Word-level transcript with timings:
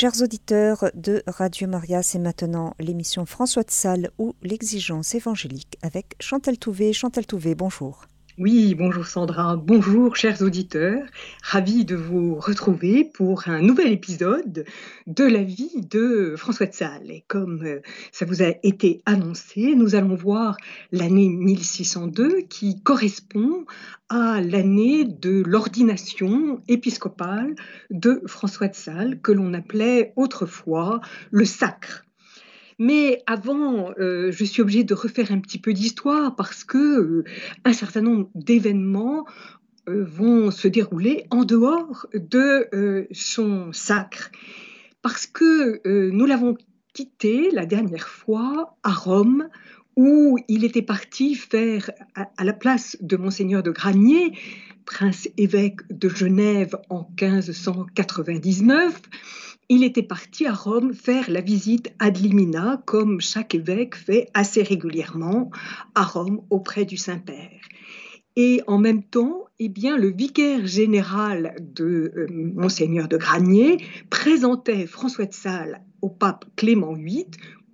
Chers 0.00 0.22
auditeurs 0.22 0.90
de 0.94 1.22
Radio 1.26 1.68
Maria, 1.68 2.02
c'est 2.02 2.18
maintenant 2.18 2.72
l'émission 2.78 3.26
François 3.26 3.64
de 3.64 3.70
Sales 3.70 4.08
ou 4.16 4.34
l'exigence 4.40 5.14
évangélique 5.14 5.76
avec 5.82 6.14
Chantal 6.20 6.56
Touvé. 6.56 6.94
Chantal 6.94 7.26
Touvé, 7.26 7.54
bonjour. 7.54 8.06
Oui, 8.38 8.76
bonjour 8.76 9.06
Sandra, 9.06 9.56
bonjour 9.56 10.14
chers 10.14 10.40
auditeurs, 10.40 11.02
ravi 11.42 11.84
de 11.84 11.96
vous 11.96 12.36
retrouver 12.36 13.04
pour 13.04 13.48
un 13.48 13.60
nouvel 13.60 13.90
épisode 13.92 14.64
de 15.08 15.24
la 15.24 15.42
vie 15.42 15.82
de 15.90 16.34
François 16.36 16.66
de 16.66 16.72
Sales. 16.72 17.10
Et 17.10 17.24
comme 17.26 17.64
euh, 17.64 17.80
ça 18.12 18.24
vous 18.24 18.40
a 18.40 18.52
été 18.62 19.02
annoncé, 19.04 19.74
nous 19.74 19.96
allons 19.96 20.14
voir 20.14 20.56
l'année 20.92 21.28
1602 21.28 22.42
qui 22.48 22.80
correspond 22.80 23.66
à 24.08 24.40
l'année 24.40 25.04
de 25.04 25.42
l'ordination 25.44 26.62
épiscopale 26.68 27.56
de 27.90 28.22
François 28.26 28.68
de 28.68 28.76
Sales, 28.76 29.20
que 29.20 29.32
l'on 29.32 29.54
appelait 29.54 30.12
autrefois 30.14 31.00
le 31.32 31.44
sacre. 31.44 32.04
Mais 32.80 33.22
avant, 33.26 33.90
euh, 33.98 34.32
je 34.32 34.42
suis 34.42 34.62
obligée 34.62 34.84
de 34.84 34.94
refaire 34.94 35.32
un 35.32 35.40
petit 35.40 35.58
peu 35.58 35.74
d'histoire 35.74 36.34
parce 36.34 36.64
que 36.64 36.78
euh, 36.78 37.24
un 37.66 37.74
certain 37.74 38.00
nombre 38.00 38.30
d'événements 38.34 39.26
euh, 39.86 40.02
vont 40.02 40.50
se 40.50 40.66
dérouler 40.66 41.26
en 41.30 41.44
dehors 41.44 42.06
de 42.14 43.06
son 43.12 43.70
sacre. 43.74 44.30
Parce 45.02 45.26
que 45.26 45.80
nous 46.10 46.24
l'avons 46.24 46.56
quitté 46.94 47.50
la 47.50 47.66
dernière 47.66 48.08
fois 48.08 48.78
à 48.82 48.92
Rome, 48.92 49.48
où 49.96 50.38
il 50.48 50.64
était 50.64 50.80
parti 50.80 51.34
faire, 51.34 51.90
à, 52.14 52.44
la 52.44 52.54
place 52.54 52.96
de 53.02 53.18
Monseigneur 53.18 53.62
de 53.62 53.70
Granier, 53.70 54.32
prince 54.86 55.28
évêque 55.36 55.80
de 55.90 56.08
Genève 56.08 56.76
en 56.88 57.06
1599, 57.20 59.02
il 59.70 59.84
était 59.84 60.02
parti 60.02 60.46
à 60.46 60.52
Rome 60.52 60.92
faire 60.92 61.30
la 61.30 61.40
visite 61.40 61.92
ad 62.00 62.18
limina, 62.18 62.82
comme 62.86 63.20
chaque 63.20 63.54
évêque 63.54 63.94
fait 63.94 64.28
assez 64.34 64.64
régulièrement 64.64 65.52
à 65.94 66.02
Rome 66.02 66.42
auprès 66.50 66.84
du 66.84 66.96
Saint-Père. 66.96 67.60
Et 68.34 68.62
en 68.66 68.78
même 68.78 69.04
temps, 69.04 69.44
eh 69.60 69.68
bien, 69.68 69.96
le 69.96 70.10
vicaire 70.10 70.66
général 70.66 71.54
de 71.60 72.12
euh, 72.16 72.26
Monseigneur 72.30 73.06
de 73.06 73.16
Granier 73.16 73.78
présentait 74.10 74.86
François 74.86 75.26
de 75.26 75.34
Sales 75.34 75.82
au 76.02 76.08
pape 76.08 76.46
Clément 76.56 76.94
VIII 76.94 77.26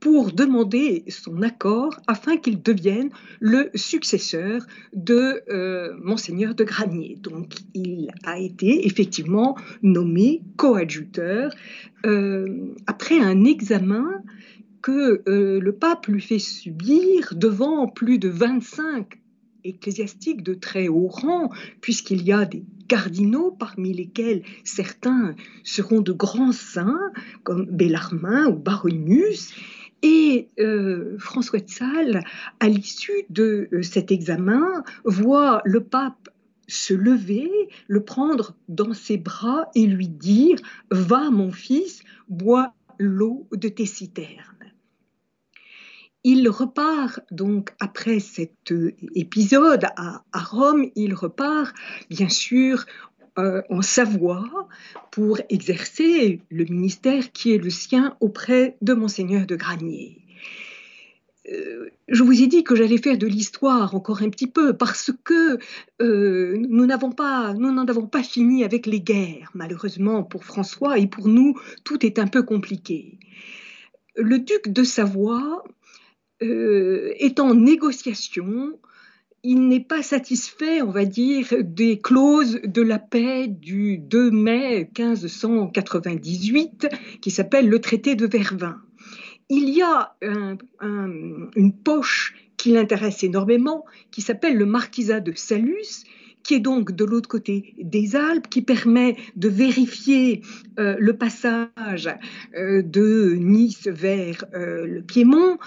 pour 0.07 0.31
demander 0.31 1.03
son 1.09 1.43
accord 1.43 1.99
afin 2.07 2.37
qu'il 2.37 2.63
devienne 2.63 3.11
le 3.41 3.71
successeur 3.75 4.65
de 4.93 5.43
euh, 5.51 5.97
monseigneur 6.01 6.55
de 6.55 6.63
Granier. 6.63 7.19
Donc 7.21 7.55
il 7.75 8.13
a 8.23 8.39
été 8.39 8.87
effectivement 8.87 9.57
nommé 9.83 10.43
coadjuteur 10.57 11.53
euh, 12.05 12.73
après 12.87 13.19
un 13.19 13.43
examen 13.43 14.23
que 14.81 15.25
euh, 15.29 15.59
le 15.59 15.73
pape 15.73 16.07
lui 16.07 16.21
fait 16.21 16.39
subir 16.39 17.33
devant 17.35 17.89
plus 17.89 18.21
de 18.21 18.29
25 18.29 19.19
ecclésiastiques 19.65 20.45
de 20.45 20.55
très 20.55 20.87
haut 20.87 21.09
rang, 21.09 21.51
puisqu'il 21.81 22.23
y 22.23 22.31
a 22.31 22.45
des 22.45 22.63
cardinaux 22.87 23.51
parmi 23.51 23.93
lesquels 23.93 24.45
certains 24.63 25.35
seront 25.65 26.01
de 26.01 26.13
grands 26.13 26.53
saints 26.53 27.11
comme 27.43 27.67
Bellarmin 27.67 28.47
ou 28.47 28.55
Baronius, 28.55 29.53
et 30.03 30.49
euh, 30.59 31.17
François 31.19 31.61
de 31.61 31.69
Sales, 31.69 32.25
à 32.61 32.69
l'issue 32.69 33.25
de 33.31 33.69
euh, 33.73 33.83
cet 33.83 34.11
examen, 34.11 34.85
voit 35.05 35.63
le 35.65 35.83
pape 35.83 36.29
se 36.69 36.95
lever, 36.95 37.51
le 37.87 38.05
prendre 38.05 38.57
dans 38.69 38.93
ses 38.93 39.19
bras 39.19 39.69
et 39.75 39.87
lui 39.87 40.09
dire 40.09 40.59
Va, 40.91 41.31
mon 41.31 41.53
fils, 41.53 42.03
bois 42.29 42.75
l'eau 42.99 43.47
de 43.53 43.69
tes 43.69 43.87
citernes. 43.87 44.43
Il 46.25 46.49
repart 46.49 47.21
donc 47.31 47.73
après 47.79 48.19
cet 48.19 48.73
euh, 48.73 48.97
épisode 49.15 49.85
à, 49.97 50.25
à 50.33 50.41
Rome, 50.41 50.91
il 50.97 51.15
repart 51.15 51.73
bien 52.11 52.29
sûr 52.29 52.85
euh, 53.39 53.61
en 53.69 53.83
Savoie 53.83 54.67
pour 55.11 55.41
exercer 55.51 56.41
le 56.51 56.65
ministère 56.65 57.33
qui 57.33 57.53
est 57.53 57.59
le 57.59 57.69
sien 57.69 58.17
auprès 58.21 58.79
de 58.81 58.95
monseigneur 58.95 59.47
de 59.47 59.57
Granier. 59.57 60.23
Euh, 61.53 61.91
je 62.09 62.23
vous 62.23 62.43
ai 62.43 62.47
dit 62.47 62.65
que 62.65 62.75
j'allais 62.75 62.97
faire 62.97 63.19
de 63.19 63.27
l'histoire 63.27 63.95
encore 63.95 64.23
un 64.23 64.31
petit 64.31 64.47
peu 64.47 64.75
parce 64.75 65.11
que 65.23 65.59
euh, 66.01 66.57
n'avons 66.69 67.13
pas, 67.13 67.53
nous 67.53 67.73
n'en 67.73 67.85
avons 67.87 68.07
pas 68.07 68.23
fini 68.23 68.65
avec 68.65 68.87
les 68.87 69.01
guerres, 69.01 69.51
malheureusement 69.55 70.23
pour 70.23 70.45
François 70.45 70.99
et 70.99 71.07
pour 71.07 71.29
nous, 71.29 71.61
tout 71.85 72.07
est 72.07 72.19
un 72.19 72.27
peu 72.27 72.43
compliqué. 72.43 73.19
Le 74.17 74.39
duc 74.39 74.69
de 74.69 74.83
Savoie 74.83 75.63
est 76.41 77.41
en 77.41 77.55
négociation 77.55 78.79
il 79.47 79.69
n'est 79.69 79.79
pas 79.79 80.03
satisfait, 80.03 80.83
on 80.83 80.91
va 80.91 81.05
dire, 81.05 81.47
des 81.63 82.01
clauses 82.01 82.61
de 82.65 82.83
la 82.83 82.99
paix 82.99 83.47
du 83.47 83.97
2 83.97 84.33
mai 84.33 84.91
1598 84.99 86.89
qui 87.21 87.31
s'appelle 87.31 87.69
le 87.69 87.79
traité 87.79 88.17
de 88.17 88.27
Vervins. 88.27 88.83
Il 89.49 89.69
y 89.69 89.83
a 89.83 90.17
une 90.21 91.73
poche 91.85 92.35
qui 92.57 92.73
l'intéresse 92.73 93.23
énormément, 93.23 93.85
qui 94.11 94.21
s'appelle 94.21 94.57
le 94.57 94.67
marquisat 94.67 95.21
de 95.21 95.33
Salus, 95.37 96.05
qui 96.43 96.55
est 96.55 96.61
donc 96.61 96.91
de 96.91 97.05
l'autre 97.05 97.29
côté 97.29 97.75
des 97.79 98.17
Alpes, 98.17 98.49
qui 98.49 98.63
permet 98.63 99.17
de 99.37 99.49
vérifier 99.49 100.43
euh, 100.81 100.97
le 100.99 101.17
passage 101.17 102.09
euh, 102.57 102.83
de 102.83 103.37
Nice 103.39 103.87
vers 103.87 104.45
euh, 104.55 104.87
le 104.87 105.03
Piémont 105.03 105.59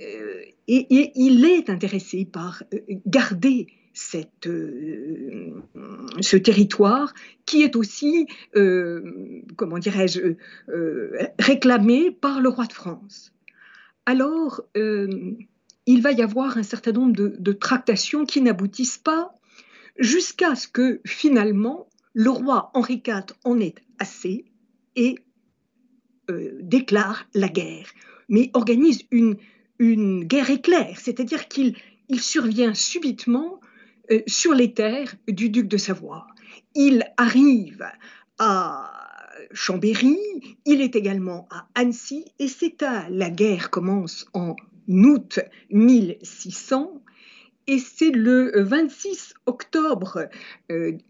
euh, 0.00 0.42
et, 0.68 1.12
il 1.16 1.44
est 1.44 1.70
intéressé 1.70 2.24
par 2.24 2.62
euh, 2.72 2.78
garder 3.06 3.66
euh, 4.46 5.54
ce 6.20 6.36
territoire 6.36 7.12
qui 7.46 7.62
est 7.62 7.74
aussi, 7.74 8.28
comment 9.56 9.78
dirais-je, 9.78 10.34
réclamé 11.38 12.12
par 12.12 12.40
le 12.40 12.48
roi 12.48 12.66
de 12.66 12.72
France. 12.72 13.32
Alors, 14.06 14.62
il 14.76 16.02
va 16.02 16.12
y 16.12 16.22
avoir 16.22 16.58
un 16.58 16.62
certain 16.62 16.92
nombre 16.92 17.16
de 17.16 17.52
tractations 17.52 18.24
qui 18.24 18.40
n'aboutissent 18.40 18.98
pas 18.98 19.34
jusqu'à 19.98 20.54
ce 20.54 20.68
que 20.68 21.00
finalement 21.04 21.88
le 22.14 22.30
roi 22.30 22.70
Henri 22.74 23.02
IV 23.04 23.34
en 23.44 23.58
ait 23.58 23.74
assez 23.98 24.44
et 24.94 25.16
déclare 26.60 27.26
la 27.34 27.48
guerre, 27.48 27.90
mais 28.28 28.50
organise 28.54 29.02
une, 29.10 29.38
une 29.78 30.24
guerre 30.24 30.50
éclair, 30.50 30.98
c'est-à-dire 30.98 31.48
qu'il 31.48 31.74
survient 32.18 32.74
subitement 32.74 33.60
euh, 34.10 34.20
sur 34.26 34.54
les 34.54 34.72
terres 34.72 35.14
du 35.28 35.50
duc 35.50 35.68
de 35.68 35.76
Savoie. 35.76 36.26
Il 36.74 37.04
arrive 37.16 37.86
à 38.38 38.90
Chambéry, 39.52 40.18
il 40.64 40.80
est 40.80 40.96
également 40.96 41.48
à 41.50 41.68
Annecy, 41.74 42.24
et 42.38 42.48
c'est 42.48 42.82
à 42.82 43.08
la 43.08 43.30
guerre 43.30 43.70
commence 43.70 44.26
en 44.34 44.56
août 44.88 45.40
1600, 45.70 47.02
et 47.66 47.78
c'est 47.78 48.10
le 48.10 48.52
26 48.62 49.34
octobre 49.46 50.28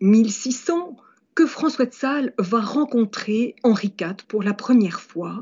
1600 0.01 0.97
euh, 0.99 1.03
que 1.39 1.47
François 1.47 1.87
de 1.87 1.95
Sales 1.95 2.35
va 2.37 2.61
rencontrer 2.61 3.55
Henri 3.63 3.95
IV 3.97 4.25
pour 4.27 4.43
la 4.43 4.55
première 4.55 5.01
fois 5.01 5.41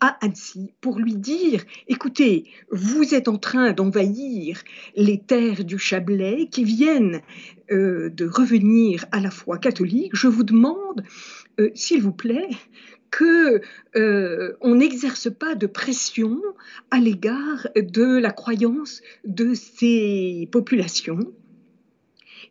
à 0.00 0.16
Annecy 0.24 0.72
pour 0.80 0.98
lui 0.98 1.16
dire 1.16 1.62
écoutez, 1.86 2.44
vous 2.70 3.14
êtes 3.14 3.28
en 3.28 3.36
train 3.36 3.72
d'envahir 3.72 4.62
les 4.96 5.20
terres 5.20 5.62
du 5.66 5.78
Chablais 5.78 6.48
qui 6.50 6.64
viennent 6.64 7.20
euh, 7.70 8.08
de 8.08 8.26
revenir 8.26 9.04
à 9.12 9.20
la 9.20 9.30
foi 9.30 9.58
catholique. 9.58 10.12
Je 10.14 10.28
vous 10.28 10.44
demande, 10.44 11.04
euh, 11.60 11.68
s'il 11.74 12.00
vous 12.00 12.12
plaît, 12.12 12.48
que 13.10 13.60
euh, 13.96 14.54
on 14.62 14.76
n'exerce 14.76 15.30
pas 15.30 15.54
de 15.54 15.66
pression 15.66 16.40
à 16.90 17.00
l'égard 17.00 17.68
de 17.76 18.16
la 18.18 18.30
croyance 18.30 19.02
de 19.26 19.52
ces 19.52 20.48
populations 20.50 21.34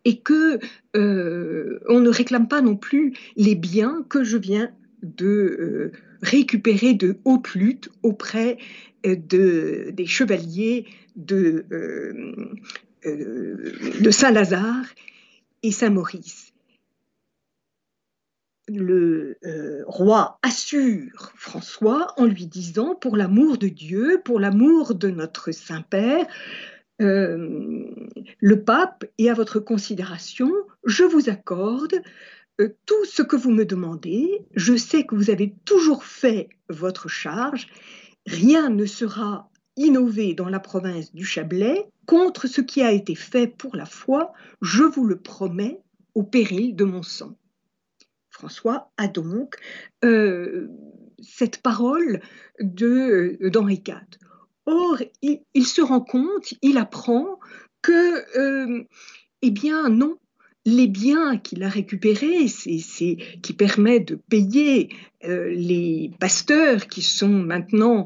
et 0.06 0.20
que 0.20 0.60
euh, 0.96 1.80
on 1.88 2.00
ne 2.00 2.10
réclame 2.10 2.48
pas 2.48 2.62
non 2.62 2.76
plus 2.76 3.14
les 3.36 3.56
biens 3.56 4.06
que 4.10 4.24
je 4.24 4.38
viens 4.38 4.72
de 5.02 5.26
euh, 5.26 5.92
récupérer 6.22 6.94
de 6.94 7.18
haute 7.26 7.54
lutte 7.56 7.90
auprès 8.04 8.58
euh, 9.06 9.16
de, 9.16 9.92
des 9.92 10.06
chevaliers 10.06 10.86
de 11.16 11.66
Saint-Lazare 14.12 14.86
et 15.62 15.72
Saint-Maurice. 15.72 16.54
Le 18.70 19.38
roi 19.88 20.40
assure 20.42 21.34
François 21.36 22.14
en 22.16 22.26
lui 22.26 22.48
disant, 22.48 22.96
pour 22.96 23.18
l'amour 23.18 23.58
de 23.58 23.68
Dieu, 23.68 24.22
pour 24.24 24.40
l'amour 24.40 24.96
de 24.96 25.10
notre 25.10 25.52
Saint-Père, 25.52 26.26
euh, 27.02 27.90
le 28.40 28.64
pape 28.64 29.06
est 29.18 29.30
à 29.30 29.34
votre 29.34 29.60
considération, 29.60 30.52
je 30.86 31.04
vous 31.04 31.30
accorde 31.30 32.02
euh, 32.62 32.70
tout 32.86 33.06
ce 33.06 33.24
que 33.24 33.36
vous 33.36 33.52
me 33.52 33.66
demandez, 33.66 34.46
je 34.56 34.76
sais 34.76 35.04
que 35.04 35.16
vous 35.16 35.30
avez 35.30 35.56
toujours 35.66 36.04
fait 36.04 36.50
votre 36.70 37.08
charge, 37.08 37.68
rien 38.28 38.70
ne 38.70 38.86
sera 38.86 39.50
innové 39.76 40.36
dans 40.36 40.50
la 40.50 40.60
province 40.60 41.14
du 41.14 41.26
Chablais 41.26 41.88
contre 42.06 42.48
ce 42.48 42.62
qui 42.62 42.82
a 42.82 42.92
été 42.92 43.16
fait 43.16 43.48
pour 43.48 43.76
la 43.76 43.86
foi, 43.86 44.34
je 44.62 44.84
vous 44.84 45.06
le 45.06 45.18
promets, 45.18 45.80
au 46.16 46.22
péril 46.22 46.76
de 46.76 46.84
mon 46.84 47.02
sang. 47.02 47.36
François 48.30 48.92
a 48.98 49.08
donc 49.08 49.56
euh, 50.04 50.68
cette 51.22 51.62
parole 51.62 52.22
d'Henri 52.60 53.82
IV. 53.88 54.20
Or, 54.66 54.98
il, 55.22 55.66
se 55.66 55.82
rend 55.82 56.02
compte, 56.02 56.54
il 56.62 56.78
apprend 56.78 57.40
que, 57.82 58.38
euh, 58.38 58.84
eh 59.42 59.52
bien, 59.52 59.90
non, 59.90 60.18
les 60.66 60.88
biens 60.88 61.38
qu'il 61.38 61.64
a 61.64 61.70
récupérés, 61.70 62.46
qui 62.48 63.54
permet 63.54 64.00
de 64.00 64.16
payer 64.16 64.90
euh, 65.26 65.50
les 65.50 66.12
pasteurs 66.20 66.88
qui 66.88 67.02
sont 67.02 67.28
maintenant 67.28 68.06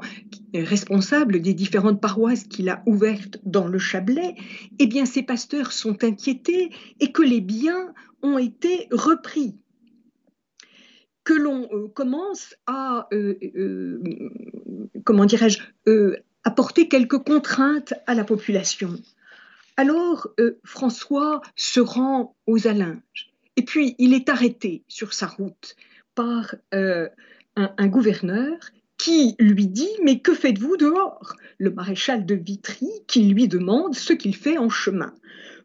responsables 0.55 1.41
des 1.41 1.53
différentes 1.53 2.01
paroisses 2.01 2.45
qu'il 2.45 2.69
a 2.69 2.81
ouvertes 2.87 3.39
dans 3.43 3.67
le 3.67 3.77
Chablais, 3.77 4.35
eh 4.79 4.87
bien 4.87 5.05
ces 5.05 5.21
pasteurs 5.21 5.71
sont 5.71 6.03
inquiétés 6.03 6.71
et 6.99 7.11
que 7.11 7.21
les 7.21 7.41
biens 7.41 7.93
ont 8.23 8.39
été 8.39 8.87
repris. 8.91 9.55
Que 11.23 11.33
l'on 11.33 11.67
euh, 11.71 11.89
commence 11.89 12.55
à, 12.65 13.07
comment 15.03 15.25
dirais-je, 15.25 15.59
apporter 16.47 16.87
quelques 16.87 17.17
contraintes 17.17 17.93
à 18.05 18.15
la 18.15 18.23
population. 18.23 18.93
Alors 19.75 20.29
euh, 20.39 20.57
François 20.63 21.41
se 21.57 21.81
rend 21.81 22.37
aux 22.47 22.67
Alinges 22.67 23.33
et 23.57 23.63
puis 23.63 23.95
il 23.97 24.13
est 24.13 24.29
arrêté 24.29 24.81
sur 24.87 25.11
sa 25.11 25.27
route 25.27 25.75
par 26.15 26.55
euh, 26.73 27.09
un, 27.57 27.87
gouverneur 27.87 28.53
qui 28.97 29.35
lui 29.39 29.67
dit 29.67 29.89
Mais 30.05 30.19
que 30.19 30.33
faites-vous 30.33 30.77
dehors? 30.77 31.35
Le 31.57 31.69
maréchal 31.69 32.25
de 32.25 32.35
Vitry 32.35 32.91
qui 33.07 33.23
lui 33.23 33.49
demande 33.49 33.93
ce 33.93 34.13
qu'il 34.13 34.33
fait 34.33 34.57
en 34.57 34.69
chemin. 34.69 35.13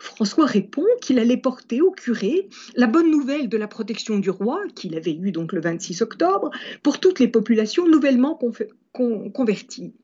François 0.00 0.46
répond 0.46 0.85
qu'il 1.00 1.20
allait 1.20 1.37
porter 1.37 1.81
au 1.81 1.93
curé 1.93 2.49
la 2.75 2.88
bonne 2.88 3.12
nouvelle 3.12 3.49
de 3.49 3.56
la 3.56 3.69
protection 3.69 4.19
du 4.19 4.31
roi, 4.31 4.61
qu'il 4.75 4.96
avait 4.96 5.14
eue 5.14 5.31
donc 5.31 5.52
le 5.52 5.61
26 5.61 6.02
octobre, 6.02 6.50
pour 6.82 6.99
toutes 6.99 7.20
les 7.20 7.28
populations 7.28 7.87
nouvellement 7.87 8.37
converties. 9.32 9.94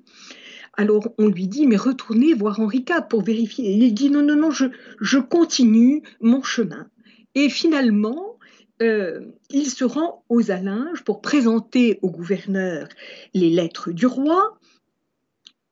Alors 0.78 1.12
on 1.18 1.26
lui 1.26 1.48
dit, 1.48 1.66
mais 1.66 1.76
retournez 1.76 2.34
voir 2.34 2.60
Henri 2.60 2.84
IV 2.88 3.08
pour 3.10 3.22
vérifier. 3.22 3.72
Il 3.72 3.92
dit, 3.94 4.10
non, 4.10 4.22
non, 4.22 4.36
non, 4.36 4.50
je, 4.52 5.18
continue 5.18 6.02
mon 6.20 6.40
chemin. 6.40 6.88
Et 7.34 7.48
finalement, 7.50 8.38
euh, 8.80 9.26
il 9.50 9.68
se 9.68 9.84
rend 9.84 10.24
aux 10.28 10.52
Alinges 10.52 11.02
pour 11.02 11.20
présenter 11.20 11.98
au 12.02 12.10
gouverneur 12.10 12.86
les 13.34 13.50
lettres 13.50 13.90
du 13.90 14.06
roi 14.06 14.56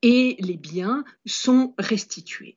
et 0.02 0.36
les 0.40 0.56
biens 0.56 1.04
sont 1.24 1.72
restitués. 1.78 2.56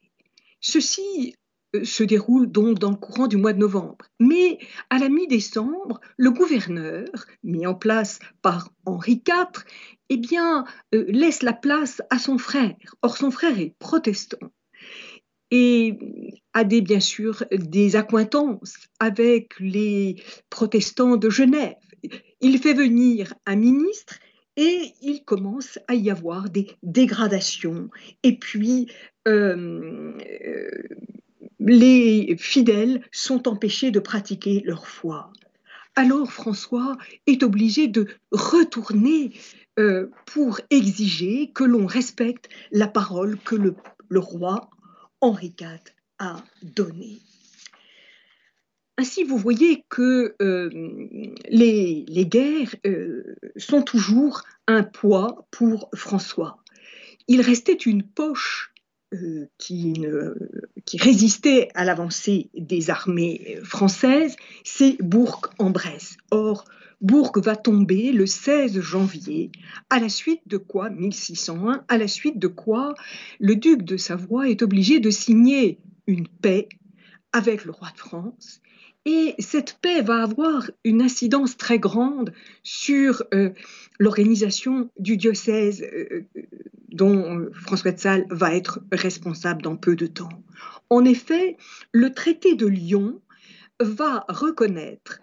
Ceci 0.59 1.35
euh, 1.75 1.83
se 1.83 2.03
déroule 2.03 2.51
donc 2.51 2.79
dans 2.79 2.89
le 2.89 2.95
courant 2.95 3.27
du 3.27 3.37
mois 3.37 3.53
de 3.53 3.59
novembre. 3.59 4.07
Mais 4.19 4.57
à 4.89 4.97
la 4.97 5.09
mi-décembre, 5.09 6.01
le 6.17 6.31
gouverneur, 6.31 7.05
mis 7.43 7.67
en 7.67 7.75
place 7.75 8.17
par 8.41 8.71
Henri 8.85 9.21
IV, 9.27 9.63
eh 10.09 10.17
bien, 10.17 10.65
euh, 10.93 11.05
laisse 11.07 11.43
la 11.43 11.53
place 11.53 12.01
à 12.09 12.19
son 12.19 12.37
frère. 12.37 12.75
Or, 13.01 13.17
son 13.17 13.31
frère 13.31 13.59
est 13.59 13.75
protestant 13.79 14.51
et 15.51 15.97
a 16.53 16.63
des, 16.63 16.81
bien 16.81 16.99
sûr 16.99 17.43
des 17.51 17.95
accointances 17.95 18.75
avec 18.99 19.59
les 19.59 20.21
protestants 20.49 21.17
de 21.17 21.29
Genève. 21.29 21.75
Il 22.41 22.59
fait 22.59 22.73
venir 22.73 23.33
un 23.45 23.55
ministre 23.55 24.19
et 24.57 24.93
il 25.01 25.23
commence 25.23 25.79
à 25.87 25.95
y 25.95 26.11
avoir 26.11 26.49
des 26.49 26.67
dégradations. 26.83 27.89
Et 28.23 28.37
puis, 28.37 28.91
euh, 29.27 30.13
les 31.59 32.35
fidèles 32.37 33.01
sont 33.11 33.47
empêchés 33.47 33.91
de 33.91 33.99
pratiquer 33.99 34.61
leur 34.65 34.87
foi. 34.87 35.31
Alors 35.95 36.31
François 36.31 36.97
est 37.27 37.43
obligé 37.43 37.87
de 37.87 38.07
retourner 38.31 39.33
euh, 39.79 40.11
pour 40.25 40.59
exiger 40.71 41.51
que 41.53 41.63
l'on 41.63 41.85
respecte 41.85 42.49
la 42.71 42.87
parole 42.87 43.37
que 43.37 43.55
le, 43.55 43.75
roi 44.19 44.69
Henri 45.21 45.53
IV 45.57 45.79
a 46.17 46.43
donnée. 46.61 47.19
Ainsi, 48.97 49.23
vous 49.23 49.37
voyez 49.37 49.85
que 49.87 50.35
euh, 50.41 50.69
les, 51.47 52.25
guerres 52.25 52.75
euh, 52.85 53.35
sont 53.55 53.81
toujours 53.81 54.41
un 54.67 54.83
poids 54.83 55.47
pour 55.49 55.89
François. 55.95 56.57
Il 57.29 57.39
restait 57.39 57.71
une 57.71 58.03
poche 58.03 58.73
qui, 59.57 60.05
qui, 60.85 60.97
résistait 60.97 61.69
à 61.73 61.85
l'avancée 61.85 62.49
des 62.53 62.89
armées 62.89 63.57
françaises, 63.63 64.35
c'est 64.65 64.97
Bourg-en-Bresse. 65.01 66.17
Or, 66.31 66.65
Bourg 67.01 67.31
va 67.37 67.55
tomber 67.55 68.11
le 68.11 68.25
16 68.25 68.81
janvier, 68.81 69.51
à 69.89 69.99
la 69.99 70.09
suite 70.09 70.41
de 70.47 70.57
quoi, 70.57 70.89
1601, 70.89 71.85
à 71.87 71.97
la 71.97 72.07
suite 72.07 72.39
de 72.39 72.47
quoi 72.47 72.93
le 73.39 73.55
duc 73.55 73.83
de 73.83 73.95
Savoie 73.95 74.49
est 74.49 74.61
obligé 74.61 74.99
de 74.99 75.09
signer 75.09 75.79
une 76.07 76.27
paix 76.27 76.67
avec 77.31 77.63
le 77.63 77.71
roi 77.71 77.89
de 77.93 77.99
France. 77.99 78.61
Et 79.05 79.35
cette 79.39 79.77
paix 79.81 80.01
va 80.01 80.23
avoir 80.23 80.69
une 80.83 81.01
incidence 81.01 81.55
très 81.55 81.79
grande 81.79 82.33
sur 82.63 83.23
euh, 83.33 83.51
l'organisation 83.97 84.89
du 84.99 85.15
diocèse 85.15 85.81
euh, 85.81 86.27
dont 86.89 87.47
François 87.53 87.91
de 87.91 87.99
Sales 87.99 88.25
va 88.29 88.53
être 88.53 88.81
responsable 88.91 89.61
dans 89.61 89.77
peu 89.77 89.95
de 89.95 90.07
temps. 90.07 90.43
En 90.89 91.05
effet, 91.05 91.55
le 91.93 92.13
traité 92.13 92.55
de 92.55 92.67
Lyon 92.67 93.21
va 93.79 94.25
reconnaître 94.27 95.21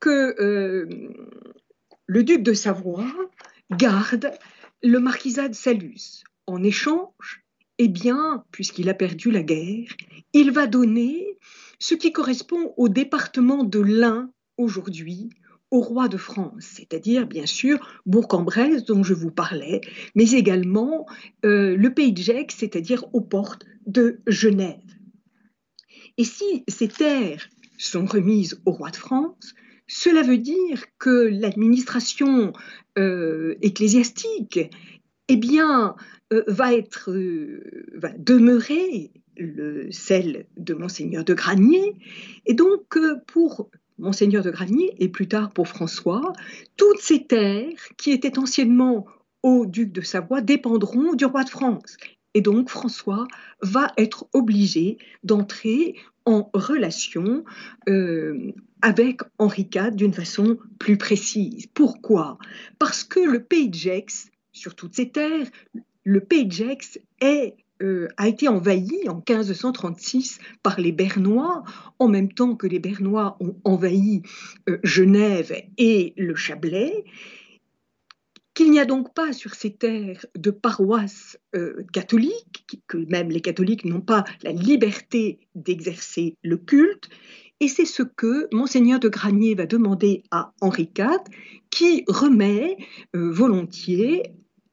que 0.00 0.40
euh, 0.40 0.88
le 2.06 2.24
duc 2.24 2.42
de 2.42 2.52
Savoie 2.52 3.06
garde 3.70 4.32
le 4.82 4.98
marquisat 4.98 5.48
de 5.48 5.54
Salus. 5.54 6.24
En 6.46 6.62
échange, 6.62 7.44
eh 7.78 7.88
bien, 7.88 8.44
puisqu'il 8.50 8.88
a 8.88 8.94
perdu 8.94 9.30
la 9.30 9.42
guerre, 9.42 9.94
il 10.32 10.50
va 10.50 10.66
donner 10.66 11.26
ce 11.78 11.94
qui 11.94 12.12
correspond 12.12 12.72
au 12.76 12.88
département 12.88 13.64
de 13.64 13.80
l'Ain 13.80 14.30
aujourd'hui 14.56 15.30
au 15.70 15.80
roi 15.80 16.08
de 16.08 16.16
France, 16.16 16.64
c'est-à-dire 16.76 17.26
bien 17.26 17.44
sûr 17.44 18.00
Bourg-en-Bresse 18.06 18.84
dont 18.84 19.02
je 19.02 19.12
vous 19.12 19.30
parlais, 19.30 19.82
mais 20.14 20.30
également 20.30 21.06
euh, 21.44 21.76
le 21.76 21.92
pays 21.92 22.12
de 22.12 22.22
Gex, 22.22 22.56
c'est-à-dire 22.56 23.04
aux 23.12 23.20
portes 23.20 23.66
de 23.86 24.20
Genève. 24.26 24.80
Et 26.16 26.24
si 26.24 26.64
ces 26.68 26.88
terres 26.88 27.48
sont 27.76 28.06
remises 28.06 28.60
au 28.64 28.72
roi 28.72 28.90
de 28.90 28.96
France, 28.96 29.54
cela 29.88 30.22
veut 30.22 30.38
dire 30.38 30.84
que 30.98 31.28
l'administration 31.32 32.52
euh, 32.98 33.56
ecclésiastique 33.62 34.60
eh 35.28 35.36
bien, 35.36 35.96
euh, 36.32 36.44
va, 36.46 36.74
être, 36.74 37.10
euh, 37.10 37.90
va 37.94 38.10
demeurer 38.16 39.10
le, 39.36 39.90
celle 39.90 40.46
de 40.56 40.74
Monseigneur 40.74 41.24
de 41.24 41.34
Granier. 41.34 41.96
Et 42.46 42.54
donc, 42.54 42.98
pour 43.26 43.70
Monseigneur 43.98 44.44
de 44.44 44.50
Granier 44.50 44.94
et 44.98 45.08
plus 45.08 45.26
tard 45.26 45.50
pour 45.50 45.68
François, 45.68 46.32
toutes 46.76 47.00
ces 47.00 47.24
terres 47.24 47.88
qui 47.96 48.12
étaient 48.12 48.38
anciennement 48.38 49.06
au 49.42 49.66
duc 49.66 49.92
de 49.92 50.00
Savoie 50.02 50.40
dépendront 50.40 51.14
du 51.14 51.24
roi 51.24 51.44
de 51.44 51.50
France. 51.50 51.96
Et 52.34 52.40
donc 52.40 52.68
François 52.68 53.26
va 53.62 53.92
être 53.96 54.28
obligé 54.32 54.98
d'entrer 55.24 55.96
en 56.28 56.50
relation 56.52 57.44
euh, 57.88 58.52
avec 58.82 59.22
Henri 59.38 59.68
IV 59.74 59.92
d'une 59.92 60.12
façon 60.12 60.58
plus 60.78 60.98
précise. 60.98 61.66
Pourquoi? 61.72 62.38
Parce 62.78 63.02
que 63.02 63.20
le 63.20 63.42
pays 63.42 63.70
de 63.70 63.74
Gex, 63.74 64.30
sur 64.52 64.74
toutes 64.74 64.94
ces 64.94 65.08
terres, 65.08 65.46
le 66.04 66.20
pays 66.20 66.44
de 66.44 66.52
Gex 66.52 67.00
a 67.20 68.28
été 68.28 68.48
envahi 68.48 69.08
en 69.08 69.14
1536 69.14 70.38
par 70.62 70.78
les 70.78 70.92
Bernois, 70.92 71.64
en 71.98 72.08
même 72.08 72.30
temps 72.30 72.56
que 72.56 72.66
les 72.66 72.78
Bernois 72.78 73.36
ont 73.40 73.56
envahi 73.64 74.22
euh, 74.68 74.78
Genève 74.82 75.54
et 75.78 76.12
le 76.16 76.34
Chablais 76.34 77.04
qu'il 78.58 78.72
n'y 78.72 78.80
a 78.80 78.84
donc 78.84 79.14
pas 79.14 79.32
sur 79.32 79.54
ces 79.54 79.72
terres 79.72 80.26
de 80.36 80.50
paroisses 80.50 81.38
euh, 81.54 81.84
catholiques, 81.92 82.82
que 82.88 82.96
même 83.08 83.30
les 83.30 83.40
catholiques 83.40 83.84
n'ont 83.84 84.00
pas 84.00 84.24
la 84.42 84.50
liberté 84.50 85.38
d'exercer 85.54 86.34
le 86.42 86.56
culte, 86.56 87.08
et 87.60 87.68
c'est 87.68 87.84
ce 87.84 88.02
que 88.02 88.52
monseigneur 88.52 88.98
de 88.98 89.08
Granier 89.08 89.54
va 89.54 89.66
demander 89.66 90.24
à 90.32 90.54
Henri 90.60 90.90
IV, 90.98 91.20
qui 91.70 92.02
remet 92.08 92.76
euh, 93.14 93.30
volontiers 93.30 94.24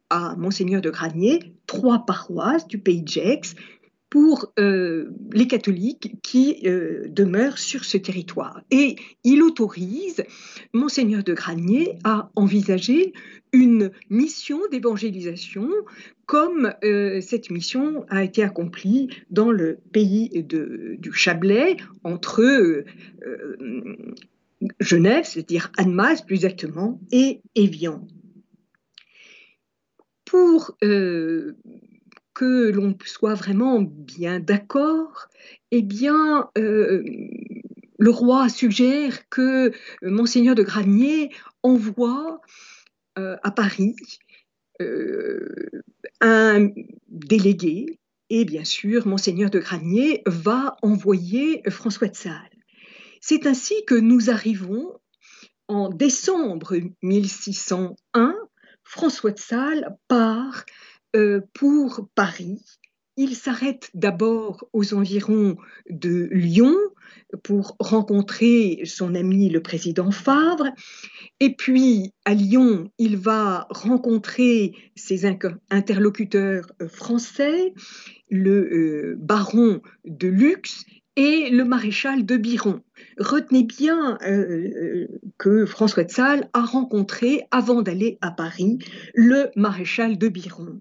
à 0.09 0.35
monseigneur 0.35 0.81
de 0.81 0.89
Granier 0.89 1.53
trois 1.67 2.07
paroisses 2.07 2.67
du 2.67 2.79
pays 2.79 3.03
de 3.03 3.07
Gex, 3.07 3.53
pour 4.15 4.53
euh, 4.59 5.09
les 5.33 5.45
catholiques 5.45 6.15
qui 6.23 6.61
euh, 6.65 7.03
demeurent 7.09 7.57
sur 7.57 7.83
ce 7.83 7.97
territoire. 7.97 8.61
Et 8.71 8.95
il 9.25 9.43
autorise 9.43 10.23
monseigneur 10.71 11.21
de 11.21 11.33
Granier 11.33 11.99
à 12.05 12.31
envisager 12.37 13.11
une 13.51 13.91
mission 14.09 14.61
d'évangélisation 14.71 15.69
comme 16.25 16.73
euh, 16.85 17.19
cette 17.19 17.51
mission 17.51 18.05
a 18.07 18.23
été 18.23 18.41
accomplie 18.41 19.09
dans 19.31 19.51
le 19.51 19.79
pays 19.91 20.29
du 20.47 21.11
Chablais 21.11 21.75
entre 22.05 22.85
Genève, 24.79 25.25
c'est-à-dire 25.25 25.73
Annemasse 25.75 26.21
plus 26.21 26.35
exactement, 26.35 27.01
et 27.11 27.41
Évian. 27.53 28.07
Pour 30.23 30.77
que 32.35 32.69
l'on 32.69 32.95
soit 33.05 33.33
vraiment 33.33 33.81
bien 33.81 34.39
d'accord, 34.39 35.29
eh 35.71 35.81
bien, 35.81 36.49
euh, 36.57 37.03
le 37.97 38.09
roi 38.11 38.49
suggère 38.49 39.27
que 39.29 39.71
monseigneur 40.03 40.53
de 40.53 40.61
Granier 40.61 41.31
envoie 41.63 42.41
euh, 43.17 43.37
à 43.41 43.51
Paris 43.51 43.95
euh, 44.81 45.69
un 46.21 46.69
délégué 47.07 47.99
et 48.29 48.43
bien 48.43 48.65
sûr, 48.65 49.07
monseigneur 49.07 49.49
de 49.49 49.59
Granier 49.59 50.23
va 50.25 50.77
envoyer 50.81 51.61
François 51.69 52.07
de 52.07 52.15
Sales. 52.15 52.49
C'est 53.21 53.45
ainsi 53.45 53.75
que 53.85 53.95
nous 53.95 54.29
arrivons 54.29 54.99
en 55.67 55.89
décembre 55.89 56.75
1601. 57.01 58.35
François 58.83 59.31
de 59.31 59.39
Sales 59.39 59.95
part 60.07 60.65
euh, 61.15 61.39
pour 61.53 62.09
Paris. 62.13 62.61
Il 63.15 63.35
s'arrête 63.35 63.89
d'abord 63.93 64.67
aux 64.73 64.93
environs 64.93 65.55
de 65.89 66.27
Lyon 66.33 66.75
pour 67.41 67.77
rencontrer 67.79 68.81
son 68.83 69.15
ami 69.15 69.49
le 69.49 69.61
président 69.61 70.11
Favre. 70.11 70.67
Et 71.39 71.55
puis 71.55 72.11
à 72.25 72.33
Lyon, 72.33 72.91
il 72.97 73.15
va 73.15 73.65
rencontrer 73.69 74.73
ses 74.95 75.25
interlocuteurs 75.69 76.65
euh, 76.81 76.89
français, 76.89 77.73
le 78.29 78.51
euh, 78.51 79.15
baron 79.17 79.81
de 80.03 80.27
Luxe 80.27 80.85
et 81.15 81.49
le 81.49 81.63
maréchal 81.63 82.25
de 82.25 82.35
Biron. 82.35 82.81
Retenez 83.17 83.63
bien 83.63 84.17
que 85.37 85.65
François 85.65 86.03
de 86.03 86.11
Sales 86.11 86.49
a 86.51 86.65
rencontré, 86.65 87.43
avant 87.51 87.81
d'aller 87.81 88.17
à 88.19 88.31
Paris, 88.31 88.79
le 89.13 89.49
maréchal 89.55 90.17
de 90.17 90.27
Biron 90.27 90.77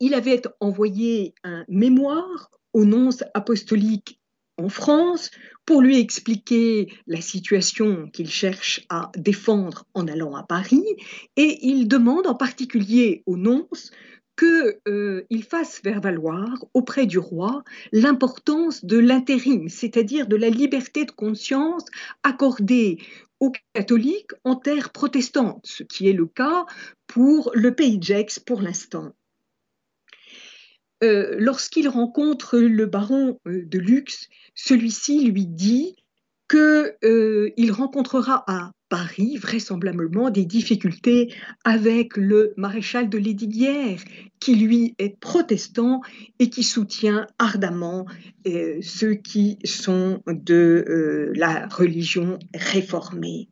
il 0.00 0.14
avait 0.14 0.42
envoyé 0.60 1.34
un 1.44 1.64
mémoire 1.68 2.50
au 2.72 2.84
nonce 2.84 3.24
apostolique 3.34 4.20
en 4.56 4.68
France 4.68 5.30
pour 5.64 5.82
lui 5.82 5.98
expliquer 5.98 6.92
la 7.06 7.20
situation 7.20 8.08
qu'il 8.08 8.28
cherche 8.28 8.84
à 8.88 9.10
défendre 9.16 9.86
en 9.94 10.08
allant 10.08 10.34
à 10.34 10.42
Paris 10.42 10.84
et 11.36 11.58
il 11.62 11.88
demande 11.88 12.26
en 12.26 12.34
particulier 12.34 13.22
au 13.26 13.36
nonce 13.36 13.90
qu'il 14.38 14.78
euh, 14.86 15.24
fasse 15.48 15.80
faire 15.80 16.00
valoir 16.00 16.64
auprès 16.72 17.06
du 17.06 17.18
roi 17.18 17.64
l'importance 17.92 18.84
de 18.84 18.98
l'intérim, 18.98 19.68
c'est-à-dire 19.68 20.28
de 20.28 20.36
la 20.36 20.48
liberté 20.48 21.04
de 21.04 21.10
conscience 21.10 21.84
accordée 22.22 22.98
aux 23.40 23.52
catholiques 23.74 24.32
en 24.44 24.56
terre 24.56 24.90
protestante, 24.90 25.60
ce 25.64 25.82
qui 25.82 26.08
est 26.08 26.12
le 26.12 26.26
cas 26.26 26.66
pour 27.06 27.50
le 27.54 27.74
pays 27.74 27.98
d'Aix 27.98 28.26
pour 28.44 28.62
l'instant. 28.62 29.12
Euh, 31.04 31.36
lorsqu'il 31.38 31.88
rencontre 31.88 32.58
le 32.58 32.86
baron 32.86 33.38
euh, 33.46 33.64
de 33.64 33.78
Luxe, 33.78 34.28
celui-ci 34.54 35.30
lui 35.30 35.46
dit 35.46 35.94
qu'il 36.50 36.58
euh, 37.04 37.52
rencontrera 37.70 38.42
à 38.48 38.72
Paris 38.88 39.36
vraisemblablement 39.36 40.30
des 40.30 40.46
difficultés 40.46 41.32
avec 41.64 42.16
le 42.16 42.54
maréchal 42.56 43.08
de 43.10 43.18
Lesdiguières, 43.18 44.00
qui 44.40 44.56
lui 44.56 44.94
est 44.98 45.20
protestant 45.20 46.00
et 46.38 46.48
qui 46.48 46.62
soutient 46.62 47.26
ardemment 47.38 48.06
ceux 48.80 49.12
qui 49.12 49.58
sont 49.62 50.22
de 50.26 51.30
la 51.34 51.68
religion 51.68 52.38
réformée. 52.54 53.50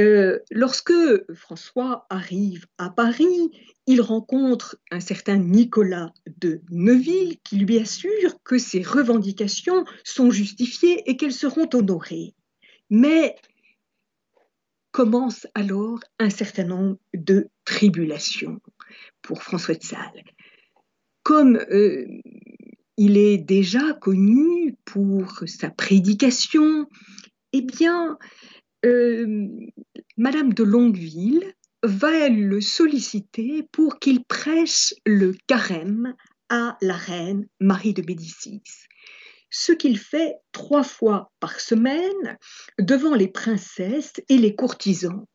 Euh, 0.00 0.38
lorsque 0.50 0.92
François 1.34 2.06
arrive 2.08 2.66
à 2.78 2.88
Paris, 2.88 3.50
il 3.86 4.00
rencontre 4.00 4.78
un 4.90 5.00
certain 5.00 5.36
Nicolas 5.36 6.14
de 6.38 6.62
Neuville 6.70 7.36
qui 7.44 7.56
lui 7.56 7.78
assure 7.78 8.42
que 8.42 8.56
ses 8.56 8.82
revendications 8.82 9.84
sont 10.02 10.30
justifiées 10.30 11.02
et 11.04 11.18
qu'elles 11.18 11.34
seront 11.34 11.68
honorées. 11.74 12.34
Mais 12.88 13.36
commence 14.90 15.46
alors 15.54 16.00
un 16.18 16.30
certain 16.30 16.64
nombre 16.64 16.98
de 17.12 17.48
tribulations 17.66 18.58
pour 19.20 19.42
François 19.42 19.74
de 19.74 19.82
Sales. 19.82 20.24
Comme 21.22 21.56
euh, 21.56 22.06
il 22.96 23.18
est 23.18 23.38
déjà 23.38 23.92
connu 24.00 24.76
pour 24.86 25.42
sa 25.46 25.68
prédication, 25.68 26.86
eh 27.52 27.60
bien, 27.60 28.16
Madame 28.82 30.54
de 30.54 30.64
Longueville 30.64 31.54
va 31.82 32.28
le 32.28 32.60
solliciter 32.60 33.62
pour 33.72 33.98
qu'il 33.98 34.24
prêche 34.24 34.94
le 35.06 35.34
carême 35.46 36.14
à 36.48 36.76
la 36.80 36.96
reine 36.96 37.46
Marie 37.60 37.94
de 37.94 38.02
Médicis, 38.02 38.62
ce 39.50 39.72
qu'il 39.72 39.98
fait 39.98 40.36
trois 40.52 40.82
fois 40.82 41.32
par 41.40 41.60
semaine 41.60 42.38
devant 42.78 43.14
les 43.14 43.28
princesses 43.28 44.20
et 44.28 44.36
les 44.36 44.54
courtisans. 44.54 45.26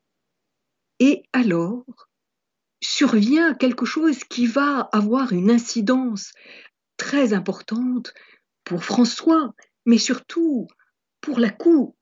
Et 1.00 1.24
alors 1.34 1.86
survient 2.82 3.54
quelque 3.54 3.86
chose 3.86 4.20
qui 4.24 4.46
va 4.46 4.90
avoir 4.92 5.34
une 5.34 5.50
incidence 5.50 6.32
très 6.98 7.34
importante 7.34 8.14
pour 8.64 8.84
François, 8.84 9.54
mais 9.86 9.98
surtout 9.98 10.68
pour 11.22 11.40
la 11.40 11.50
cour 11.50 11.96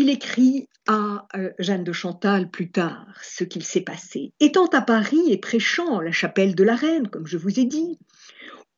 il 0.00 0.08
écrit 0.08 0.66
à 0.86 1.28
euh, 1.36 1.50
Jeanne 1.58 1.84
de 1.84 1.92
Chantal 1.92 2.50
plus 2.50 2.70
tard 2.70 3.06
ce 3.22 3.44
qu'il 3.44 3.62
s'est 3.62 3.82
passé. 3.82 4.32
Étant 4.40 4.66
à 4.68 4.80
Paris 4.80 5.30
et 5.30 5.36
prêchant 5.36 5.98
à 5.98 6.02
la 6.02 6.10
chapelle 6.10 6.54
de 6.54 6.64
la 6.64 6.74
Reine, 6.74 7.08
comme 7.08 7.26
je 7.26 7.36
vous 7.36 7.60
ai 7.60 7.66
dit, 7.66 7.98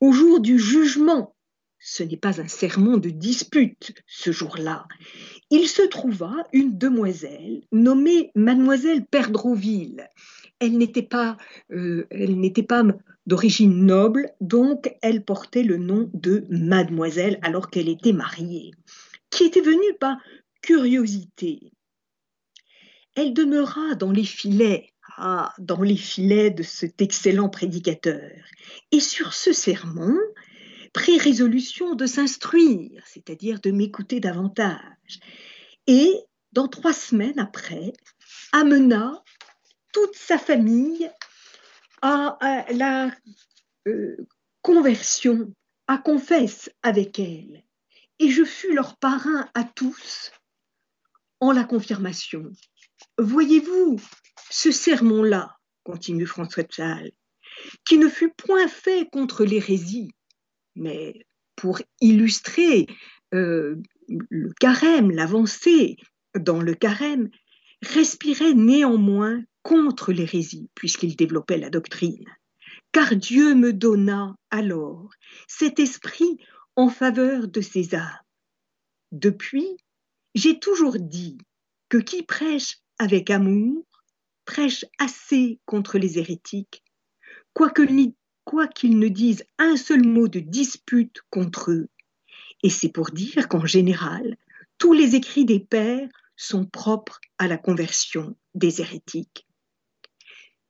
au 0.00 0.10
jour 0.10 0.40
du 0.40 0.58
jugement, 0.58 1.36
ce 1.78 2.02
n'est 2.02 2.16
pas 2.16 2.40
un 2.40 2.48
sermon 2.48 2.96
de 2.96 3.08
dispute 3.08 3.94
ce 4.04 4.32
jour-là, 4.32 4.88
il 5.50 5.68
se 5.68 5.82
trouva 5.82 6.34
une 6.52 6.76
demoiselle 6.76 7.62
nommée 7.70 8.32
Mademoiselle 8.34 9.06
Perdroville. 9.06 10.08
Elle 10.58 10.76
n'était 10.76 11.02
pas, 11.02 11.36
euh, 11.70 12.08
elle 12.10 12.40
n'était 12.40 12.64
pas 12.64 12.82
d'origine 13.26 13.86
noble, 13.86 14.28
donc 14.40 14.92
elle 15.02 15.24
portait 15.24 15.62
le 15.62 15.76
nom 15.76 16.10
de 16.14 16.46
Mademoiselle 16.50 17.38
alors 17.42 17.70
qu'elle 17.70 17.88
était 17.88 18.12
mariée, 18.12 18.72
qui 19.30 19.44
était 19.44 19.60
venue 19.60 19.94
pas 20.00 20.18
curiosité. 20.62 21.72
Elle 23.14 23.34
demeura 23.34 23.94
dans 23.94 24.10
les 24.10 24.24
filets, 24.24 24.92
ah, 25.18 25.52
dans 25.58 25.82
les 25.82 25.96
filets 25.96 26.50
de 26.50 26.62
cet 26.62 27.02
excellent 27.02 27.50
prédicateur, 27.50 28.30
et 28.90 29.00
sur 29.00 29.34
ce 29.34 29.52
sermon 29.52 30.16
prit 30.94 31.18
résolution 31.18 31.94
de 31.94 32.06
s'instruire, 32.06 33.02
c'est-à-dire 33.06 33.60
de 33.60 33.70
m'écouter 33.70 34.20
davantage, 34.20 35.20
et 35.86 36.14
dans 36.52 36.68
trois 36.68 36.92
semaines 36.92 37.38
après, 37.38 37.92
amena 38.52 39.22
toute 39.92 40.14
sa 40.14 40.38
famille 40.38 41.10
à, 42.02 42.66
la 42.72 43.10
euh, 43.86 44.16
conversion, 44.62 45.52
à 45.86 45.98
confesse 45.98 46.70
avec 46.82 47.18
elle. 47.18 47.64
Et 48.18 48.30
je 48.30 48.44
fus 48.44 48.74
leur 48.74 48.96
parrain 48.96 49.48
à 49.54 49.64
tous 49.64 50.32
en 51.42 51.50
la 51.50 51.64
confirmation. 51.64 52.52
Voyez-vous, 53.18 54.00
ce 54.48 54.70
sermon-là, 54.70 55.56
continue 55.82 56.24
François 56.24 56.62
de 56.62 56.72
Sales, 56.72 57.10
qui 57.84 57.98
ne 57.98 58.08
fut 58.08 58.32
point 58.32 58.68
fait 58.68 59.08
contre 59.10 59.44
l'hérésie, 59.44 60.12
mais 60.76 61.26
pour 61.56 61.82
illustrer 62.00 62.86
euh, 63.34 63.74
le 64.30 64.52
carême, 64.60 65.10
l'avancée 65.10 65.96
dans 66.38 66.60
le 66.60 66.74
carême, 66.74 67.28
respirait 67.82 68.54
néanmoins 68.54 69.42
contre 69.64 70.12
l'hérésie, 70.12 70.70
puisqu'il 70.76 71.16
développait 71.16 71.58
la 71.58 71.70
doctrine. 71.70 72.24
Car 72.92 73.16
Dieu 73.16 73.56
me 73.56 73.72
donna 73.72 74.36
alors 74.50 75.10
cet 75.48 75.80
esprit 75.80 76.38
en 76.76 76.88
faveur 76.88 77.48
de 77.48 77.60
ces 77.60 77.96
âmes. 77.96 78.20
Depuis, 79.10 79.76
j'ai 80.34 80.58
toujours 80.58 80.98
dit 80.98 81.38
que 81.88 81.98
qui 81.98 82.22
prêche 82.22 82.78
avec 82.98 83.30
amour 83.30 83.84
prêche 84.44 84.84
assez 84.98 85.60
contre 85.66 85.98
les 85.98 86.18
hérétiques, 86.18 86.82
quoiqu'ils 87.54 88.98
ne 88.98 89.08
disent 89.08 89.44
un 89.58 89.76
seul 89.76 90.06
mot 90.06 90.28
de 90.28 90.40
dispute 90.40 91.20
contre 91.30 91.70
eux. 91.70 91.88
Et 92.62 92.70
c'est 92.70 92.88
pour 92.90 93.10
dire 93.10 93.48
qu'en 93.48 93.66
général, 93.66 94.36
tous 94.78 94.92
les 94.92 95.14
écrits 95.14 95.44
des 95.44 95.60
pères 95.60 96.08
sont 96.36 96.66
propres 96.66 97.20
à 97.38 97.46
la 97.46 97.58
conversion 97.58 98.36
des 98.54 98.80
hérétiques. 98.80 99.46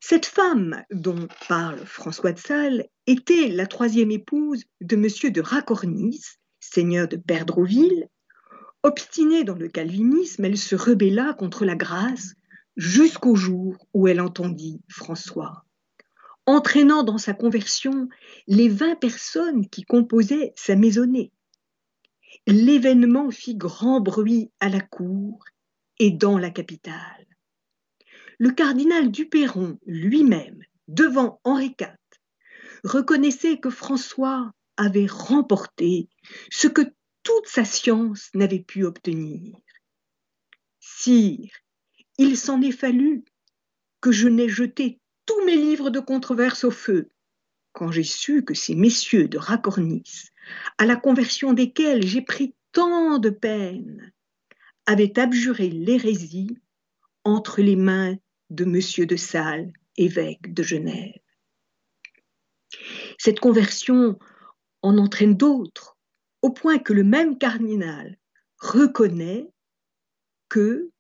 Cette 0.01 0.27
femme 0.27 0.85
dont 0.91 1.29
parle 1.49 1.87
François 1.87 2.33
de 2.33 2.39
Sales 2.39 2.89
était 3.07 3.49
la 3.49 3.67
troisième 3.67 4.11
épouse 4.11 4.65
de 4.81 4.97
M. 4.97 5.33
de 5.33 5.41
Racornis, 5.41 6.21
seigneur 6.59 7.07
de 7.07 7.17
Perdroville. 7.17 8.09
Obstinée 8.83 9.45
dans 9.45 9.55
le 9.55 9.69
calvinisme, 9.69 10.45
elle 10.45 10.59
se 10.59 10.75
rebella 10.75 11.35
contre 11.35 11.65
la 11.65 11.77
grâce 11.77 12.35
jusqu'au 12.77 13.37
jour 13.37 13.87
où 13.95 14.09
elle 14.09 14.21
entendit 14.21 14.81
François, 14.89 15.65
entraînant 16.47 17.03
dans 17.03 17.19
sa 17.19 17.35
conversion 17.35 18.09
les 18.47 18.69
vingt 18.69 18.97
personnes 18.97 19.69
qui 19.69 19.83
composaient 19.85 20.53
sa 20.57 20.75
maisonnée. 20.75 21.33
L'événement 22.47 23.31
fit 23.31 23.55
grand 23.55 24.01
bruit 24.01 24.51
à 24.59 24.69
la 24.69 24.81
cour 24.81 25.45
et 25.99 26.11
dans 26.11 26.39
la 26.39 26.51
capitale 26.51 27.27
le 28.43 28.51
cardinal 28.51 29.13
Duperron 29.13 29.79
lui-même, 29.87 30.59
devant 30.89 31.41
Henri 31.45 31.77
IV, 31.81 31.95
reconnaissait 32.83 33.61
que 33.61 33.71
François 33.71 34.51
avait 34.77 35.07
remporté 35.07 36.09
ce 36.51 36.67
que 36.67 36.83
toute 37.23 37.47
sa 37.47 37.65
science 37.65 38.31
n'avait 38.35 38.63
pu 38.63 38.85
obtenir. 38.85 39.57
Sire, 40.81 41.51
il 42.19 42.37
s'en 42.37 42.61
est 42.61 42.73
fallu 42.73 43.25
que 44.01 44.13
je 44.13 44.29
n'ai 44.29 44.49
jeté 44.49 45.01
tous 45.27 45.45
mes 45.45 45.57
livres 45.57 45.91
de 45.91 46.01
controverse 46.01 46.65
au 46.65 46.71
feu, 46.71 47.09
quand 47.73 47.91
j'ai 47.91 48.05
su 48.05 48.45
que 48.45 48.55
ces 48.55 48.75
messieurs 48.75 49.29
de 49.29 49.39
Racornis, 49.39 50.31
à 50.79 50.85
la 50.87 50.97
conversion 50.97 51.53
desquels 51.53 52.07
j'ai 52.07 52.23
pris 52.23 52.55
tant 52.73 53.19
de 53.19 53.31
peine, 53.31 54.13
avaient 54.87 55.19
abjuré 55.19 55.69
l'hérésie 55.69 56.59
entre 57.25 57.61
les 57.61 57.77
mains 57.77 58.17
de 58.51 58.65
M. 58.65 59.07
de 59.07 59.17
Sales, 59.17 59.73
évêque 59.97 60.53
de 60.53 60.63
Genève. 60.63 61.21
Cette 63.19 63.41
conversion 63.41 64.19
en 64.83 64.99
entraîne 64.99 65.37
d'autres, 65.37 65.92
au 66.43 66.51
point 66.51 66.79
que 66.79 66.93
le 66.93 67.05
même 67.05 67.39
cardinal 67.39 68.19
reconnaît 68.59 69.51
que, 70.49 70.91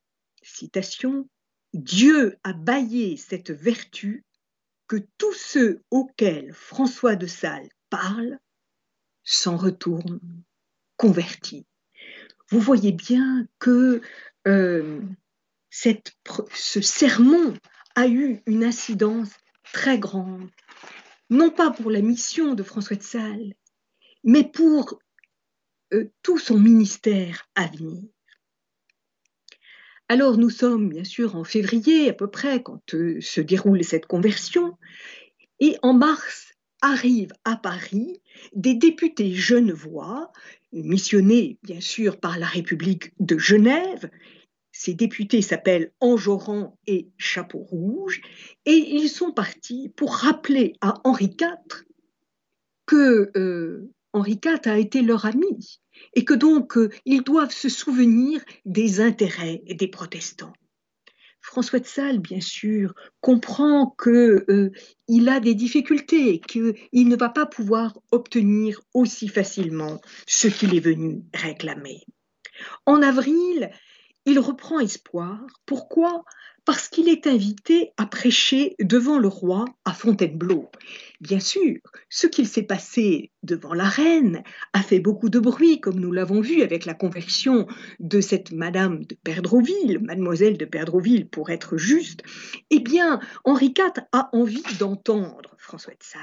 citation, 0.42 1.28
Dieu 1.74 2.38
a 2.44 2.52
baillé 2.52 3.16
cette 3.16 3.50
vertu 3.50 4.24
que 4.88 4.96
tous 5.18 5.32
ceux 5.32 5.82
auxquels 5.90 6.52
François 6.52 7.16
de 7.16 7.26
Sales 7.26 7.70
parle 7.90 8.38
s'en 9.24 9.56
retournent 9.56 10.20
convertis. 10.96 11.66
Vous 12.50 12.60
voyez 12.60 12.92
bien 12.92 13.46
que 13.58 14.02
euh, 14.46 15.00
ce 15.70 16.80
sermon 16.80 17.54
a 17.94 18.06
eu 18.06 18.42
une 18.46 18.64
incidence 18.64 19.30
très 19.72 19.98
grande, 19.98 20.50
non 21.30 21.50
pas 21.50 21.70
pour 21.70 21.90
la 21.90 22.02
mission 22.02 22.54
de 22.54 22.62
François 22.62 22.96
de 22.96 23.02
Sales, 23.02 23.54
mais 24.24 24.44
pour 24.44 24.98
tout 26.22 26.38
son 26.38 26.58
ministère 26.58 27.48
à 27.54 27.66
venir. 27.66 28.02
Alors 30.08 30.36
nous 30.36 30.50
sommes 30.50 30.90
bien 30.90 31.04
sûr 31.04 31.36
en 31.36 31.44
février 31.44 32.10
à 32.10 32.12
peu 32.12 32.28
près 32.28 32.62
quand 32.62 32.94
euh, 32.94 33.20
se 33.20 33.40
déroule 33.40 33.82
cette 33.82 34.06
conversion, 34.06 34.76
et 35.58 35.76
en 35.82 35.94
mars 35.94 36.52
arrivent 36.82 37.32
à 37.44 37.56
Paris 37.56 38.20
des 38.54 38.74
députés 38.74 39.32
genevois, 39.32 40.30
missionnés 40.72 41.58
bien 41.62 41.80
sûr 41.80 42.18
par 42.18 42.38
la 42.38 42.46
République 42.46 43.12
de 43.20 43.38
Genève, 43.38 44.10
ces 44.72 44.94
députés 44.94 45.42
s'appellent 45.42 45.92
Enjolras 46.00 46.72
et 46.86 47.08
Chapeau 47.18 47.60
Rouge, 47.60 48.20
et 48.66 48.72
ils 48.72 49.08
sont 49.08 49.32
partis 49.32 49.90
pour 49.96 50.14
rappeler 50.14 50.74
à 50.80 51.00
Henri 51.04 51.36
IV 51.40 51.84
que 52.84 53.30
euh, 53.36 53.90
Henri 54.12 54.40
IV 54.44 54.60
a 54.64 54.78
été 54.78 55.02
leur 55.02 55.24
ami 55.24 55.81
et 56.14 56.24
que 56.24 56.34
donc 56.34 56.76
euh, 56.76 56.90
ils 57.04 57.22
doivent 57.22 57.52
se 57.52 57.68
souvenir 57.68 58.40
des 58.64 59.00
intérêts 59.00 59.62
des 59.68 59.88
protestants. 59.88 60.52
François 61.42 61.80
de 61.80 61.86
Sales, 61.86 62.20
bien 62.20 62.40
sûr, 62.40 62.94
comprend 63.20 63.96
qu'il 64.00 64.12
euh, 64.48 64.70
a 65.28 65.40
des 65.40 65.54
difficultés, 65.54 66.40
qu'il 66.40 66.74
ne 67.08 67.16
va 67.16 67.28
pas 67.28 67.46
pouvoir 67.46 67.98
obtenir 68.12 68.80
aussi 68.94 69.26
facilement 69.26 70.00
ce 70.26 70.46
qu'il 70.46 70.74
est 70.74 70.80
venu 70.80 71.22
réclamer. 71.34 72.04
En 72.86 73.02
avril, 73.02 73.70
il 74.26 74.38
reprend 74.38 74.80
espoir. 74.80 75.40
Pourquoi? 75.66 76.24
Parce 76.64 76.88
qu'il 76.88 77.08
est 77.08 77.26
invité 77.26 77.92
à 77.96 78.06
prêcher 78.06 78.76
devant 78.80 79.18
le 79.18 79.26
roi 79.26 79.64
à 79.84 79.92
Fontainebleau. 79.92 80.70
Bien 81.20 81.40
sûr, 81.40 81.80
ce 82.08 82.28
qu'il 82.28 82.46
s'est 82.46 82.62
passé 82.62 83.32
devant 83.42 83.74
la 83.74 83.88
reine 83.88 84.44
a 84.72 84.82
fait 84.82 85.00
beaucoup 85.00 85.28
de 85.28 85.40
bruit, 85.40 85.80
comme 85.80 85.98
nous 85.98 86.12
l'avons 86.12 86.40
vu 86.40 86.62
avec 86.62 86.84
la 86.84 86.94
conversion 86.94 87.66
de 87.98 88.20
cette 88.20 88.52
Madame 88.52 89.04
de 89.04 89.16
Perdroville, 89.16 89.98
Mademoiselle 90.00 90.56
de 90.56 90.64
Perdroville 90.64 91.28
pour 91.28 91.50
être 91.50 91.76
juste. 91.76 92.22
Eh 92.70 92.78
bien, 92.78 93.18
Henri 93.42 93.74
IV 93.76 94.04
a 94.12 94.30
envie 94.32 94.62
d'entendre 94.78 95.56
François 95.58 95.94
de 95.94 96.02
Sales. 96.02 96.22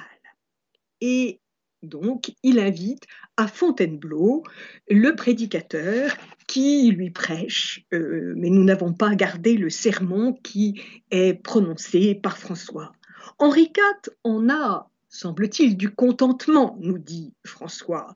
Et 1.02 1.42
donc, 1.82 2.34
il 2.44 2.60
invite 2.60 3.06
à 3.38 3.48
Fontainebleau 3.48 4.44
le 4.90 5.16
prédicateur 5.16 6.12
qui 6.48 6.92
lui 6.92 7.10
prêche, 7.10 7.86
euh, 7.94 8.34
mais 8.36 8.50
nous 8.50 8.64
n'avons 8.64 8.94
pas 8.94 9.16
gardé 9.16 9.56
le 9.56 9.70
sermon 9.70 10.34
qui 10.34 10.82
est 11.12 11.36
prononcé 11.42 12.16
par 12.16 12.38
François. 12.38 12.92
Henri 13.38 13.72
IV 13.76 14.14
en 14.24 14.50
a, 14.50 14.90
semble-t-il, 15.08 15.78
du 15.78 15.90
contentement, 15.90 16.78
nous 16.82 16.98
dit 16.98 17.34
François, 17.46 18.14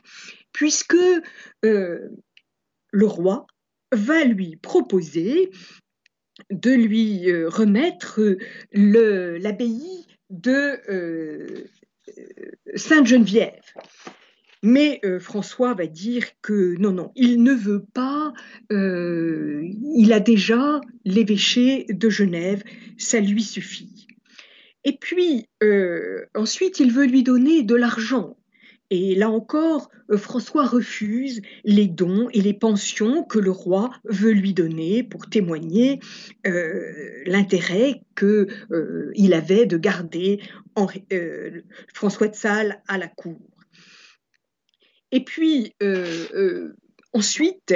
puisque 0.51 0.97
euh, 1.63 2.09
le 2.91 3.05
roi 3.05 3.47
va 3.93 4.25
lui 4.25 4.57
proposer 4.57 5.51
de 6.49 6.71
lui 6.71 7.31
euh, 7.31 7.47
remettre 7.47 8.19
l'abbaye 8.73 10.07
de 10.31 11.69
Sainte-Geneviève. 12.75 13.61
Mais 14.63 15.01
euh, 15.03 15.19
François 15.19 15.73
va 15.73 15.87
dire 15.87 16.25
que 16.41 16.77
non, 16.79 16.93
non, 16.93 17.11
il 17.17 17.43
ne 17.43 17.51
veut 17.51 17.83
pas, 17.93 18.31
euh, 18.71 19.61
il 19.93 20.13
a 20.13 20.21
déjà 20.21 20.79
l'évêché 21.03 21.85
de 21.89 22.09
Genève, 22.09 22.63
ça 22.97 23.19
lui 23.19 23.43
suffit. 23.43 24.07
Et 24.85 24.97
puis, 24.97 25.47
euh, 25.61 26.25
ensuite, 26.33 26.79
il 26.79 26.93
veut 26.93 27.05
lui 27.05 27.23
donner 27.23 27.63
de 27.63 27.75
l'argent. 27.75 28.37
Et 28.95 29.15
là 29.15 29.31
encore, 29.31 29.89
François 30.17 30.67
refuse 30.67 31.41
les 31.63 31.87
dons 31.87 32.29
et 32.31 32.41
les 32.41 32.53
pensions 32.53 33.23
que 33.23 33.39
le 33.39 33.49
roi 33.49 33.89
veut 34.03 34.33
lui 34.33 34.53
donner 34.53 35.01
pour 35.01 35.27
témoigner 35.27 35.99
l'intérêt 37.25 38.03
qu'il 38.15 39.33
avait 39.33 39.65
de 39.65 39.77
garder 39.77 40.41
François 41.91 42.27
de 42.27 42.35
Sales 42.35 42.83
à 42.87 42.99
la 42.99 43.07
cour. 43.07 43.41
Et 45.11 45.23
puis, 45.23 45.73
euh, 45.81 46.27
euh, 46.35 46.75
ensuite, 47.13 47.73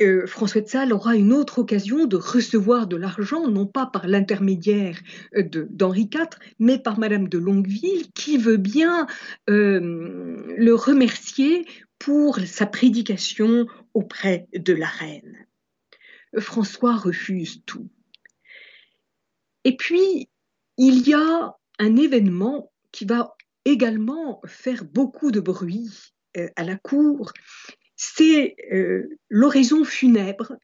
euh, 0.00 0.26
François 0.26 0.60
de 0.60 0.68
Sales 0.68 0.92
aura 0.92 1.16
une 1.16 1.32
autre 1.32 1.58
occasion 1.58 2.06
de 2.06 2.16
recevoir 2.16 2.86
de 2.86 2.96
l'argent, 2.96 3.48
non 3.48 3.66
pas 3.66 3.86
par 3.86 4.06
l'intermédiaire 4.06 4.98
d'Henri 5.34 6.08
IV, 6.12 6.28
mais 6.58 6.78
par 6.78 6.98
Madame 6.98 7.28
de 7.28 7.38
Longueville, 7.38 8.10
qui 8.14 8.38
veut 8.38 8.56
bien 8.56 9.06
le 9.46 10.72
remercier 10.72 11.66
pour 11.98 12.38
sa 12.40 12.66
prédication 12.66 13.66
auprès 13.94 14.46
de 14.54 14.72
la 14.72 14.86
reine. 14.86 15.46
François 16.38 16.96
refuse 16.96 17.62
tout. 17.66 17.88
Et 19.64 19.76
puis, 19.76 20.28
il 20.76 21.06
y 21.06 21.14
a 21.14 21.56
un 21.78 21.96
événement 21.96 22.70
qui 22.92 23.04
va 23.04 23.36
également 23.64 24.40
faire 24.46 24.84
beaucoup 24.84 25.30
de 25.30 25.40
bruit 25.40 25.90
euh, 26.36 26.48
à 26.56 26.64
la 26.64 26.76
cour, 26.76 27.32
c'est 27.98 28.56
euh, 28.72 29.18
l'oraison 29.28 29.84
funèbre 29.84 30.54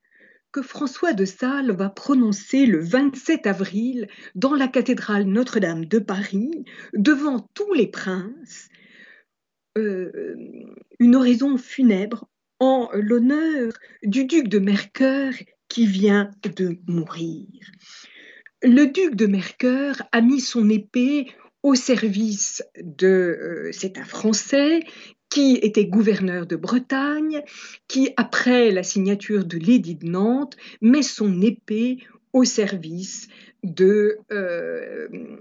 que 0.52 0.62
François 0.62 1.12
de 1.12 1.24
Sales 1.24 1.72
va 1.72 1.90
prononcer 1.90 2.64
le 2.64 2.78
27 2.78 3.46
avril 3.48 4.08
dans 4.36 4.54
la 4.54 4.68
cathédrale 4.68 5.24
Notre-Dame 5.24 5.84
de 5.84 5.98
Paris, 5.98 6.64
devant 6.92 7.40
tous 7.54 7.74
les 7.74 7.88
princes, 7.88 8.68
euh, 9.76 10.34
une 11.00 11.16
oraison 11.16 11.58
funèbre 11.58 12.28
en 12.60 12.88
l'honneur 12.94 13.72
du 14.04 14.26
duc 14.26 14.46
de 14.46 14.60
Mercœur 14.60 15.32
qui 15.68 15.86
vient 15.86 16.30
de 16.44 16.78
mourir. 16.86 17.48
Le 18.62 18.84
duc 18.86 19.16
de 19.16 19.26
Mercœur 19.26 20.02
a 20.12 20.20
mis 20.20 20.40
son 20.40 20.70
épée 20.70 21.26
au 21.64 21.74
service 21.74 22.62
de... 22.80 23.70
c'est 23.72 23.98
un 23.98 24.04
Français 24.04 24.84
qui 25.34 25.58
était 25.62 25.86
gouverneur 25.86 26.46
de 26.46 26.54
Bretagne, 26.54 27.42
qui, 27.88 28.10
après 28.16 28.70
la 28.70 28.84
signature 28.84 29.44
de 29.44 29.58
l'édit 29.58 29.96
de 29.96 30.06
Nantes, 30.06 30.56
met 30.80 31.02
son 31.02 31.42
épée 31.42 31.98
au 32.32 32.44
service 32.44 33.26
de 33.64 34.18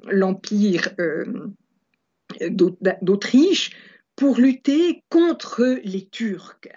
l'Empire 0.10 0.89
d'Autriche 3.03 3.69
pour 4.15 4.39
lutter 4.39 5.03
contre 5.10 5.79
les 5.84 6.08
Turcs. 6.08 6.69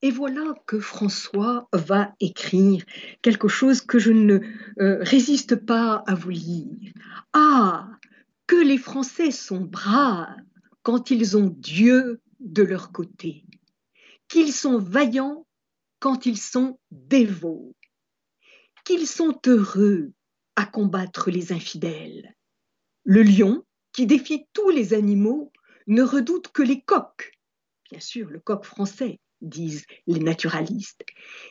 Et 0.00 0.10
voilà 0.10 0.54
que 0.66 0.80
François 0.80 1.68
va 1.74 2.14
écrire 2.18 2.82
quelque 3.20 3.48
chose 3.48 3.82
que 3.82 3.98
je 3.98 4.12
ne 4.12 4.38
euh, 4.80 4.98
résiste 5.02 5.56
pas 5.56 6.02
à 6.06 6.14
vous 6.14 6.30
lire. 6.30 6.92
Ah, 7.34 7.90
que 8.46 8.56
les 8.56 8.78
Français 8.78 9.32
sont 9.32 9.60
braves 9.60 10.34
quand 10.82 11.10
ils 11.10 11.36
ont 11.36 11.54
Dieu 11.54 12.22
de 12.40 12.62
leur 12.62 12.92
côté, 12.92 13.44
qu'ils 14.28 14.52
sont 14.52 14.78
vaillants 14.78 15.46
quand 15.98 16.26
ils 16.26 16.38
sont 16.38 16.78
dévots, 16.90 17.74
qu'ils 18.84 19.06
sont 19.06 19.38
heureux 19.46 20.12
à 20.56 20.66
combattre 20.66 21.30
les 21.30 21.52
infidèles. 21.52 22.34
Le 23.04 23.22
lion, 23.22 23.64
qui 23.92 24.06
défie 24.06 24.46
tous 24.52 24.70
les 24.70 24.94
animaux, 24.94 25.52
ne 25.86 26.02
redoute 26.02 26.48
que 26.48 26.62
les 26.62 26.82
coqs. 26.82 27.32
Bien 27.90 28.00
sûr, 28.00 28.28
le 28.28 28.40
coq 28.40 28.64
français, 28.64 29.20
disent 29.40 29.86
les 30.06 30.20
naturalistes. 30.20 31.04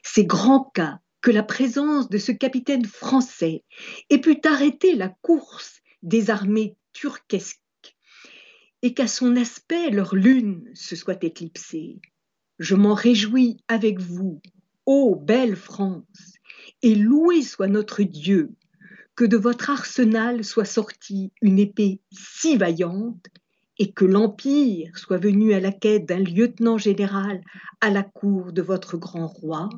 C'est 0.04 0.26
grand 0.26 0.65
cas 0.73 1.00
que 1.21 1.32
la 1.32 1.43
présence 1.43 2.10
de 2.10 2.17
ce 2.17 2.32
capitaine 2.32 2.86
français 2.86 3.63
ait 4.10 4.21
pu 4.21 4.39
arrêter 4.43 4.95
la 4.95 5.10
course 5.21 5.82
des 6.04 6.30
armées 6.30 6.78
turquesques 6.93 7.62
et 8.82 8.94
qu'à 8.94 9.08
son 9.08 9.36
aspect 9.36 9.90
leur 9.90 10.16
lune 10.16 10.70
se 10.74 10.96
soit 10.96 11.24
éclipsée. 11.24 12.00
Je 12.60 12.76
m'en 12.76 12.94
réjouis 12.94 13.58
avec 13.68 14.00
vous, 14.00 14.42
ô 14.86 15.16
belle 15.16 15.56
France, 15.56 16.34
et 16.82 16.96
loué 16.96 17.42
soit 17.42 17.68
notre 17.68 18.04
Dieu, 18.04 18.52
que 19.16 19.26
de 19.26 19.38
votre 19.38 19.70
arsenal 19.70 20.44
soit 20.44 20.66
sortie 20.66 21.32
une 21.42 21.60
épée 21.60 22.02
si 22.12 22.56
vaillante 22.58 23.26
et 23.80 23.92
que 23.92 24.06
l'Empire 24.06 24.98
soit 24.98 25.18
venu 25.18 25.54
à 25.54 25.60
la 25.60 25.72
quête 25.72 26.06
d'un 26.06 26.20
lieutenant 26.20 26.78
général 26.78 27.42
à 27.82 27.90
la 27.90 28.04
cour 28.04 28.54
de 28.54 28.62
votre 28.62 28.98
grand 28.98 29.28
roi, 29.28 29.70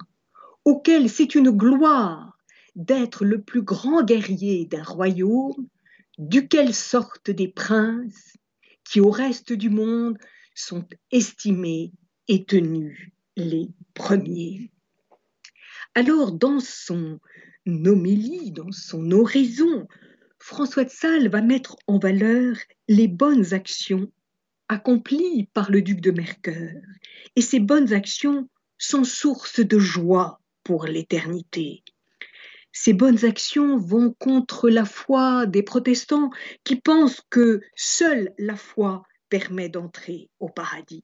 auquel 0.66 1.10
c'est 1.10 1.36
une 1.36 1.52
gloire 1.52 2.38
d'être 2.76 3.26
le 3.26 3.42
plus 3.42 3.62
grand 3.62 4.04
guerrier 4.04 4.66
d'un 4.66 4.84
royaume, 4.84 5.68
duquel 6.18 6.74
sortent 6.74 7.32
des 7.32 7.48
princes 7.48 8.38
qui 8.90 9.02
au 9.02 9.12
reste 9.12 9.54
du 9.54 9.70
monde 9.70 10.18
sont 10.56 10.84
estimés 11.12 11.92
et 12.28 12.44
tenus 12.44 12.98
les 13.36 13.70
premiers. 13.94 14.72
Alors 15.94 16.32
dans 16.32 16.60
son 16.60 17.20
homélie, 17.68 18.52
dans 18.52 18.72
son 18.72 19.12
oraison, 19.12 19.88
François 20.40 20.86
de 20.86 20.90
Sales 20.90 21.30
va 21.30 21.42
mettre 21.42 21.76
en 21.86 22.00
valeur 22.00 22.56
les 22.88 23.08
bonnes 23.08 23.54
actions 23.54 24.12
accomplies 24.70 25.48
par 25.54 25.70
le 25.70 25.84
duc 25.84 26.02
de 26.02 26.12
Mercœur. 26.12 26.82
Et 27.36 27.42
ces 27.42 27.60
bonnes 27.60 27.94
actions 27.94 28.50
sont 28.80 29.04
source 29.04 29.60
de 29.60 29.78
joie 29.78 30.42
pour 30.64 30.86
l'éternité. 30.86 31.84
Ces 32.72 32.94
bonnes 32.94 33.26
actions 33.26 33.78
vont 33.78 34.14
contre 34.20 34.70
la 34.70 34.86
foi 34.86 35.46
des 35.46 35.64
protestants 35.64 36.30
qui 36.64 36.76
pensent 36.76 37.22
que 37.30 37.62
seule 37.76 38.34
la 38.38 38.56
foi 38.56 39.04
permet 39.30 39.70
d'entrer 39.70 40.30
au 40.40 40.50
paradis. 40.50 41.04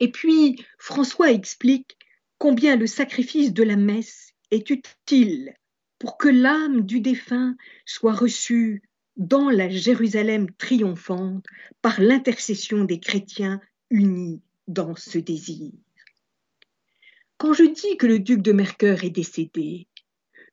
Et 0.00 0.10
puis, 0.10 0.62
François 0.78 1.32
explique 1.32 1.96
combien 2.38 2.76
le 2.76 2.86
sacrifice 2.86 3.52
de 3.52 3.62
la 3.62 3.76
messe 3.76 4.32
est 4.50 4.68
utile 4.70 5.54
pour 5.98 6.18
que 6.18 6.28
l'âme 6.28 6.82
du 6.82 7.00
défunt 7.00 7.56
soit 7.86 8.12
reçue 8.12 8.82
dans 9.16 9.48
la 9.48 9.68
Jérusalem 9.70 10.50
triomphante 10.58 11.44
par 11.80 12.00
l'intercession 12.00 12.84
des 12.84 13.00
chrétiens 13.00 13.60
unis 13.88 14.42
dans 14.68 14.94
ce 14.94 15.18
désir. 15.18 15.72
Quand 17.38 17.52
je 17.52 17.64
dis 17.64 17.98
que 17.98 18.06
le 18.06 18.18
duc 18.18 18.40
de 18.40 18.52
Mercœur 18.52 19.04
est 19.04 19.10
décédé, 19.10 19.88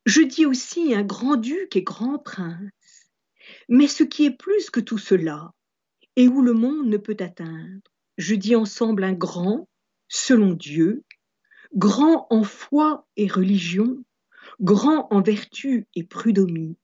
je 0.05 0.21
dis 0.21 0.45
aussi 0.45 0.93
un 0.93 1.03
grand-duc 1.03 1.77
et 1.77 1.81
grand 1.81 2.19
prince. 2.19 3.09
Mais 3.69 3.87
ce 3.87 4.03
qui 4.03 4.25
est 4.25 4.37
plus 4.37 4.69
que 4.69 4.81
tout 4.81 4.97
cela, 4.97 5.53
et 6.17 6.27
où 6.27 6.41
le 6.41 6.51
monde 6.51 6.87
ne 6.87 6.97
peut 6.97 7.15
atteindre, 7.21 7.81
je 8.17 8.35
dis 8.35 8.55
ensemble 8.55 9.05
un 9.05 9.13
grand, 9.13 9.69
selon 10.09 10.51
Dieu, 10.51 11.03
grand 11.73 12.27
en 12.29 12.43
foi 12.43 13.07
et 13.15 13.27
religion, 13.27 14.03
grand 14.59 15.07
en 15.09 15.21
vertu 15.21 15.87
et 15.95 16.03
prud'homie, 16.03 16.75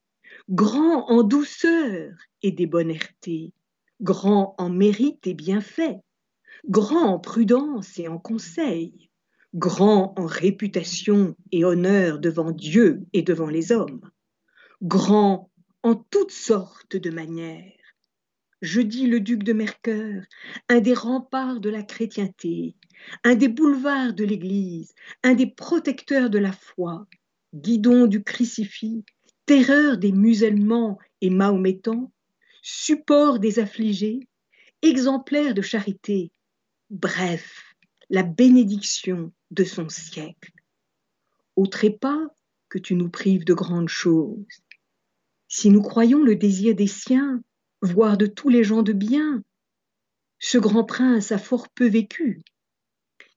grand 0.50 1.10
en 1.10 1.24
douceur 1.24 2.14
et 2.42 2.54
débonnereté, 2.54 3.52
grand 4.00 4.56
en 4.58 4.70
mérite 4.70 5.28
et 5.28 5.34
bienfait, 5.34 5.98
grand 6.70 7.06
en 7.06 7.20
prudence 7.20 8.00
et 8.00 8.08
en 8.08 8.18
conseil, 8.18 9.09
grand 9.54 10.14
en 10.18 10.26
réputation 10.26 11.36
et 11.52 11.66
honneur 11.66 12.20
devant 12.20 12.52
Dieu 12.52 13.06
et 13.14 13.24
devant 13.24 13.48
les 13.48 13.72
hommes, 13.72 14.02
grand 14.82 15.50
en 15.84 15.96
toutes 15.96 16.32
sortes 16.32 16.96
de 16.96 17.10
manières. 17.10 17.74
Je 18.62 18.82
dis 18.82 19.08
le 19.08 19.22
duc 19.22 19.44
de 19.44 19.54
Mercœur, 19.54 20.24
un 20.68 20.82
des 20.82 20.94
remparts 20.94 21.62
de 21.62 21.70
la 21.70 21.82
chrétienté, 21.82 22.76
un 23.24 23.36
des 23.36 23.48
boulevards 23.48 24.14
de 24.14 24.26
l'Église, 24.26 24.94
un 25.24 25.34
des 25.34 25.48
protecteurs 25.48 26.30
de 26.30 26.40
la 26.40 26.52
foi, 26.52 27.08
guidon 27.54 28.06
du 28.06 28.22
crucifix, 28.22 29.06
terreur 29.46 29.98
des 29.98 30.12
musulmans 30.12 31.00
et 31.22 31.30
mahométans, 31.30 32.12
support 32.62 33.40
des 33.40 33.60
affligés, 33.60 34.28
exemplaire 34.82 35.54
de 35.54 35.62
charité, 35.62 36.32
bref, 36.90 37.69
la 38.10 38.24
bénédiction 38.24 39.32
de 39.52 39.64
son 39.64 39.90
siècle. 39.90 40.52
Au 41.56 41.68
trépas 41.68 42.28
que 42.70 42.80
tu 42.80 42.96
nous 42.96 43.10
prives 43.10 43.46
de 43.46 43.54
grandes 43.54 43.90
choses. 43.90 44.46
Si 45.48 45.70
nous 45.70 45.82
croyons 45.82 46.24
le 46.24 46.36
désir 46.36 46.76
des 46.76 46.88
siens, 46.88 47.42
voire 47.82 48.18
de 48.18 48.28
tous 48.28 48.50
les 48.50 48.64
gens 48.64 48.84
de 48.84 48.94
bien, 48.94 49.44
ce 50.40 50.58
grand 50.58 50.84
prince 50.84 51.32
a 51.32 51.38
fort 51.38 51.70
peu 51.70 51.88
vécu. 51.88 52.42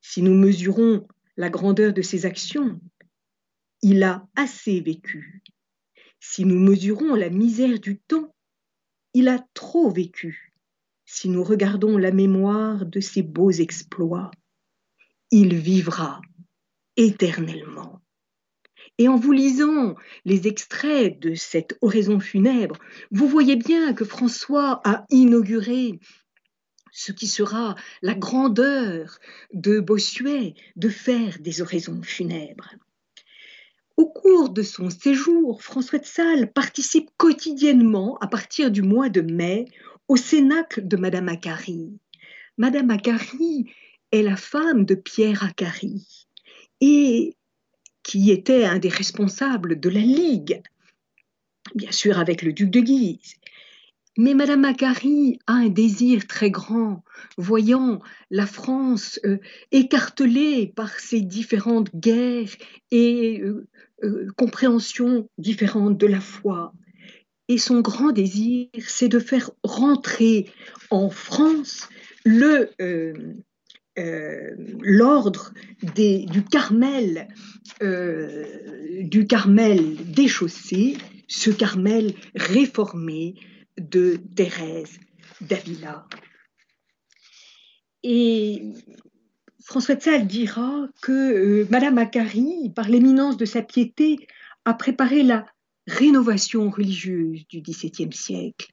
Si 0.00 0.22
nous 0.22 0.34
mesurons 0.34 1.06
la 1.36 1.50
grandeur 1.50 1.92
de 1.92 2.02
ses 2.02 2.26
actions, 2.26 2.80
il 3.82 4.02
a 4.02 4.28
assez 4.36 4.80
vécu. 4.80 5.42
Si 6.20 6.44
nous 6.44 6.58
mesurons 6.58 7.14
la 7.14 7.30
misère 7.30 7.80
du 7.80 7.98
temps, 7.98 8.34
il 9.14 9.28
a 9.28 9.44
trop 9.54 9.90
vécu. 9.90 10.52
Si 11.04 11.28
nous 11.28 11.42
regardons 11.42 11.98
la 11.98 12.12
mémoire 12.12 12.86
de 12.86 13.00
ses 13.00 13.22
beaux 13.22 13.50
exploits, 13.50 14.30
il 15.32 15.56
vivra 15.56 16.20
éternellement. 16.96 18.00
Et 18.98 19.08
en 19.08 19.16
vous 19.16 19.32
lisant 19.32 19.94
les 20.26 20.46
extraits 20.46 21.18
de 21.18 21.34
cette 21.34 21.78
oraison 21.80 22.20
funèbre, 22.20 22.76
vous 23.10 23.26
voyez 23.26 23.56
bien 23.56 23.94
que 23.94 24.04
François 24.04 24.82
a 24.84 25.06
inauguré 25.08 25.98
ce 26.92 27.10
qui 27.10 27.26
sera 27.26 27.74
la 28.02 28.14
grandeur 28.14 29.18
de 29.54 29.80
Bossuet 29.80 30.54
de 30.76 30.90
faire 30.90 31.38
des 31.40 31.62
oraisons 31.62 32.02
funèbres. 32.02 32.74
Au 33.96 34.10
cours 34.10 34.50
de 34.50 34.62
son 34.62 34.90
séjour, 34.90 35.62
François 35.62 35.98
de 35.98 36.04
Sales 36.04 36.52
participe 36.52 37.10
quotidiennement, 37.16 38.18
à 38.20 38.26
partir 38.26 38.70
du 38.70 38.82
mois 38.82 39.08
de 39.08 39.22
mai, 39.22 39.64
au 40.08 40.16
cénacle 40.16 40.86
de 40.86 40.98
Madame 40.98 41.30
Acari. 41.30 41.98
Madame 42.58 42.90
Acari 42.90 43.72
est 44.12 44.22
la 44.22 44.36
femme 44.36 44.84
de 44.84 44.94
Pierre 44.94 45.42
Acari 45.42 46.26
et 46.80 47.36
qui 48.02 48.30
était 48.30 48.64
un 48.64 48.78
des 48.78 48.88
responsables 48.88 49.80
de 49.80 49.88
la 49.88 50.00
Ligue, 50.00 50.62
bien 51.74 51.92
sûr 51.92 52.18
avec 52.18 52.42
le 52.42 52.52
duc 52.52 52.70
de 52.70 52.80
Guise. 52.80 53.36
Mais 54.18 54.34
Madame 54.34 54.60
Macquarie 54.60 55.38
a 55.46 55.54
un 55.54 55.68
désir 55.70 56.26
très 56.26 56.50
grand, 56.50 57.02
voyant 57.38 58.02
la 58.30 58.44
France 58.44 59.18
euh, 59.24 59.38
écartelée 59.70 60.66
par 60.66 60.90
ses 61.00 61.22
différentes 61.22 61.94
guerres 61.96 62.54
et 62.90 63.40
euh, 63.40 63.66
euh, 64.04 64.28
compréhensions 64.36 65.30
différentes 65.38 65.96
de 65.96 66.06
la 66.06 66.20
foi. 66.20 66.74
Et 67.48 67.56
son 67.56 67.80
grand 67.80 68.12
désir, 68.12 68.68
c'est 68.86 69.08
de 69.08 69.18
faire 69.18 69.50
rentrer 69.64 70.50
en 70.90 71.08
France 71.08 71.88
le 72.24 72.70
l'ordre 73.96 75.52
du 75.82 76.44
Carmel, 76.44 77.28
du 77.80 79.26
Carmel 79.26 79.96
déchaussé, 80.12 80.96
ce 81.28 81.50
Carmel 81.50 82.14
réformé 82.34 83.34
de 83.78 84.18
Thérèse 84.36 84.98
d'Avila. 85.40 86.06
Et 88.02 88.62
François 89.64 89.94
de 89.94 90.02
Sales 90.02 90.26
dira 90.26 90.88
que 91.02 91.12
euh, 91.12 91.66
Madame 91.70 91.94
Macquarie, 91.94 92.70
par 92.74 92.88
l'éminence 92.88 93.36
de 93.36 93.44
sa 93.44 93.62
piété, 93.62 94.26
a 94.64 94.74
préparé 94.74 95.22
la 95.22 95.46
rénovation 95.86 96.68
religieuse 96.70 97.46
du 97.48 97.60
XVIIe 97.60 98.12
siècle. 98.12 98.72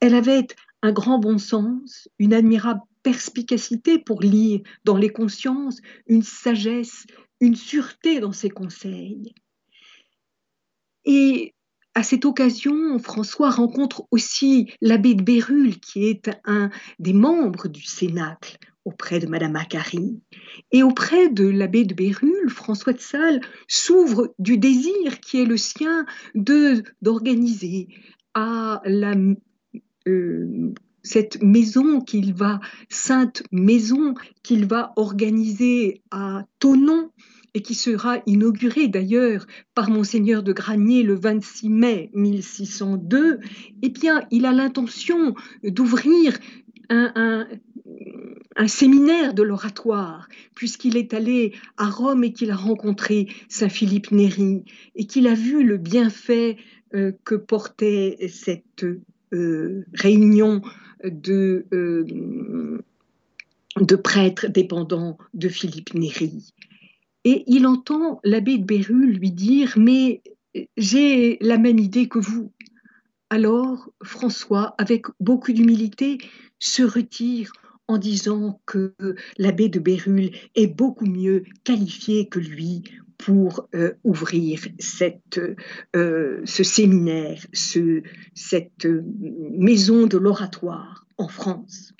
Elle 0.00 0.14
avait 0.14 0.46
un 0.82 0.92
grand 0.92 1.18
bon 1.18 1.38
sens, 1.38 2.08
une 2.18 2.34
admirable 2.34 2.80
perspicacité 3.08 3.98
pour 3.98 4.20
lire 4.20 4.60
dans 4.84 4.98
les 4.98 5.08
consciences, 5.08 5.80
une 6.08 6.22
sagesse, 6.22 7.06
une 7.40 7.56
sûreté 7.56 8.20
dans 8.20 8.32
ses 8.32 8.50
conseils. 8.50 9.32
Et 11.06 11.54
à 11.94 12.02
cette 12.02 12.26
occasion, 12.26 12.98
François 12.98 13.48
rencontre 13.48 14.06
aussi 14.10 14.70
l'abbé 14.82 15.14
de 15.14 15.22
Bérulle, 15.22 15.80
qui 15.80 16.04
est 16.04 16.30
un 16.44 16.68
des 16.98 17.14
membres 17.14 17.68
du 17.68 17.82
Cénacle 17.82 18.58
auprès 18.84 19.20
de 19.20 19.26
Madame 19.26 19.52
Macquarie. 19.52 20.20
Et 20.70 20.82
auprès 20.82 21.30
de 21.30 21.48
l'abbé 21.48 21.86
de 21.86 21.94
Bérulle, 21.94 22.50
François 22.50 22.92
de 22.92 23.00
Sales 23.00 23.40
s'ouvre 23.68 24.34
du 24.38 24.58
désir 24.58 25.20
qui 25.20 25.40
est 25.40 25.46
le 25.46 25.56
sien 25.56 26.04
d'organiser 26.34 27.88
à 28.34 28.82
la 28.84 29.14
euh, 30.06 30.74
cette 31.08 31.42
maison 31.42 32.02
qu'il 32.02 32.34
va, 32.34 32.60
sainte 32.90 33.42
maison 33.50 34.12
qu'il 34.42 34.66
va 34.66 34.92
organiser 34.96 36.02
à 36.10 36.44
Tonon 36.58 37.10
et 37.54 37.62
qui 37.62 37.74
sera 37.74 38.18
inaugurée 38.26 38.88
d'ailleurs 38.88 39.46
par 39.74 39.88
monseigneur 39.88 40.42
de 40.42 40.52
Granier 40.52 41.02
le 41.02 41.14
26 41.14 41.70
mai 41.70 42.10
1602, 42.12 43.40
eh 43.80 43.88
bien, 43.88 44.20
il 44.30 44.44
a 44.44 44.52
l'intention 44.52 45.34
d'ouvrir 45.64 46.38
un, 46.90 47.46
séminaire 48.66 49.32
de 49.32 49.42
l'oratoire, 49.42 50.28
puisqu'il 50.54 50.98
est 50.98 51.14
allé 51.14 51.54
à 51.78 51.88
Rome 51.88 52.22
et 52.24 52.34
qu'il 52.34 52.50
a 52.50 52.56
rencontré 52.56 53.28
Saint 53.48 53.70
Philippe 53.70 54.10
Néri 54.10 54.64
et 54.94 55.06
qu'il 55.06 55.26
a 55.26 55.34
vu 55.34 55.64
le 55.64 55.78
bienfait 55.78 56.56
euh, 56.94 57.12
que 57.24 57.34
portait 57.34 58.18
cette 58.28 58.84
euh, 59.32 59.86
réunion 59.94 60.60
de, 61.04 61.66
euh, 61.72 62.82
de 63.80 63.96
prêtres 63.96 64.48
dépendants 64.48 65.18
de 65.34 65.48
Philippe 65.48 65.94
Néri. 65.94 66.52
Et 67.24 67.44
il 67.46 67.66
entend 67.66 68.20
l'abbé 68.24 68.58
de 68.58 68.64
Bérulle 68.64 69.12
lui 69.12 69.30
dire 69.30 69.74
Mais 69.76 70.22
j'ai 70.76 71.38
la 71.40 71.58
même 71.58 71.78
idée 71.78 72.08
que 72.08 72.18
vous. 72.18 72.52
Alors 73.30 73.90
François, 74.02 74.74
avec 74.78 75.06
beaucoup 75.20 75.52
d'humilité, 75.52 76.18
se 76.58 76.82
retire 76.82 77.52
en 77.86 77.98
disant 77.98 78.60
que 78.66 78.94
l'abbé 79.38 79.68
de 79.68 79.78
Bérulle 79.78 80.30
est 80.54 80.66
beaucoup 80.66 81.06
mieux 81.06 81.44
qualifié 81.64 82.28
que 82.28 82.38
lui 82.38 82.82
pour 83.18 83.68
euh, 83.74 83.94
ouvrir 84.04 84.60
euh, 85.96 86.40
ce 86.44 86.62
séminaire, 86.62 87.44
ce, 87.52 88.02
cette 88.34 88.86
maison 88.86 90.06
de 90.06 90.16
l'oratoire 90.16 91.06
en 91.18 91.28
France. 91.28 91.92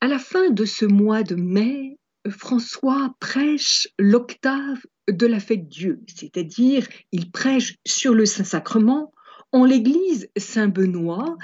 À 0.00 0.08
la 0.08 0.18
fin 0.18 0.50
de 0.50 0.64
ce 0.64 0.84
mois 0.84 1.22
de 1.22 1.34
mai, 1.34 1.98
François 2.28 3.14
prêche 3.20 3.88
l'octave 3.98 4.78
de 5.08 5.26
la 5.26 5.40
fête 5.40 5.68
Dieu, 5.68 6.00
c'est-à-dire 6.06 6.88
il 7.12 7.30
prêche 7.30 7.76
sur 7.86 8.14
le 8.14 8.24
Saint-Sacrement 8.24 9.12
en 9.52 9.64
l'église 9.64 10.30
Saint-Benoît 10.36 11.36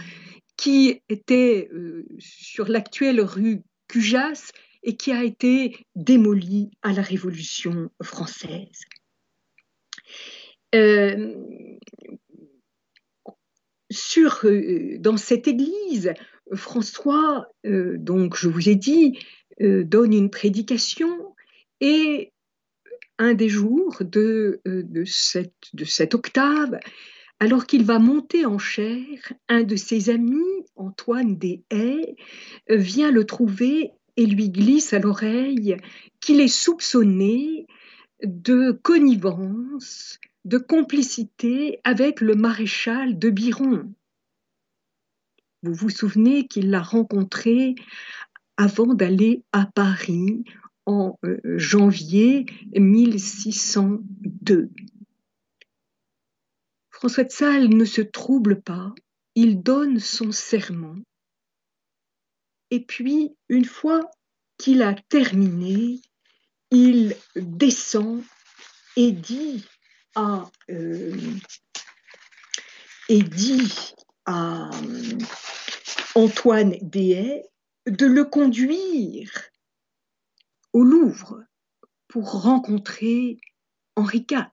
qui 0.56 1.00
était 1.08 1.68
euh, 1.72 2.06
sur 2.18 2.68
l'actuelle 2.68 3.20
rue 3.20 3.62
Cujas 3.88 4.52
et 4.82 4.96
qui 4.96 5.12
a 5.12 5.24
été 5.24 5.86
démolie 5.94 6.70
à 6.82 6.92
la 6.92 7.02
Révolution 7.02 7.90
française. 8.02 8.80
Euh, 10.74 11.34
euh, 14.44 14.98
dans 14.98 15.16
cette 15.16 15.48
église, 15.48 16.12
François, 16.54 17.46
donc 17.64 18.36
je 18.36 18.48
vous 18.48 18.68
ai 18.68 18.74
dit, 18.74 19.18
donne 19.60 20.12
une 20.12 20.30
prédication 20.30 21.34
et 21.80 22.32
un 23.18 23.34
des 23.34 23.48
jours 23.48 23.98
de, 24.00 24.60
de, 24.64 25.04
cette, 25.04 25.54
de 25.74 25.84
cette 25.84 26.14
octave, 26.14 26.78
alors 27.38 27.66
qu'il 27.66 27.84
va 27.84 27.98
monter 27.98 28.46
en 28.46 28.58
chair, 28.58 29.04
un 29.48 29.62
de 29.62 29.76
ses 29.76 30.10
amis, 30.10 30.64
Antoine 30.76 31.36
des 31.36 31.62
Haies, 31.70 32.16
vient 32.68 33.10
le 33.10 33.24
trouver 33.24 33.92
et 34.16 34.26
lui 34.26 34.50
glisse 34.50 34.92
à 34.92 34.98
l'oreille 34.98 35.76
qu'il 36.20 36.40
est 36.40 36.48
soupçonné 36.48 37.66
de 38.22 38.72
connivence, 38.72 40.18
de 40.44 40.58
complicité 40.58 41.80
avec 41.84 42.20
le 42.20 42.34
maréchal 42.34 43.18
de 43.18 43.30
Biron. 43.30 43.92
Vous 45.62 45.74
vous 45.74 45.90
souvenez 45.90 46.46
qu'il 46.46 46.70
l'a 46.70 46.82
rencontré 46.82 47.74
avant 48.56 48.94
d'aller 48.94 49.42
à 49.52 49.66
Paris 49.66 50.44
en 50.86 51.18
euh, 51.24 51.38
janvier 51.56 52.46
1602. 52.74 54.70
François 56.90 57.24
de 57.24 57.30
Sales 57.30 57.68
ne 57.68 57.84
se 57.84 58.02
trouble 58.02 58.60
pas, 58.60 58.94
il 59.34 59.62
donne 59.62 59.98
son 59.98 60.32
serment. 60.32 60.96
Et 62.70 62.80
puis, 62.80 63.36
une 63.48 63.64
fois 63.64 64.10
qu'il 64.58 64.82
a 64.82 64.94
terminé, 64.94 66.00
il 66.70 67.16
descend 67.34 68.22
et 68.96 69.12
dit 69.12 69.64
à, 70.14 70.50
euh, 70.70 71.16
et 73.08 73.22
dit 73.22 73.94
à 74.26 74.70
euh, 74.70 75.18
Antoine 76.14 76.76
Déhay 76.82 77.48
de 77.86 78.06
le 78.06 78.24
conduire 78.24 79.30
au 80.72 80.84
Louvre 80.84 81.44
pour 82.08 82.42
rencontrer 82.42 83.38
Henri 83.96 84.26
IV 84.30 84.50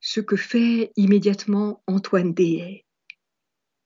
ce 0.00 0.20
que 0.20 0.36
fait 0.36 0.92
immédiatement 0.96 1.82
Antoine 1.86 2.34
Déhay. 2.34 2.84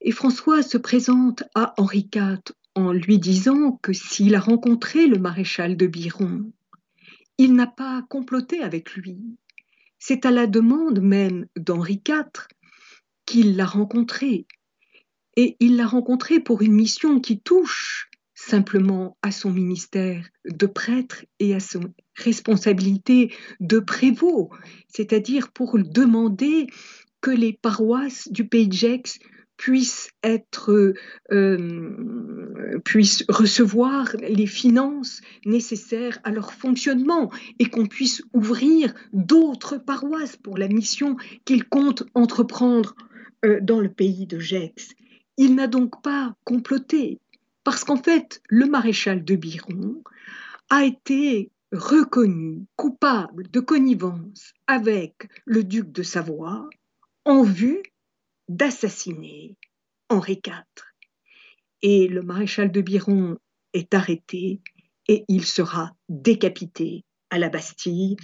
Et 0.06 0.12
François 0.12 0.62
se 0.62 0.78
présente 0.78 1.42
à 1.56 1.74
Henri 1.78 2.08
IV 2.14 2.38
en 2.76 2.92
lui 2.92 3.18
disant 3.18 3.72
que 3.82 3.92
s'il 3.92 4.36
a 4.36 4.40
rencontré 4.40 5.08
le 5.08 5.18
maréchal 5.18 5.76
de 5.76 5.88
Biron, 5.88 6.52
il 7.38 7.54
n'a 7.54 7.66
pas 7.66 8.04
comploté 8.08 8.62
avec 8.62 8.94
lui. 8.94 9.18
C'est 9.98 10.24
à 10.24 10.30
la 10.30 10.46
demande 10.46 11.00
même 11.00 11.46
d'Henri 11.56 12.00
IV 12.06 12.46
qu'il 13.24 13.56
l'a 13.56 13.66
rencontré. 13.66 14.46
Et 15.34 15.56
il 15.58 15.74
l'a 15.74 15.88
rencontré 15.88 16.38
pour 16.38 16.62
une 16.62 16.74
mission 16.74 17.18
qui 17.18 17.40
touche 17.40 18.08
simplement 18.32 19.18
à 19.22 19.32
son 19.32 19.50
ministère 19.50 20.24
de 20.44 20.66
prêtre 20.66 21.24
et 21.40 21.52
à 21.52 21.58
son 21.58 21.80
responsabilité 22.14 23.34
de 23.58 23.80
prévôt, 23.80 24.50
c'est-à-dire 24.86 25.50
pour 25.50 25.76
demander 25.80 26.68
que 27.20 27.32
les 27.32 27.54
paroisses 27.54 28.28
du 28.30 28.46
pays 28.46 28.68
de 28.68 28.72
Gex 28.72 29.18
puissent 29.56 30.10
être 30.22 30.94
euh, 31.32 32.80
puissent 32.84 33.24
recevoir 33.28 34.14
les 34.20 34.46
finances 34.46 35.20
nécessaires 35.44 36.18
à 36.24 36.30
leur 36.30 36.52
fonctionnement 36.52 37.30
et 37.58 37.68
qu'on 37.70 37.86
puisse 37.86 38.22
ouvrir 38.32 38.94
d'autres 39.12 39.78
paroisses 39.78 40.36
pour 40.36 40.58
la 40.58 40.68
mission 40.68 41.16
qu'ils 41.44 41.64
comptent 41.64 42.04
entreprendre 42.14 42.94
euh, 43.44 43.60
dans 43.60 43.80
le 43.80 43.88
pays 43.88 44.26
de 44.26 44.38
Gex. 44.38 44.94
Il 45.36 45.54
n'a 45.54 45.66
donc 45.66 46.02
pas 46.02 46.34
comploté, 46.44 47.20
parce 47.64 47.84
qu'en 47.84 48.02
fait, 48.02 48.40
le 48.48 48.66
maréchal 48.66 49.24
de 49.24 49.36
Biron 49.36 50.02
a 50.70 50.84
été 50.84 51.50
reconnu 51.72 52.64
coupable 52.76 53.50
de 53.50 53.60
connivence 53.60 54.54
avec 54.66 55.28
le 55.44 55.64
duc 55.64 55.92
de 55.92 56.02
Savoie 56.02 56.68
en 57.24 57.42
vue 57.42 57.82
d'assassiner 58.48 59.56
Henri 60.08 60.40
IV. 60.44 60.64
Et 61.82 62.08
le 62.08 62.22
maréchal 62.22 62.70
de 62.72 62.80
Biron 62.80 63.38
est 63.72 63.94
arrêté 63.94 64.60
et 65.08 65.24
il 65.28 65.44
sera 65.44 65.94
décapité 66.08 67.04
à 67.30 67.38
la 67.38 67.48
Bastille. 67.48 68.16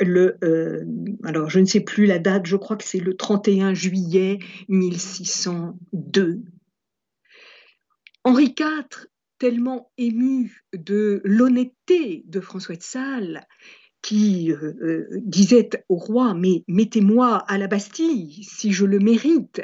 Le, 0.00 0.36
euh, 0.42 0.84
alors, 1.24 1.48
je 1.48 1.60
ne 1.60 1.64
sais 1.64 1.80
plus 1.80 2.06
la 2.06 2.18
date, 2.18 2.46
je 2.46 2.56
crois 2.56 2.76
que 2.76 2.84
c'est 2.84 3.00
le 3.00 3.16
31 3.16 3.74
juillet 3.74 4.38
1602. 4.68 6.42
Henri 8.24 8.54
IV, 8.58 9.08
tellement 9.38 9.90
ému 9.98 10.62
de 10.72 11.20
l'honnêteté 11.24 12.22
de 12.26 12.40
François 12.40 12.76
de 12.76 12.82
Sales, 12.82 13.46
qui 14.02 14.50
euh, 14.52 14.74
euh, 14.82 15.08
disait 15.24 15.70
au 15.88 15.96
roi, 15.96 16.34
mais 16.34 16.64
mettez-moi 16.68 17.36
à 17.36 17.56
la 17.56 17.68
Bastille 17.68 18.42
si 18.42 18.72
je 18.72 18.84
le 18.84 18.98
mérite, 18.98 19.62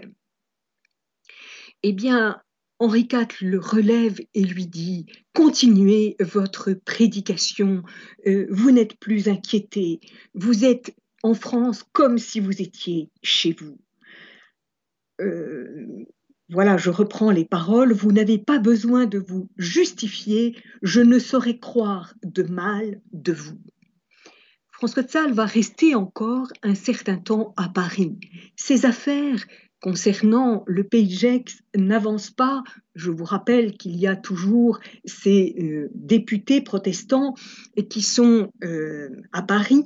eh 1.82 1.92
bien, 1.92 2.40
Henri 2.78 3.08
IV 3.12 3.26
le 3.42 3.58
relève 3.58 4.20
et 4.34 4.44
lui 4.44 4.66
dit 4.66 5.06
Continuez 5.34 6.16
votre 6.20 6.72
prédication, 6.72 7.82
euh, 8.26 8.46
vous 8.50 8.70
n'êtes 8.70 8.96
plus 8.98 9.28
inquiété, 9.28 10.00
vous 10.34 10.64
êtes 10.64 10.94
en 11.24 11.34
France 11.34 11.84
comme 11.92 12.18
si 12.18 12.38
vous 12.38 12.62
étiez 12.62 13.10
chez 13.22 13.52
vous. 13.52 13.78
Voilà, 16.50 16.78
je 16.78 16.88
reprends 16.88 17.30
les 17.30 17.44
paroles, 17.44 17.92
vous 17.92 18.12
n'avez 18.12 18.38
pas 18.38 18.58
besoin 18.58 19.04
de 19.04 19.18
vous 19.18 19.50
justifier, 19.58 20.56
je 20.80 21.00
ne 21.00 21.18
saurais 21.18 21.58
croire 21.58 22.14
de 22.22 22.42
mal 22.44 23.02
de 23.12 23.32
vous. 23.32 23.58
François 24.78 25.02
Sales 25.08 25.32
va 25.32 25.44
rester 25.44 25.96
encore 25.96 26.52
un 26.62 26.76
certain 26.76 27.16
temps 27.16 27.52
à 27.56 27.68
Paris. 27.68 28.16
Ses 28.54 28.86
affaires 28.86 29.44
concernant 29.80 30.62
le 30.68 30.84
pays 30.84 31.10
Gex 31.10 31.64
n'avancent 31.74 32.30
pas. 32.30 32.62
Je 32.94 33.10
vous 33.10 33.24
rappelle 33.24 33.76
qu'il 33.76 33.96
y 33.96 34.06
a 34.06 34.14
toujours 34.14 34.78
ces 35.04 35.56
euh, 35.58 35.90
députés 35.94 36.60
protestants 36.60 37.34
qui 37.90 38.02
sont 38.02 38.52
euh, 38.62 39.08
à 39.32 39.42
Paris. 39.42 39.82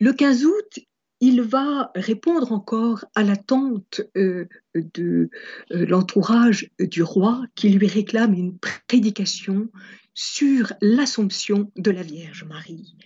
Le 0.00 0.12
15 0.12 0.44
août, 0.44 0.80
il 1.20 1.40
va 1.40 1.92
répondre 1.94 2.50
encore 2.50 3.04
à 3.14 3.22
l'attente 3.22 4.00
euh, 4.16 4.48
de 4.74 5.30
l'entourage 5.70 6.68
du 6.80 7.04
roi 7.04 7.44
qui 7.54 7.68
lui 7.68 7.86
réclame 7.86 8.34
une 8.34 8.58
prédication 8.88 9.68
sur 10.14 10.72
l'Assomption 10.80 11.70
de 11.76 11.90
la 11.90 12.02
Vierge 12.02 12.44
Marie. 12.44 12.96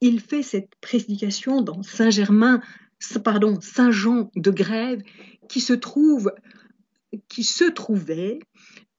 Il 0.00 0.20
fait 0.20 0.42
cette 0.42 0.70
prédication 0.80 1.62
dans 1.62 1.82
Saint-Germain, 1.82 2.60
pardon, 3.24 3.58
Saint-Jean 3.60 4.30
de 4.36 4.50
Grève, 4.50 5.02
qui 5.48 5.60
se 5.60 5.72
trouve, 5.72 6.30
qui 7.28 7.42
se 7.42 7.64
trouvait 7.64 8.38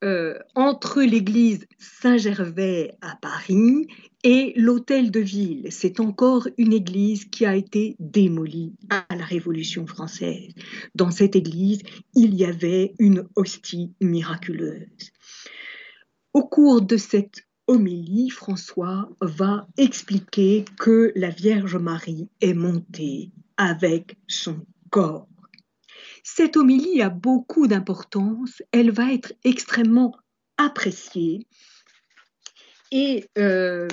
euh, 0.04 0.40
entre 0.56 1.02
l'église 1.02 1.68
Saint-Gervais 1.78 2.96
à 3.02 3.18
Paris 3.22 3.88
et 4.24 4.54
l'hôtel 4.56 5.12
de 5.12 5.20
ville. 5.20 5.68
C'est 5.72 6.00
encore 6.00 6.48
une 6.58 6.72
église 6.72 7.26
qui 7.26 7.46
a 7.46 7.56
été 7.56 7.98
démolie 8.00 8.76
à 8.90 9.06
la 9.14 9.26
Révolution 9.26 9.86
française. 9.86 10.54
Dans 10.96 11.12
cette 11.12 11.36
église, 11.36 11.82
il 12.16 12.34
y 12.34 12.46
avait 12.46 12.94
une 12.98 13.28
hostie 13.36 13.94
miraculeuse. 14.02 15.12
Au 16.34 16.48
cours 16.48 16.82
de 16.82 16.96
cette 16.96 17.49
homélie, 17.70 18.32
François 18.32 19.10
va 19.22 19.68
expliquer 19.78 20.66
que 20.80 21.12
la 21.16 21.30
Vierge 21.30 21.76
Marie 21.76 22.28
est 22.42 22.56
montée 22.56 23.30
avec 23.58 24.18
son 24.28 24.66
corps. 24.90 25.28
Cette 26.24 26.58
homélie 26.58 27.04
a 27.04 27.10
beaucoup 27.10 27.68
d'importance, 27.68 28.64
elle 28.72 28.90
va 28.90 29.14
être 29.14 29.34
extrêmement 29.44 30.16
appréciée 30.58 31.46
et 32.92 33.30
euh, 33.38 33.88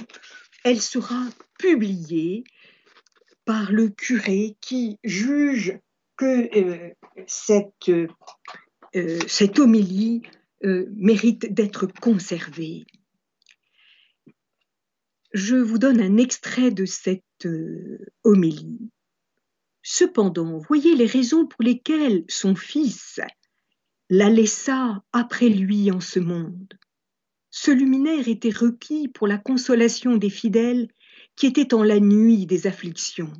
elle 0.64 0.80
sera 0.80 1.22
publiée 1.58 2.44
par 3.44 3.72
le 3.72 3.90
curé 3.90 4.56
qui 4.62 4.98
juge 5.04 5.78
que 6.16 6.48
euh, 6.58 6.94
cette, 7.26 7.90
euh, 7.90 9.18
cette 9.28 9.58
homélie 9.58 10.22
mérite 10.62 11.52
d'être 11.52 11.86
conservée. 11.86 12.86
Je 15.37 15.57
vous 15.57 15.77
donne 15.77 16.01
un 16.01 16.16
extrait 16.16 16.70
de 16.70 16.87
cette 16.87 17.22
euh, 17.44 17.99
homélie. 18.25 18.90
Cependant, 19.83 20.57
voyez 20.57 20.96
les 20.96 21.05
raisons 21.05 21.46
pour 21.46 21.62
lesquelles 21.62 22.25
son 22.27 22.55
fils 22.55 23.20
la 24.09 24.31
laissa 24.31 25.05
après 25.12 25.51
lui 25.51 25.90
en 25.90 26.01
ce 26.01 26.20
monde. 26.20 26.79
Ce 27.51 27.70
luminaire 27.70 28.29
était 28.29 28.49
requis 28.49 29.09
pour 29.09 29.27
la 29.27 29.37
consolation 29.37 30.16
des 30.16 30.31
fidèles 30.31 30.88
qui 31.37 31.44
étaient 31.44 31.75
en 31.75 31.83
la 31.83 32.01
nuit 32.01 32.46
des 32.46 32.66
afflictions. 32.66 33.35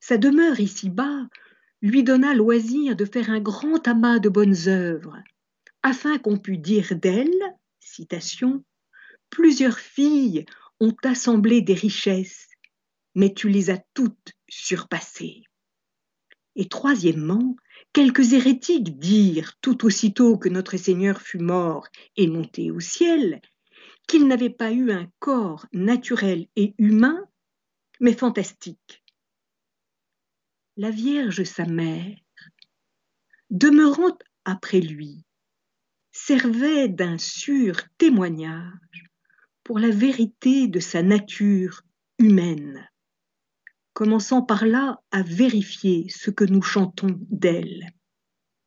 Sa 0.00 0.16
demeure 0.16 0.60
ici-bas 0.60 1.28
lui 1.82 2.04
donna 2.04 2.32
loisir 2.32 2.96
de 2.96 3.04
faire 3.04 3.28
un 3.28 3.40
grand 3.40 3.86
amas 3.86 4.18
de 4.18 4.30
bonnes 4.30 4.66
œuvres, 4.66 5.18
afin 5.82 6.16
qu'on 6.16 6.38
pût 6.38 6.56
dire 6.56 6.94
d'elle, 6.94 7.54
citation, 7.80 8.64
Plusieurs 9.30 9.78
filles 9.78 10.44
ont 10.80 10.96
assemblé 11.04 11.60
des 11.60 11.74
richesses, 11.74 12.48
mais 13.14 13.32
tu 13.34 13.48
les 13.48 13.70
as 13.70 13.82
toutes 13.94 14.32
surpassées. 14.48 15.42
Et 16.56 16.68
troisièmement, 16.68 17.56
quelques 17.92 18.32
hérétiques 18.32 18.98
dirent, 18.98 19.56
tout 19.60 19.84
aussitôt 19.84 20.38
que 20.38 20.48
notre 20.48 20.76
Seigneur 20.76 21.20
fut 21.20 21.38
mort 21.38 21.86
et 22.16 22.26
monté 22.26 22.70
au 22.70 22.80
ciel, 22.80 23.40
qu'il 24.08 24.26
n'avait 24.26 24.50
pas 24.50 24.72
eu 24.72 24.90
un 24.90 25.06
corps 25.20 25.66
naturel 25.72 26.48
et 26.56 26.74
humain, 26.78 27.24
mais 28.00 28.14
fantastique. 28.14 29.04
La 30.76 30.90
Vierge, 30.90 31.44
sa 31.44 31.66
mère, 31.66 32.16
demeurant 33.50 34.16
après 34.44 34.80
lui, 34.80 35.24
servait 36.10 36.88
d'un 36.88 37.18
sûr 37.18 37.82
témoignage 37.98 39.09
pour 39.64 39.78
la 39.78 39.90
vérité 39.90 40.68
de 40.68 40.80
sa 40.80 41.02
nature 41.02 41.82
humaine, 42.18 42.88
commençant 43.92 44.42
par 44.42 44.66
là 44.66 45.00
à 45.10 45.22
vérifier 45.22 46.08
ce 46.08 46.30
que 46.30 46.44
nous 46.44 46.62
chantons 46.62 47.18
d'elle. 47.30 47.92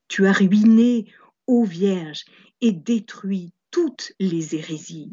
Tu 0.08 0.28
as 0.28 0.34
ruiné, 0.34 1.12
ô 1.48 1.64
Vierge, 1.64 2.26
et 2.62 2.72
détruit 2.72 3.54
toutes 3.72 4.14
les 4.20 4.56
hérésies. 4.56 5.12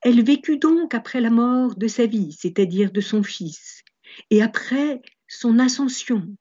Elle 0.00 0.24
vécut 0.24 0.58
donc 0.58 0.94
après 0.94 1.20
la 1.20 1.30
mort 1.30 1.76
de 1.76 1.86
sa 1.86 2.06
vie, 2.06 2.32
c'est-à-dire 2.32 2.90
de 2.90 3.00
son 3.00 3.22
fils, 3.22 3.82
et 4.30 4.42
après 4.42 5.00
son 5.28 5.58
ascension, 5.58 6.36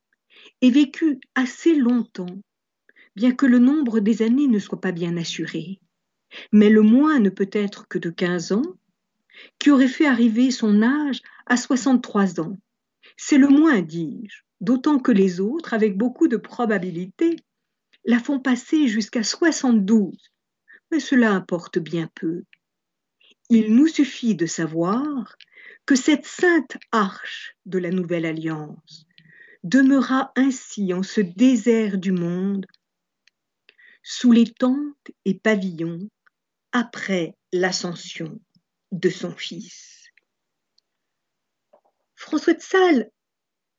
et 0.61 0.71
vécut 0.71 1.19
assez 1.35 1.75
longtemps, 1.75 2.41
bien 3.15 3.31
que 3.31 3.45
le 3.45 3.59
nombre 3.59 3.99
des 3.99 4.23
années 4.23 4.47
ne 4.47 4.59
soit 4.59 4.81
pas 4.81 4.91
bien 4.91 5.15
assuré 5.17 5.79
mais 6.51 6.69
le 6.69 6.81
moins 6.81 7.19
ne 7.19 7.29
peut 7.29 7.49
être 7.51 7.87
que 7.87 7.97
de 7.97 8.09
15 8.09 8.51
ans, 8.53 8.75
qui 9.59 9.71
aurait 9.71 9.87
fait 9.87 10.05
arriver 10.05 10.51
son 10.51 10.81
âge 10.81 11.21
à 11.45 11.57
63 11.57 12.39
ans. 12.39 12.57
C'est 13.17 13.37
le 13.37 13.47
moins, 13.47 13.81
dis-je, 13.81 14.41
d'autant 14.61 14.99
que 14.99 15.11
les 15.11 15.39
autres, 15.39 15.73
avec 15.73 15.97
beaucoup 15.97 16.27
de 16.27 16.37
probabilité, 16.37 17.37
la 18.05 18.19
font 18.19 18.39
passer 18.39 18.87
jusqu'à 18.87 19.23
72, 19.23 20.15
mais 20.91 20.99
cela 20.99 21.31
importe 21.31 21.79
bien 21.79 22.09
peu. 22.15 22.43
Il 23.49 23.75
nous 23.75 23.87
suffit 23.87 24.35
de 24.35 24.45
savoir 24.45 25.37
que 25.85 25.95
cette 25.95 26.25
sainte 26.25 26.77
arche 26.91 27.55
de 27.65 27.79
la 27.79 27.89
nouvelle 27.89 28.25
alliance 28.25 29.05
demeura 29.63 30.31
ainsi 30.35 30.93
en 30.93 31.03
ce 31.03 31.21
désert 31.21 31.97
du 31.97 32.11
monde, 32.11 32.65
sous 34.03 34.31
les 34.31 34.45
tentes 34.45 35.11
et 35.25 35.35
pavillons 35.35 36.09
après 36.71 37.35
l'ascension 37.51 38.39
de 38.91 39.09
son 39.09 39.31
fils. 39.31 40.05
François 42.15 42.53
de 42.53 42.61
Sales 42.61 43.11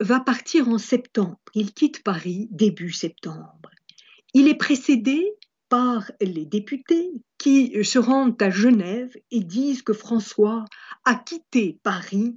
va 0.00 0.20
partir 0.20 0.68
en 0.68 0.78
septembre. 0.78 1.38
Il 1.54 1.72
quitte 1.72 2.02
Paris 2.02 2.48
début 2.50 2.92
septembre. 2.92 3.70
Il 4.34 4.48
est 4.48 4.56
précédé 4.56 5.36
par 5.68 6.10
les 6.20 6.44
députés 6.44 7.10
qui 7.38 7.82
se 7.84 7.98
rendent 7.98 8.40
à 8.42 8.50
Genève 8.50 9.14
et 9.30 9.40
disent 9.40 9.82
que 9.82 9.92
François 9.92 10.64
a 11.04 11.14
quitté 11.14 11.78
Paris 11.82 12.36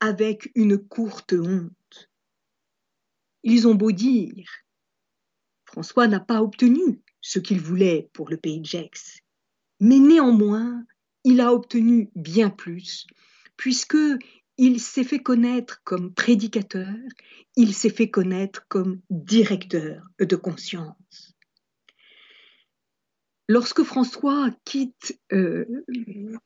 avec 0.00 0.50
une 0.54 0.78
courte 0.78 1.32
honte. 1.32 2.10
Ils 3.44 3.68
ont 3.68 3.74
beau 3.74 3.92
dire, 3.92 4.48
François 5.64 6.08
n'a 6.08 6.20
pas 6.20 6.42
obtenu 6.42 7.00
ce 7.20 7.38
qu'il 7.38 7.60
voulait 7.60 8.10
pour 8.12 8.28
le 8.28 8.36
pays 8.36 8.60
de 8.60 8.66
Gex 8.66 9.22
mais 9.82 9.98
néanmoins, 9.98 10.84
il 11.24 11.40
a 11.40 11.52
obtenu 11.52 12.08
bien 12.14 12.50
plus, 12.50 13.04
puisque 13.56 13.98
il 14.56 14.78
s'est 14.78 15.02
fait 15.02 15.18
connaître 15.18 15.80
comme 15.82 16.14
prédicateur, 16.14 16.94
il 17.56 17.74
s'est 17.74 17.90
fait 17.90 18.08
connaître 18.08 18.64
comme 18.68 19.00
directeur 19.10 20.06
de 20.20 20.36
conscience. 20.36 21.34
Lorsque 23.48 23.82
François 23.82 24.50
quitte 24.64 25.18
euh, 25.32 25.64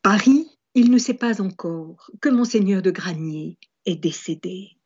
Paris, 0.00 0.48
il 0.74 0.90
ne 0.90 0.96
sait 0.96 1.12
pas 1.12 1.42
encore 1.42 2.10
que 2.22 2.30
monseigneur 2.30 2.80
de 2.80 2.90
Granier 2.90 3.58
est 3.84 3.96
décédé. 3.96 4.78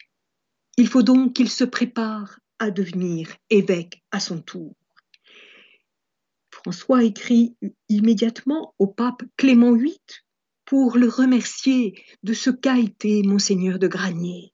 Il 0.77 0.89
faut 0.89 1.05
donc 1.05 1.35
qu'il 1.35 1.51
se 1.51 1.63
prépare 1.63 2.41
à 2.59 2.73
devenir 2.73 3.29
évêque 3.49 4.03
à 4.11 4.19
son 4.19 4.43
tour. 4.43 4.75
François 6.63 7.05
écrit 7.05 7.57
immédiatement 7.89 8.75
au 8.79 8.87
pape 8.87 9.23
Clément 9.37 9.73
VIII 9.73 9.99
pour 10.67 10.99
le 10.99 11.09
remercier 11.09 12.05
de 12.23 12.35
ce 12.35 12.51
qu'a 12.51 12.79
été 12.79 13.23
monseigneur 13.23 13.79
de 13.79 13.89
Granier. 13.89 14.53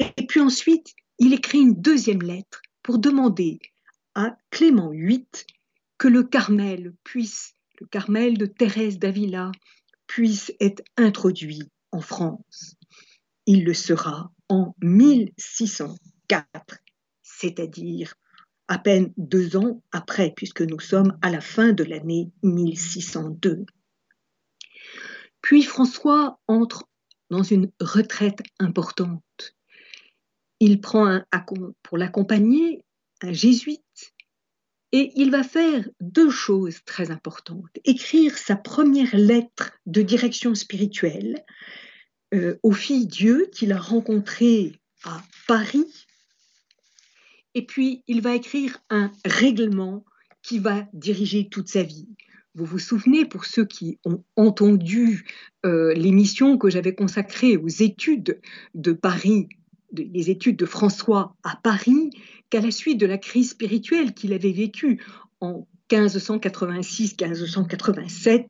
Et 0.00 0.26
puis 0.26 0.40
ensuite, 0.40 0.94
il 1.18 1.32
écrit 1.32 1.60
une 1.60 1.80
deuxième 1.80 2.22
lettre 2.22 2.60
pour 2.82 2.98
demander 2.98 3.60
à 4.16 4.36
Clément 4.50 4.90
VIII 4.90 5.28
que 5.96 6.08
le 6.08 6.24
Carmel 6.24 6.92
puisse, 7.04 7.54
le 7.80 7.86
Carmel 7.86 8.36
de 8.36 8.46
Thérèse 8.46 8.98
d'Avila, 8.98 9.52
puisse 10.08 10.52
être 10.58 10.82
introduit 10.96 11.70
en 11.92 12.00
France. 12.00 12.74
Il 13.46 13.64
le 13.64 13.74
sera 13.74 14.32
en 14.48 14.74
1604, 14.82 16.78
c'est-à-dire 17.22 18.14
à 18.68 18.78
peine 18.78 19.12
deux 19.16 19.56
ans 19.56 19.82
après, 19.92 20.32
puisque 20.34 20.62
nous 20.62 20.80
sommes 20.80 21.18
à 21.22 21.30
la 21.30 21.40
fin 21.40 21.72
de 21.72 21.84
l'année 21.84 22.30
1602. 22.42 23.64
Puis 25.40 25.62
François 25.62 26.38
entre 26.46 26.88
dans 27.30 27.42
une 27.42 27.70
retraite 27.80 28.42
importante. 28.58 29.56
Il 30.60 30.80
prend 30.80 31.20
pour 31.82 31.98
l'accompagner 31.98 32.84
un 33.22 33.32
jésuite 33.32 34.14
et 34.92 35.12
il 35.16 35.30
va 35.30 35.42
faire 35.42 35.88
deux 36.00 36.30
choses 36.30 36.84
très 36.84 37.10
importantes. 37.10 37.70
Écrire 37.84 38.36
sa 38.36 38.54
première 38.54 39.16
lettre 39.16 39.72
de 39.86 40.02
direction 40.02 40.54
spirituelle 40.54 41.42
euh, 42.34 42.58
aux 42.62 42.72
filles 42.72 43.06
Dieu 43.06 43.48
qu'il 43.50 43.72
a 43.72 43.78
rencontrées 43.78 44.78
à 45.04 45.22
Paris 45.48 46.06
et 47.54 47.66
puis, 47.66 48.02
il 48.06 48.22
va 48.22 48.34
écrire 48.34 48.78
un 48.90 49.12
règlement 49.24 50.04
qui 50.42 50.58
va 50.58 50.86
diriger 50.92 51.48
toute 51.48 51.68
sa 51.68 51.82
vie. 51.82 52.08
Vous 52.54 52.64
vous 52.64 52.78
souvenez, 52.78 53.24
pour 53.24 53.46
ceux 53.46 53.64
qui 53.64 53.98
ont 54.04 54.22
entendu 54.36 55.24
euh, 55.64 55.94
l'émission 55.94 56.58
que 56.58 56.68
j'avais 56.68 56.94
consacrée 56.94 57.56
aux 57.56 57.68
études 57.68 58.40
de 58.74 58.92
Paris, 58.92 59.48
les 59.92 60.30
études 60.30 60.56
de 60.56 60.66
François 60.66 61.34
à 61.44 61.56
Paris, 61.56 62.10
qu'à 62.50 62.60
la 62.60 62.70
suite 62.70 62.98
de 62.98 63.06
la 63.06 63.18
crise 63.18 63.50
spirituelle 63.50 64.12
qu'il 64.12 64.34
avait 64.34 64.52
vécue 64.52 65.02
en 65.40 65.66
1586-1587, 65.90 68.46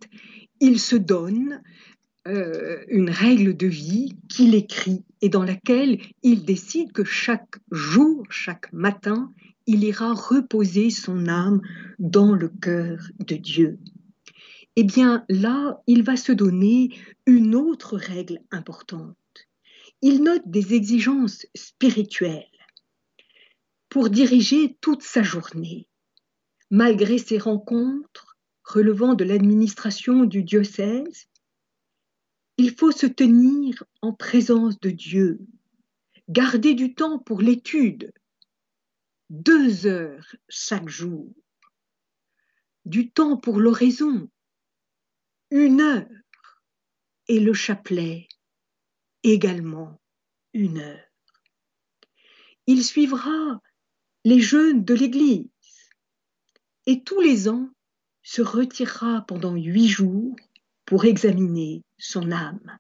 il 0.61 0.81
se 0.81 0.97
donne 0.97 1.63
euh, 2.29 2.85
une 2.89 3.11
règle 3.11 3.57
de 3.57 3.67
vie 3.67 4.17
qu'il 4.29 4.55
écrit 4.55 5.03
et 5.23 5.29
dans 5.29 5.45
laquelle 5.45 6.01
il 6.23 6.45
décide 6.45 6.93
que 6.93 7.05
chaque 7.05 7.57
jour, 7.71 8.27
chaque 8.29 8.71
matin, 8.73 9.33
il 9.67 9.85
ira 9.85 10.13
reposer 10.13 10.91
son 10.91 11.29
âme 11.29 11.63
dans 12.01 12.35
le 12.35 12.49
cœur 12.49 12.99
de 13.21 13.37
Dieu. 13.37 13.79
Eh 14.75 14.83
bien 14.83 15.25
là, 15.29 15.81
il 15.87 16.03
va 16.03 16.17
se 16.17 16.33
donner 16.33 16.91
une 17.27 17.55
autre 17.55 17.97
règle 17.97 18.41
importante. 18.51 19.17
Il 20.03 20.25
note 20.25 20.43
des 20.47 20.75
exigences 20.75 21.47
spirituelles 21.55 22.47
pour 23.89 24.11
diriger 24.11 24.77
toute 24.81 25.03
sa 25.03 25.23
journée. 25.23 25.87
Malgré 26.71 27.19
ses 27.19 27.39
rencontres 27.39 28.37
relevant 28.65 29.15
de 29.15 29.25
l'administration 29.25 30.25
du 30.25 30.43
diocèse, 30.43 31.27
il 32.63 32.77
faut 32.77 32.93
se 32.93 33.07
tenir 33.07 33.83
en 34.03 34.13
présence 34.13 34.79
de 34.79 34.91
Dieu, 34.91 35.41
garder 36.29 36.75
du 36.75 36.95
temps 36.95 37.19
pour 37.19 37.41
l'étude, 37.41 38.13
deux 39.31 39.87
heures 39.87 40.37
chaque 40.49 40.89
jour, 40.89 41.35
du 42.85 43.11
temps 43.11 43.37
pour 43.37 43.59
l'oraison, 43.59 44.31
une 45.51 45.81
heure, 45.81 46.07
et 47.27 47.41
le 47.41 47.53
chapelet 47.53 48.29
également 49.25 50.01
une 50.53 50.79
heure. 50.79 51.09
Il 52.69 52.85
suivra 52.85 53.61
les 54.25 54.41
jeunes 54.41 54.85
de 54.85 54.95
l'Église. 54.95 55.49
Et 56.87 57.03
tous 57.03 57.21
les 57.21 57.49
ans 57.49 57.71
se 58.23 58.41
retirera 58.41 59.23
pendant 59.27 59.57
huit 59.57 59.89
jours 59.89 60.37
pour 60.93 61.07
examiner 61.07 61.83
son 61.97 62.33
âme. 62.33 62.79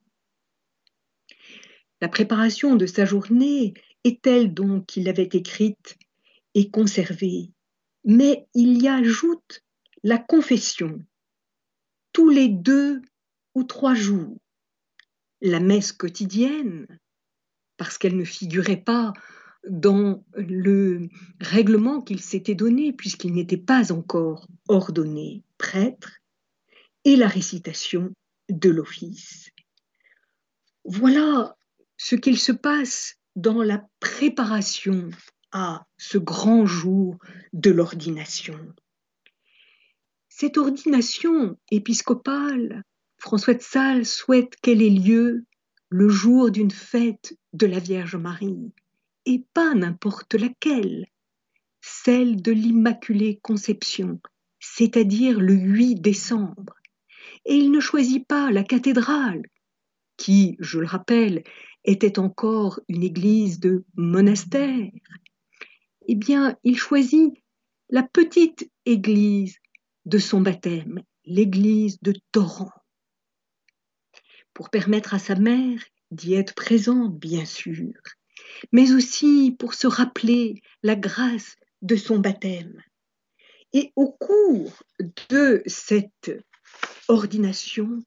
La 2.02 2.10
préparation 2.10 2.76
de 2.76 2.84
sa 2.84 3.06
journée 3.06 3.72
est 4.04 4.20
telle 4.20 4.52
donc 4.52 4.84
qu'il 4.84 5.04
l'avait 5.04 5.30
écrite 5.32 5.96
et 6.52 6.70
conservée, 6.70 7.52
mais 8.04 8.46
il 8.54 8.82
y 8.82 8.86
ajoute 8.86 9.62
la 10.02 10.18
confession. 10.18 11.00
Tous 12.12 12.28
les 12.28 12.50
deux 12.50 13.00
ou 13.54 13.64
trois 13.64 13.94
jours, 13.94 14.36
la 15.40 15.60
messe 15.60 15.92
quotidienne, 15.92 16.86
parce 17.78 17.96
qu'elle 17.96 18.18
ne 18.18 18.24
figurait 18.24 18.76
pas 18.76 19.14
dans 19.66 20.22
le 20.34 21.08
règlement 21.40 22.02
qu'il 22.02 22.20
s'était 22.20 22.54
donné, 22.54 22.92
puisqu'il 22.92 23.32
n'était 23.32 23.56
pas 23.56 23.90
encore 23.90 24.48
ordonné 24.68 25.44
prêtre, 25.56 26.21
et 27.05 27.16
la 27.16 27.28
récitation 27.28 28.12
de 28.48 28.70
l'office. 28.70 29.50
Voilà 30.84 31.57
ce 31.96 32.16
qu'il 32.16 32.38
se 32.38 32.53
passe 32.53 33.16
dans 33.36 33.62
la 33.62 33.84
préparation 34.00 35.11
à 35.53 35.86
ce 35.98 36.18
grand 36.18 36.66
jour 36.66 37.18
de 37.53 37.70
l'ordination. 37.70 38.59
Cette 40.28 40.59
ordination 40.59 41.57
épiscopale, 41.70 42.82
François 43.18 43.55
de 43.55 43.62
Sales 43.62 44.07
souhaite 44.07 44.57
qu'elle 44.57 44.82
ait 44.82 44.90
lieu 44.90 45.44
le 45.90 46.09
jour 46.09 46.50
d'une 46.50 46.70
fête 46.70 47.36
de 47.53 47.66
la 47.66 47.78
Vierge 47.78 48.16
Marie, 48.16 48.72
et 49.26 49.44
pas 49.53 49.74
n'importe 49.74 50.34
laquelle, 50.34 51.07
celle 51.80 52.40
de 52.40 52.50
l'Immaculée 52.50 53.38
Conception, 53.42 54.20
c'est-à-dire 54.59 55.38
le 55.38 55.55
8 55.55 55.96
décembre 55.96 56.74
et 57.45 57.55
il 57.55 57.70
ne 57.70 57.80
choisit 57.80 58.26
pas 58.26 58.51
la 58.51 58.62
cathédrale, 58.62 59.43
qui, 60.16 60.57
je 60.61 60.78
le 60.78 60.86
rappelle, 60.86 61.43
était 61.84 62.18
encore 62.18 62.80
une 62.88 63.03
église 63.03 63.59
de 63.59 63.84
monastère. 63.97 64.90
Eh 66.07 66.14
bien, 66.14 66.57
il 66.64 66.78
choisit 66.78 67.32
la 67.90 68.03
petite 68.03 68.70
église 68.86 69.57
de 70.05 70.18
son 70.18 70.40
baptême, 70.40 71.03
l'église 71.24 72.01
de 72.03 72.14
Torrent, 72.32 72.70
pour 74.55 74.70
permettre 74.70 75.14
à 75.14 75.18
sa 75.18 75.34
mère 75.34 75.80
d'y 76.11 76.34
être 76.34 76.55
présente, 76.55 77.18
bien 77.18 77.45
sûr, 77.45 77.95
mais 78.70 78.93
aussi 78.93 79.57
pour 79.59 79.74
se 79.74 79.86
rappeler 79.86 80.62
la 80.82 80.97
grâce 80.97 81.57
de 81.80 81.97
son 81.97 82.18
baptême. 82.18 82.80
Et 83.72 83.93
au 83.97 84.12
cours 84.12 84.82
de 85.30 85.62
cette 85.66 86.30
ordination, 87.08 88.02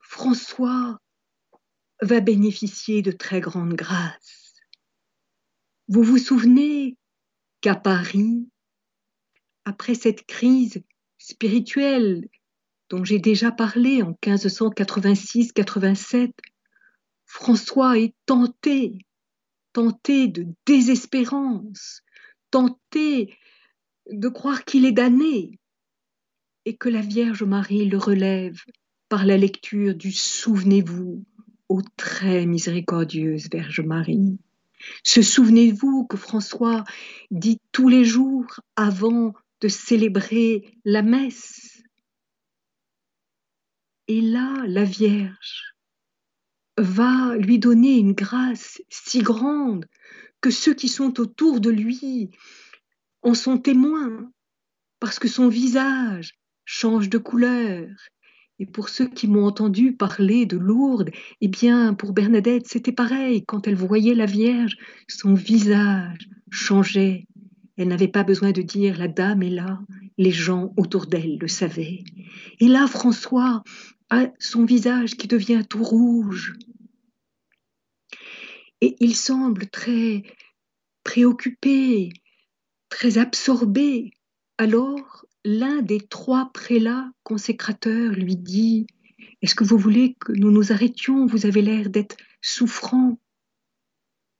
François 0.00 0.98
va 2.02 2.20
bénéficier 2.20 3.00
de 3.02 3.12
très 3.12 3.40
grandes 3.40 3.74
grâces. 3.74 4.54
Vous 5.88 6.02
vous 6.02 6.18
souvenez 6.18 6.98
qu'à 7.60 7.74
Paris, 7.74 8.48
après 9.64 9.94
cette 9.94 10.26
crise 10.26 10.82
spirituelle 11.18 12.28
dont 12.90 13.04
j'ai 13.04 13.18
déjà 13.18 13.50
parlé 13.52 14.02
en 14.02 14.12
1586-87, 14.22 16.32
François 17.24 17.98
est 17.98 18.14
tenté, 18.26 18.98
tenté 19.72 20.28
de 20.28 20.46
désespérance, 20.66 22.02
tenté 22.50 23.34
de 24.10 24.28
croire 24.28 24.64
qu'il 24.64 24.84
est 24.84 24.92
damné 24.92 25.58
et 26.64 26.76
que 26.76 26.88
la 26.88 27.00
Vierge 27.00 27.42
Marie 27.42 27.86
le 27.86 27.98
relève 27.98 28.60
par 29.08 29.26
la 29.26 29.36
lecture 29.36 29.94
du 29.94 30.12
Souvenez-vous, 30.12 31.24
ô 31.68 31.80
très 31.96 32.46
miséricordieuse 32.46 33.48
Vierge 33.50 33.80
Marie. 33.80 34.38
Se 35.04 35.22
souvenez-vous 35.22 36.06
que 36.06 36.16
François 36.16 36.84
dit 37.30 37.60
tous 37.72 37.88
les 37.88 38.04
jours 38.04 38.60
avant 38.76 39.34
de 39.60 39.68
célébrer 39.68 40.76
la 40.84 41.02
messe. 41.02 41.82
Et 44.08 44.20
là, 44.20 44.64
la 44.66 44.84
Vierge 44.84 45.74
va 46.76 47.36
lui 47.36 47.58
donner 47.58 47.98
une 47.98 48.12
grâce 48.12 48.82
si 48.88 49.20
grande 49.20 49.86
que 50.40 50.50
ceux 50.50 50.74
qui 50.74 50.88
sont 50.88 51.20
autour 51.20 51.60
de 51.60 51.70
lui 51.70 52.30
en 53.22 53.34
sont 53.34 53.58
témoins, 53.58 54.32
parce 54.98 55.20
que 55.20 55.28
son 55.28 55.48
visage 55.48 56.34
change 56.72 57.10
de 57.10 57.18
couleur. 57.18 57.86
Et 58.58 58.64
pour 58.64 58.88
ceux 58.88 59.06
qui 59.06 59.28
m'ont 59.28 59.44
entendu 59.44 59.92
parler 59.92 60.46
de 60.46 60.56
Lourdes, 60.56 61.10
eh 61.42 61.48
bien, 61.48 61.92
pour 61.92 62.12
Bernadette, 62.12 62.66
c'était 62.66 62.92
pareil. 62.92 63.44
Quand 63.44 63.66
elle 63.66 63.74
voyait 63.74 64.14
la 64.14 64.24
Vierge, 64.24 64.76
son 65.06 65.34
visage 65.34 66.28
changeait. 66.50 67.26
Elle 67.76 67.88
n'avait 67.88 68.08
pas 68.08 68.24
besoin 68.24 68.52
de 68.52 68.62
dire 68.62 68.98
la 68.98 69.08
dame 69.08 69.42
est 69.42 69.50
là. 69.50 69.80
Les 70.16 70.30
gens 70.30 70.72
autour 70.78 71.06
d'elle 71.06 71.36
le 71.38 71.48
savaient. 71.48 72.04
Et 72.58 72.68
là, 72.68 72.86
François 72.86 73.62
a 74.08 74.28
son 74.38 74.64
visage 74.64 75.16
qui 75.16 75.28
devient 75.28 75.64
tout 75.68 75.82
rouge. 75.82 76.54
Et 78.80 78.96
il 79.00 79.14
semble 79.14 79.66
très 79.66 80.22
préoccupé 81.04 82.12
très 82.88 83.18
absorbé. 83.18 84.12
Alors, 84.58 85.26
l'un 85.44 85.82
des 85.82 86.00
trois 86.00 86.50
prélats 86.52 87.10
consécrateurs 87.22 88.12
lui 88.12 88.36
dit 88.36 88.86
Est-ce 89.42 89.54
que 89.54 89.64
vous 89.64 89.78
voulez 89.78 90.14
que 90.20 90.32
nous 90.32 90.50
nous 90.50 90.72
arrêtions? 90.72 91.26
Vous 91.26 91.46
avez 91.46 91.62
l'air 91.62 91.90
d'être 91.90 92.16
souffrant. 92.40 93.18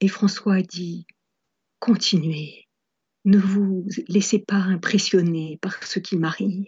Et 0.00 0.08
François 0.08 0.62
dit 0.62 1.06
Continuez, 1.78 2.68
ne 3.24 3.38
vous 3.38 3.86
laissez 4.08 4.38
pas 4.38 4.56
impressionner 4.56 5.58
par 5.60 5.82
ce 5.84 5.98
qui 5.98 6.16
m'arrive. 6.16 6.66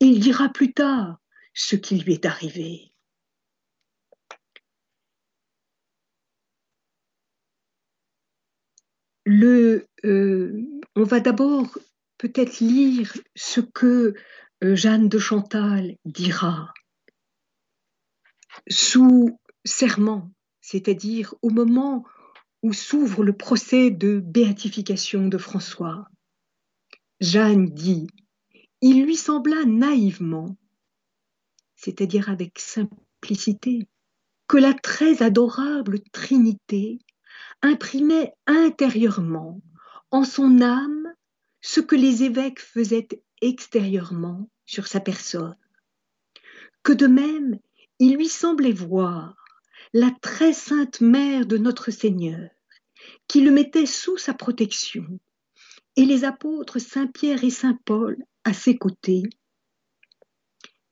Il 0.00 0.20
dira 0.20 0.48
plus 0.48 0.72
tard 0.72 1.18
ce 1.54 1.76
qui 1.76 1.98
lui 1.98 2.14
est 2.14 2.26
arrivé. 2.26 2.92
Euh, 10.04 10.62
on 10.96 11.04
va 11.04 11.20
d'abord 11.20 11.78
peut-être 12.22 12.60
lire 12.60 13.12
ce 13.34 13.60
que 13.60 14.14
euh, 14.62 14.76
Jeanne 14.76 15.08
de 15.08 15.18
Chantal 15.18 15.96
dira 16.04 16.72
sous 18.70 19.40
serment, 19.64 20.30
c'est-à-dire 20.60 21.34
au 21.42 21.50
moment 21.50 22.04
où 22.62 22.72
s'ouvre 22.72 23.24
le 23.24 23.32
procès 23.36 23.90
de 23.90 24.20
béatification 24.20 25.26
de 25.26 25.36
François. 25.36 26.06
Jeanne 27.20 27.66
dit 27.66 28.06
Il 28.82 29.02
lui 29.04 29.16
sembla 29.16 29.64
naïvement, 29.64 30.56
c'est-à-dire 31.74 32.30
avec 32.30 32.60
simplicité, 32.60 33.88
que 34.46 34.58
la 34.58 34.74
très 34.74 35.24
adorable 35.24 35.98
Trinité 36.12 37.00
imprimait 37.62 38.32
intérieurement 38.46 39.60
en 40.12 40.22
son 40.22 40.60
âme 40.60 41.12
ce 41.62 41.80
que 41.80 41.96
les 41.96 42.24
évêques 42.24 42.60
faisaient 42.60 43.08
extérieurement 43.40 44.50
sur 44.66 44.86
sa 44.86 45.00
personne. 45.00 45.56
Que 46.82 46.92
de 46.92 47.06
même, 47.06 47.58
il 48.00 48.16
lui 48.16 48.28
semblait 48.28 48.72
voir 48.72 49.36
la 49.92 50.10
très 50.20 50.52
sainte 50.52 51.00
mère 51.00 51.46
de 51.46 51.56
notre 51.56 51.90
Seigneur, 51.90 52.50
qui 53.28 53.40
le 53.40 53.52
mettait 53.52 53.86
sous 53.86 54.16
sa 54.16 54.34
protection, 54.34 55.06
et 55.96 56.04
les 56.04 56.24
apôtres 56.24 56.80
Saint 56.80 57.06
Pierre 57.06 57.44
et 57.44 57.50
Saint 57.50 57.78
Paul 57.84 58.16
à 58.44 58.52
ses 58.52 58.76
côtés, 58.76 59.22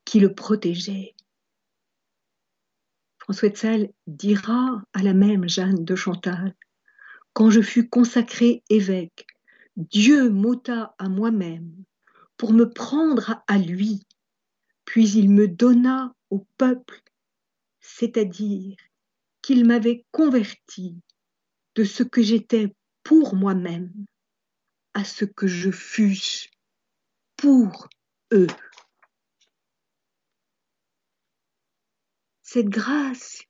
qui 0.05 0.21
le 0.21 0.35
protégeaient. 0.35 1.15
François 3.19 3.49
de 3.49 3.57
Sales 3.57 3.93
dira 4.07 4.83
à 4.93 5.03
la 5.03 5.15
même 5.15 5.49
Jeanne 5.49 5.85
de 5.85 5.95
Chantal 5.97 6.55
Quand 7.33 7.51
je 7.51 7.61
fus 7.61 7.89
consacré 7.89 8.63
évêque, 8.69 9.27
Dieu 9.89 10.29
m'ôta 10.29 10.95
à 10.99 11.09
moi-même 11.09 11.85
pour 12.37 12.53
me 12.53 12.69
prendre 12.69 13.43
à 13.47 13.57
lui, 13.57 14.07
puis 14.85 15.09
il 15.11 15.31
me 15.31 15.49
donna 15.49 16.15
au 16.29 16.47
peuple, 16.59 17.03
c'est-à-dire 17.81 18.77
qu'il 19.41 19.67
m'avait 19.67 20.05
converti 20.13 21.01
de 21.77 21.85
ce 21.85 22.03
que 22.03 22.23
j'étais 22.23 22.75
pour 23.03 23.35
moi-même 23.35 23.91
à 24.93 25.05
ce 25.05 25.25
que 25.25 25.47
je 25.47 25.71
fusse 25.71 26.51
pour 27.37 27.89
eux. 28.35 28.49
Cette 32.43 32.69
grâce 32.69 33.41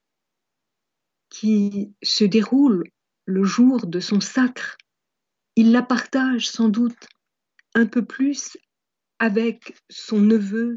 qui 1.29 1.93
se 2.05 2.23
déroule 2.23 2.85
le 3.25 3.43
jour 3.43 3.87
de 3.87 3.99
son 3.99 4.21
sacre, 4.21 4.77
il 5.57 5.73
la 5.73 5.83
partage 5.83 6.49
sans 6.49 6.69
doute 6.69 7.09
un 7.75 7.87
peu 7.87 8.05
plus 8.05 8.57
avec 9.19 9.77
son 9.89 10.21
neveu 10.21 10.77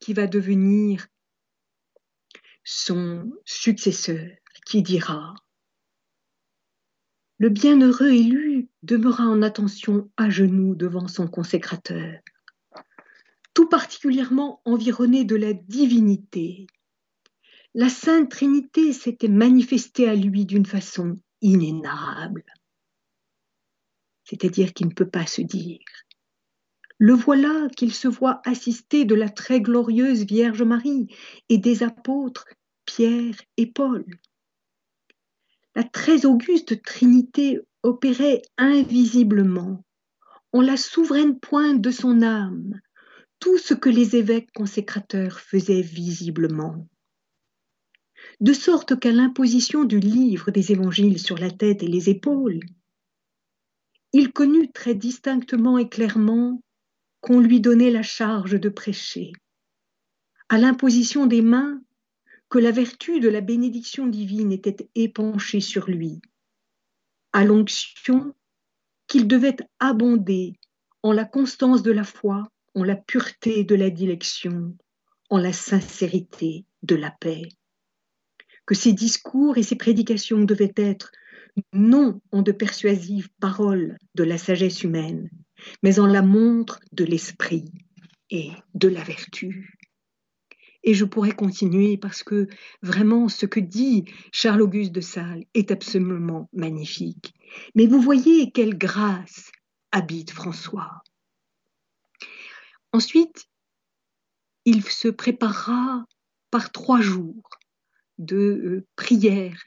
qui 0.00 0.14
va 0.14 0.26
devenir 0.26 1.06
son 2.64 3.30
successeur 3.44 4.28
qui 4.66 4.82
dira 4.82 5.34
Le 7.38 7.48
bienheureux 7.48 8.12
élu 8.12 8.68
demeura 8.82 9.24
en 9.24 9.42
attention 9.42 10.10
à 10.16 10.30
genoux 10.30 10.74
devant 10.74 11.08
son 11.08 11.28
consécrateur, 11.28 12.20
tout 13.54 13.68
particulièrement 13.68 14.62
environné 14.64 15.24
de 15.24 15.36
la 15.36 15.52
divinité. 15.52 16.66
La 17.74 17.88
Sainte 17.88 18.30
Trinité 18.30 18.92
s'était 18.92 19.28
manifestée 19.28 20.08
à 20.08 20.14
lui 20.14 20.44
d'une 20.44 20.66
façon 20.66 21.18
inénarrable, 21.40 22.44
c'est-à-dire 24.32 24.72
qu'il 24.72 24.88
ne 24.88 24.94
peut 24.94 25.08
pas 25.08 25.26
se 25.26 25.42
dire. 25.42 25.78
Le 26.98 27.12
voilà 27.12 27.68
qu'il 27.76 27.92
se 27.92 28.08
voit 28.08 28.40
assisté 28.44 29.04
de 29.04 29.14
la 29.14 29.28
très 29.28 29.60
glorieuse 29.60 30.24
Vierge 30.24 30.62
Marie 30.62 31.06
et 31.48 31.58
des 31.58 31.82
apôtres 31.82 32.46
Pierre 32.86 33.36
et 33.56 33.66
Paul 33.66 34.04
la 35.74 35.84
très 35.84 36.26
auguste 36.26 36.82
Trinité 36.82 37.60
opérait 37.82 38.42
invisiblement, 38.58 39.84
en 40.52 40.60
la 40.60 40.76
souveraine 40.76 41.38
pointe 41.38 41.80
de 41.80 41.90
son 41.90 42.22
âme, 42.22 42.80
tout 43.38 43.58
ce 43.58 43.74
que 43.74 43.88
les 43.88 44.16
évêques 44.16 44.52
consécrateurs 44.52 45.40
faisaient 45.40 45.82
visiblement. 45.82 46.86
De 48.40 48.52
sorte 48.52 48.98
qu'à 49.00 49.12
l'imposition 49.12 49.84
du 49.84 49.98
livre 49.98 50.50
des 50.50 50.72
évangiles 50.72 51.18
sur 51.18 51.38
la 51.38 51.50
tête 51.50 51.82
et 51.82 51.88
les 51.88 52.10
épaules, 52.10 52.60
il 54.12 54.32
connut 54.32 54.70
très 54.72 54.94
distinctement 54.94 55.78
et 55.78 55.88
clairement 55.88 56.62
qu'on 57.20 57.40
lui 57.40 57.60
donnait 57.60 57.90
la 57.90 58.02
charge 58.02 58.60
de 58.60 58.68
prêcher. 58.68 59.32
À 60.48 60.58
l'imposition 60.58 61.26
des 61.26 61.40
mains, 61.40 61.80
que 62.50 62.58
la 62.58 62.70
vertu 62.72 63.20
de 63.20 63.30
la 63.30 63.40
bénédiction 63.40 64.06
divine 64.06 64.52
était 64.52 64.88
épanchée 64.94 65.60
sur 65.60 65.88
lui, 65.88 66.20
à 67.32 67.44
l'onction 67.44 68.34
qu'il 69.06 69.26
devait 69.26 69.56
abonder 69.78 70.58
en 71.02 71.12
la 71.12 71.24
constance 71.24 71.82
de 71.82 71.90
la 71.90 72.04
foi, 72.04 72.46
en 72.74 72.84
la 72.84 72.96
pureté 72.96 73.64
de 73.64 73.74
la 73.74 73.88
dilection, 73.88 74.76
en 75.30 75.38
la 75.38 75.52
sincérité 75.52 76.66
de 76.82 76.94
la 76.94 77.10
paix. 77.10 77.48
Que 78.66 78.74
ses 78.74 78.92
discours 78.92 79.56
et 79.56 79.62
ses 79.62 79.76
prédications 79.76 80.44
devaient 80.44 80.74
être 80.76 81.12
non 81.72 82.20
en 82.30 82.42
de 82.42 82.52
persuasives 82.52 83.28
paroles 83.40 83.98
de 84.14 84.24
la 84.24 84.38
sagesse 84.38 84.82
humaine, 84.82 85.30
mais 85.82 85.98
en 85.98 86.06
la 86.06 86.22
montre 86.22 86.80
de 86.92 87.04
l'esprit 87.04 87.70
et 88.30 88.50
de 88.74 88.88
la 88.88 89.02
vertu. 89.02 89.78
Et 90.84 90.94
je 90.94 91.04
pourrais 91.04 91.34
continuer 91.34 91.96
parce 91.96 92.24
que 92.24 92.48
vraiment 92.82 93.28
ce 93.28 93.46
que 93.46 93.60
dit 93.60 94.04
Charles-Auguste 94.32 94.92
de 94.92 95.00
Sales 95.00 95.44
est 95.54 95.70
absolument 95.70 96.48
magnifique. 96.52 97.34
Mais 97.74 97.86
vous 97.86 98.00
voyez 98.00 98.50
quelle 98.50 98.76
grâce 98.76 99.52
habite 99.92 100.32
François. 100.32 101.02
Ensuite, 102.92 103.46
il 104.64 104.82
se 104.82 105.08
préparera 105.08 106.04
par 106.50 106.72
trois 106.72 107.00
jours 107.00 107.48
de 108.18 108.36
euh, 108.36 108.86
prière 108.96 109.62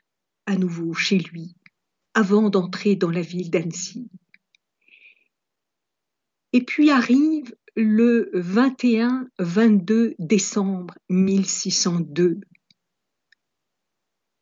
à 0.46 0.56
nouveau 0.56 0.94
chez 0.94 1.18
lui 1.18 1.56
avant 2.16 2.50
d'entrer 2.50 2.96
dans 2.96 3.12
la 3.12 3.22
ville 3.22 3.52
d'Annecy. 3.52 4.10
Et 6.54 6.64
puis 6.64 6.90
arrive 6.90 7.54
le 7.76 8.32
21-22 8.34 10.16
décembre 10.18 10.96
1602. 11.10 12.40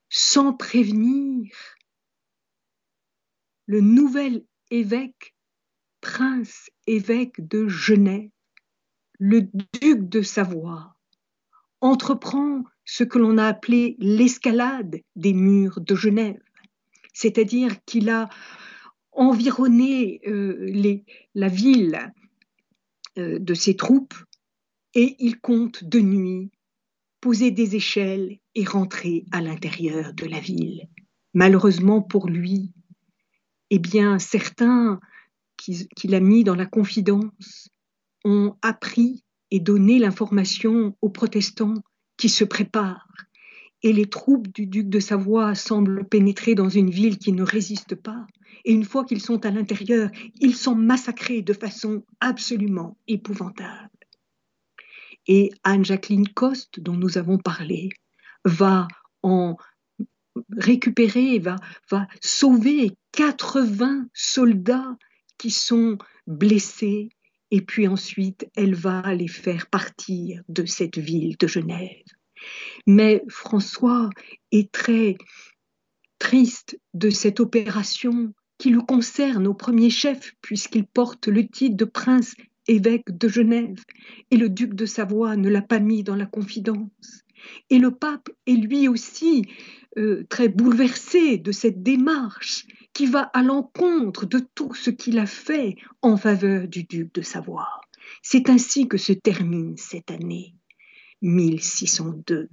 Sans 0.09 0.53
prévenir, 0.53 1.51
le 3.65 3.81
nouvel 3.81 4.45
évêque, 4.69 5.35
prince 5.99 6.69
évêque 6.85 7.47
de 7.47 7.67
Genève, 7.67 8.29
le 9.17 9.41
duc 9.81 10.07
de 10.07 10.21
Savoie, 10.21 10.95
entreprend 11.81 12.63
ce 12.85 13.03
que 13.03 13.17
l'on 13.17 13.39
a 13.39 13.47
appelé 13.47 13.95
l'escalade 13.97 15.01
des 15.15 15.33
murs 15.33 15.81
de 15.81 15.95
Genève, 15.95 16.39
c'est-à-dire 17.13 17.83
qu'il 17.85 18.09
a 18.09 18.29
environné 19.11 20.21
euh, 20.27 21.01
la 21.35 21.47
ville 21.47 22.11
euh, 23.17 23.39
de 23.39 23.53
ses 23.53 23.75
troupes 23.75 24.15
et 24.95 25.15
il 25.19 25.39
compte 25.39 25.83
de 25.83 25.99
nuit 25.99 26.51
poser 27.21 27.51
des 27.51 27.75
échelles 27.75 28.39
et 28.55 28.65
rentrer 28.65 29.25
à 29.31 29.39
l'intérieur 29.39 30.13
de 30.13 30.25
la 30.25 30.39
ville. 30.39 30.89
Malheureusement 31.33 32.01
pour 32.01 32.27
lui, 32.27 32.73
eh 33.69 33.79
bien, 33.79 34.19
certains 34.19 34.99
qu'il 35.57 36.15
a 36.15 36.19
mis 36.19 36.43
dans 36.43 36.55
la 36.55 36.65
confidence 36.65 37.69
ont 38.25 38.55
appris 38.61 39.23
et 39.51 39.59
donné 39.59 39.99
l'information 39.99 40.97
aux 41.01 41.09
protestants 41.09 41.75
qui 42.17 42.29
se 42.29 42.43
préparent. 42.43 43.07
Et 43.83 43.91
les 43.91 44.05
troupes 44.05 44.47
du 44.47 44.65
duc 44.65 44.87
de 44.87 44.99
Savoie 44.99 45.55
semblent 45.55 46.05
pénétrer 46.05 46.55
dans 46.55 46.69
une 46.69 46.89
ville 46.89 47.17
qui 47.17 47.33
ne 47.33 47.43
résiste 47.43 47.95
pas. 47.95 48.25
Et 48.63 48.71
une 48.71 48.85
fois 48.85 49.03
qu'ils 49.03 49.21
sont 49.21 49.45
à 49.45 49.51
l'intérieur, 49.51 50.09
ils 50.39 50.55
sont 50.55 50.75
massacrés 50.75 51.41
de 51.41 51.53
façon 51.53 52.05
absolument 52.21 52.97
épouvantable. 53.07 53.89
Et 55.27 55.51
Anne-Jacqueline 55.63 56.29
Coste, 56.29 56.79
dont 56.79 56.95
nous 56.95 57.17
avons 57.17 57.37
parlé, 57.37 57.89
va 58.45 58.87
en 59.21 59.57
récupérer, 60.57 61.39
va, 61.39 61.57
va 61.91 62.07
sauver 62.21 62.91
80 63.11 64.07
soldats 64.13 64.97
qui 65.37 65.51
sont 65.51 65.97
blessés, 66.25 67.09
et 67.51 67.61
puis 67.61 67.87
ensuite 67.87 68.49
elle 68.55 68.75
va 68.75 69.13
les 69.13 69.27
faire 69.27 69.67
partir 69.67 70.41
de 70.47 70.65
cette 70.65 70.97
ville 70.97 71.35
de 71.37 71.47
Genève. 71.47 72.03
Mais 72.87 73.23
François 73.27 74.09
est 74.51 74.71
très 74.71 75.15
triste 76.19 76.79
de 76.93 77.09
cette 77.09 77.39
opération 77.39 78.33
qui 78.57 78.69
le 78.69 78.81
concerne 78.81 79.47
au 79.47 79.53
premier 79.53 79.89
chef, 79.89 80.33
puisqu'il 80.41 80.85
porte 80.85 81.27
le 81.27 81.47
titre 81.47 81.75
de 81.75 81.85
prince 81.85 82.35
évêque 82.67 83.17
de 83.17 83.27
Genève, 83.27 83.83
et 84.31 84.37
le 84.37 84.49
duc 84.49 84.73
de 84.73 84.85
Savoie 84.85 85.35
ne 85.35 85.49
l'a 85.49 85.61
pas 85.61 85.79
mis 85.79 86.03
dans 86.03 86.15
la 86.15 86.25
confidence. 86.25 87.23
Et 87.69 87.77
le 87.77 87.91
pape 87.91 88.29
est 88.47 88.53
lui 88.53 88.87
aussi 88.87 89.45
euh, 89.97 90.25
très 90.29 90.47
bouleversé 90.47 91.37
de 91.37 91.51
cette 91.51 91.83
démarche 91.83 92.65
qui 92.93 93.05
va 93.05 93.23
à 93.33 93.43
l'encontre 93.43 94.25
de 94.25 94.39
tout 94.55 94.73
ce 94.73 94.89
qu'il 94.89 95.19
a 95.19 95.25
fait 95.25 95.75
en 96.01 96.15
faveur 96.15 96.67
du 96.67 96.83
duc 96.83 97.13
de 97.13 97.21
Savoie. 97.21 97.81
C'est 98.21 98.49
ainsi 98.49 98.87
que 98.87 98.97
se 98.97 99.13
termine 99.13 99.75
cette 99.77 100.11
année 100.11 100.55
1602. 101.23 102.49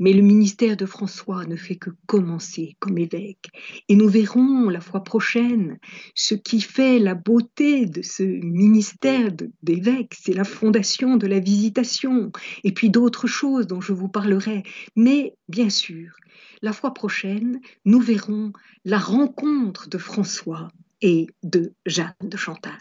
Mais 0.00 0.12
le 0.12 0.22
ministère 0.22 0.76
de 0.76 0.86
François 0.86 1.46
ne 1.46 1.54
fait 1.54 1.76
que 1.76 1.90
commencer 2.06 2.76
comme 2.80 2.98
évêque. 2.98 3.46
Et 3.88 3.94
nous 3.94 4.08
verrons 4.08 4.68
la 4.68 4.80
fois 4.80 5.04
prochaine 5.04 5.78
ce 6.16 6.34
qui 6.34 6.60
fait 6.60 6.98
la 6.98 7.14
beauté 7.14 7.86
de 7.86 8.02
ce 8.02 8.24
ministère 8.24 9.30
d'évêque. 9.62 10.14
C'est 10.18 10.32
la 10.32 10.44
fondation 10.44 11.16
de 11.16 11.28
la 11.28 11.38
visitation 11.38 12.32
et 12.64 12.72
puis 12.72 12.90
d'autres 12.90 13.28
choses 13.28 13.68
dont 13.68 13.80
je 13.80 13.92
vous 13.92 14.08
parlerai. 14.08 14.64
Mais 14.96 15.36
bien 15.48 15.70
sûr, 15.70 16.16
la 16.60 16.72
fois 16.72 16.92
prochaine, 16.92 17.60
nous 17.84 18.00
verrons 18.00 18.52
la 18.84 18.98
rencontre 18.98 19.88
de 19.88 19.98
François 19.98 20.68
et 21.02 21.28
de 21.44 21.72
Jeanne 21.86 22.14
de 22.20 22.36
Chantal. 22.36 22.78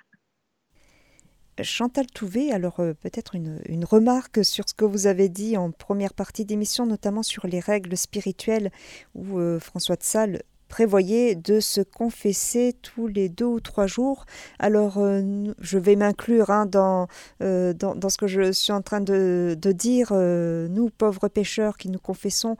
Chantal 1.62 2.08
Touvet, 2.08 2.52
alors 2.52 2.80
euh, 2.80 2.94
peut-être 2.94 3.36
une, 3.36 3.86
remarque 3.86 4.44
sur 4.44 4.68
ce 4.68 4.74
que 4.74 4.86
vous 4.86 5.06
avez 5.06 5.30
dit 5.30 5.56
en 5.56 5.72
première 5.72 6.14
partie 6.14 6.46
d'émission, 6.46 6.86
notamment 6.86 7.22
sur 7.22 7.46
les 7.46 7.60
règles 7.60 7.96
spirituelles, 7.96 8.72
où 9.14 9.38
euh, 9.38 9.60
François 9.60 9.96
de 9.96 10.04
Sales 10.04 10.42
prévoyait 10.68 11.36
de 11.36 11.60
se 11.60 11.82
confesser 11.82 12.74
tous 12.82 13.06
les 13.06 13.30
deux 13.30 13.46
ou 13.46 13.60
trois 13.60 13.86
jours. 13.86 14.26
Alors, 14.58 14.98
euh, 14.98 15.22
je 15.60 15.78
vais 15.78 15.96
m'inclure 15.96 16.50
hein, 16.50 16.66
dans, 16.66 17.08
dans, 17.40 18.10
ce 18.10 18.18
que 18.18 18.26
je 18.26 18.52
suis 18.52 18.72
en 18.72 18.82
train 18.82 19.02
de, 19.02 19.56
de 19.60 19.72
dire. 19.72 20.14
nous, 20.14 20.90
pauvres 20.90 21.28
pécheurs 21.28 21.78
qui 21.78 21.90
nous 21.90 22.00
confessons, 22.00 22.58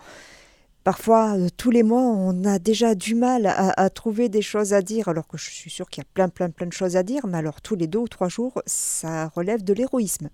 Parfois, 0.84 1.38
euh, 1.38 1.48
tous 1.56 1.72
les 1.72 1.84
mois, 1.84 2.02
on 2.02 2.44
a 2.44 2.60
déjà 2.60 2.94
du 2.94 3.16
mal 3.16 3.46
à, 3.46 3.90
trouver 3.90 4.28
des 4.28 4.42
choses 4.42 4.74
à 4.74 4.82
dire, 4.82 5.08
alors 5.08 5.28
que 5.28 5.38
je 5.38 5.50
suis 5.50 5.70
sûre 5.70 5.90
qu'il 5.90 6.02
y 6.04 6.06
a 6.06 6.10
plein, 6.14 6.30
plein, 6.30 6.50
plein 6.50 6.68
de 6.68 6.74
choses 6.74 6.98
à 6.98 7.04
dire, 7.04 7.26
mais 7.28 7.38
alors 7.38 7.62
tous 7.62 7.76
les 7.76 7.88
deux 7.88 8.00
ou 8.00 8.08
trois 8.08 8.28
jours, 8.28 8.62
ça 8.66 9.30
relève 9.30 9.64
de 9.64 9.74
l'héroïsme. 9.74 10.30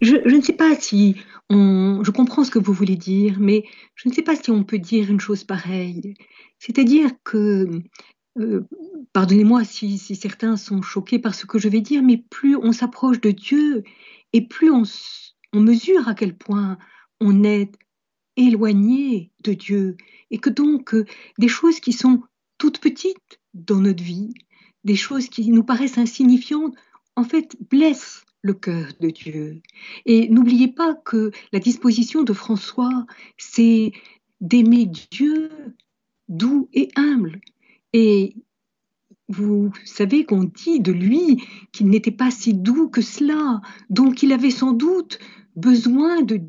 Je, 0.00 0.16
ne 0.28 0.40
sais 0.40 0.52
pas 0.52 0.74
si 0.76 1.16
on, 1.48 2.02
je 2.04 2.10
comprends 2.10 2.44
ce 2.44 2.50
que 2.50 2.58
vous 2.58 2.72
voulez 2.72 2.96
dire, 2.96 3.36
mais 3.38 3.64
je 3.94 4.08
ne 4.08 4.14
sais 4.14 4.22
pas 4.22 4.36
si 4.36 4.50
on 4.50 4.64
peut 4.64 4.78
dire 4.78 5.10
une 5.10 5.20
chose 5.20 5.44
pareille. 5.44 6.14
C'est-à-dire 6.58 7.10
que, 7.24 7.82
euh, 8.38 8.66
pardonnez-moi 9.12 9.64
si, 9.64 9.98
certains 9.98 10.56
sont 10.56 10.82
choqués 10.82 11.18
par 11.18 11.34
ce 11.34 11.46
que 11.46 11.58
je 11.58 11.68
vais 11.68 11.80
dire, 11.80 12.02
mais 12.02 12.18
plus 12.30 12.56
on 12.56 12.72
s'approche 12.72 13.20
de 13.20 13.30
Dieu 13.30 13.84
et 14.32 14.46
plus 14.46 14.70
on, 14.70 14.82
on 15.52 15.60
mesure 15.60 16.08
à 16.08 16.14
quel 16.14 16.36
point 16.36 16.78
on 17.20 17.44
est 17.44 17.70
éloigné 18.36 19.30
de 19.44 19.54
Dieu 19.54 19.96
et 20.30 20.38
que 20.38 20.50
donc 20.50 20.94
euh, 20.94 21.04
des 21.38 21.48
choses 21.48 21.80
qui 21.80 21.92
sont 21.92 22.22
toutes 22.58 22.78
petites 22.78 23.40
dans 23.54 23.80
notre 23.80 24.02
vie, 24.02 24.34
des 24.84 24.96
choses 24.96 25.28
qui 25.28 25.50
nous 25.50 25.64
paraissent 25.64 25.98
insignifiantes, 25.98 26.74
en 27.16 27.24
fait 27.24 27.56
blessent 27.70 28.24
le 28.42 28.54
cœur 28.54 28.88
de 29.00 29.10
Dieu. 29.10 29.60
Et 30.06 30.28
n'oubliez 30.28 30.68
pas 30.68 30.94
que 30.94 31.30
la 31.52 31.58
disposition 31.58 32.22
de 32.22 32.32
François, 32.32 33.06
c'est 33.36 33.92
d'aimer 34.40 34.86
Dieu 35.10 35.50
doux 36.28 36.68
et 36.72 36.88
humble. 36.96 37.40
Et 37.92 38.36
vous 39.28 39.72
savez 39.84 40.24
qu'on 40.24 40.44
dit 40.44 40.80
de 40.80 40.92
lui 40.92 41.42
qu'il 41.72 41.88
n'était 41.88 42.10
pas 42.10 42.30
si 42.30 42.54
doux 42.54 42.88
que 42.88 43.02
cela, 43.02 43.60
donc 43.90 44.22
il 44.22 44.32
avait 44.32 44.50
sans 44.50 44.72
doute 44.72 45.18
besoin 45.56 46.22
de 46.22 46.40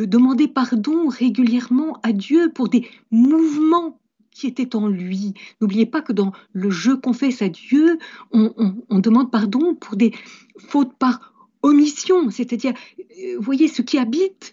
de 0.00 0.06
demander 0.06 0.48
pardon 0.48 1.08
régulièrement 1.08 1.98
à 2.02 2.12
Dieu 2.12 2.50
pour 2.54 2.70
des 2.70 2.88
mouvements 3.10 4.00
qui 4.30 4.46
étaient 4.46 4.74
en 4.74 4.88
lui. 4.88 5.34
N'oubliez 5.60 5.84
pas 5.84 6.00
que 6.00 6.14
dans 6.14 6.32
le 6.54 6.70
je 6.70 6.92
confesse 6.92 7.42
à 7.42 7.50
Dieu, 7.50 7.98
on, 8.32 8.98
demande 8.98 9.30
pardon 9.30 9.74
pour 9.74 9.96
des 9.96 10.14
fautes 10.56 10.94
par 10.98 11.34
omission, 11.62 12.30
c'est-à-dire, 12.30 12.72
euh, 12.98 13.36
vous 13.36 13.42
voyez, 13.42 13.68
ce 13.68 13.82
qui 13.82 13.98
habite 13.98 14.52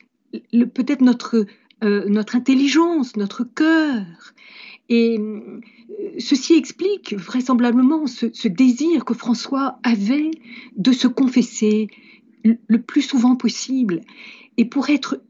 peut-être 0.52 1.00
notre, 1.00 1.46
euh, 1.86 2.10
notre 2.10 2.36
intelligence, 2.36 3.16
notre 3.16 3.46
cœur. 3.46 4.04
Et 4.90 5.18
euh, 5.18 5.62
ceci 6.20 6.56
explique 6.56 7.14
vraisemblablement 7.14 8.06
ce, 8.06 8.48
désir 8.50 9.06
que 9.06 9.14
François 9.14 9.80
avait 9.84 10.32
de 10.76 10.92
se 10.92 11.08
confesser 11.08 11.88
le 12.44 12.82
plus 12.82 13.02
souvent 13.02 13.38
possible. 13.38 14.02
Et 14.58 14.66
pour 14.66 14.90
être 14.90 15.22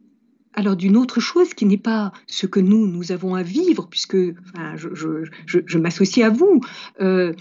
alors 0.57 0.75
d'une 0.75 0.97
autre 0.97 1.19
chose 1.19 1.53
qui 1.53 1.65
n'est 1.65 1.77
pas 1.77 2.11
ce 2.25 2.47
que 2.47 2.59
nous, 2.59 2.87
nous 2.87 3.11
avons 3.11 3.35
à 3.35 3.43
vivre, 3.43 3.87
puisque 3.87 4.17
je, 4.17 5.77
m'associe 5.77 6.25
à 6.25 6.31
vous, 6.31 6.61
euh, 6.99 7.31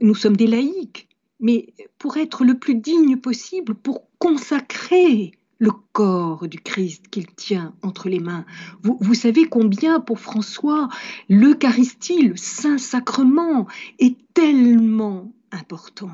nous 0.00 0.14
sommes 0.14 0.36
des 0.36 0.46
laïcs, 0.46 1.08
mais 1.40 1.74
pour 1.98 2.16
être 2.16 2.44
le 2.44 2.58
plus 2.58 2.76
digne 2.76 3.16
possible, 3.16 3.74
pour 3.74 4.06
consacrer 4.18 5.32
le 5.58 5.72
corps 5.92 6.46
du 6.46 6.60
Christ 6.60 7.08
qu'il 7.10 7.26
tient 7.26 7.74
entre 7.82 8.08
les 8.08 8.20
mains. 8.20 8.46
Vous, 8.84 8.96
vous 9.00 9.14
savez 9.14 9.46
combien 9.46 9.98
pour 9.98 10.20
François 10.20 10.88
l'Eucharistie, 11.28 12.22
le 12.22 12.36
Saint-Sacrement, 12.36 13.66
est 13.98 14.16
tellement 14.32 15.32
important. 15.50 16.12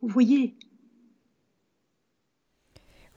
Vous 0.00 0.08
voyez 0.08 0.54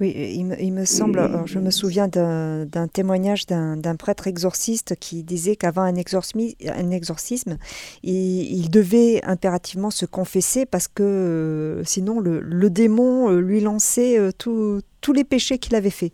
oui, 0.01 0.15
il 0.59 0.73
me, 0.73 0.83
semble, 0.83 1.43
je 1.45 1.59
me 1.59 1.69
souviens 1.69 2.07
d'un 2.07 2.87
témoignage 2.91 3.45
d'un 3.45 3.95
prêtre 3.95 4.25
exorciste 4.25 4.95
qui 4.99 5.21
disait 5.21 5.55
qu'avant 5.55 5.83
un, 5.83 5.95
exorcisme, 5.95 7.57
il, 8.01 8.69
devait 8.71 9.23
impérativement 9.23 9.91
se 9.91 10.07
confesser 10.07 10.65
parce 10.65 10.87
que 10.87 11.03
euh, 11.03 11.83
sinon 11.83 12.19
le, 12.19 12.69
démon 12.71 13.29
euh, 13.29 13.41
lui 13.41 13.61
lançait 13.61 14.17
euh, 14.17 14.31
tous 14.41 15.13
les 15.13 15.23
péchés 15.23 15.59
qu'il 15.59 15.75
avait 15.75 15.91
faits. 15.91 16.13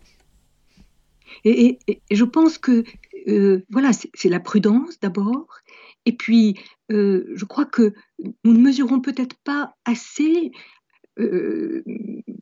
Et, 1.46 1.78
je 2.10 2.24
pense 2.24 2.58
que 2.58 2.84
voilà, 3.70 3.92
c'est 3.92 4.28
la 4.28 4.40
prudence 4.40 5.00
d'abord, 5.00 5.46
et 6.04 6.12
puis 6.12 6.58
je 6.90 7.44
crois 7.46 7.64
que 7.64 7.94
nous 8.44 8.52
ne 8.52 8.60
mesurons 8.60 9.00
peut-être 9.00 9.36
pas 9.44 9.72
assez 9.86 10.52
euh, 11.18 11.82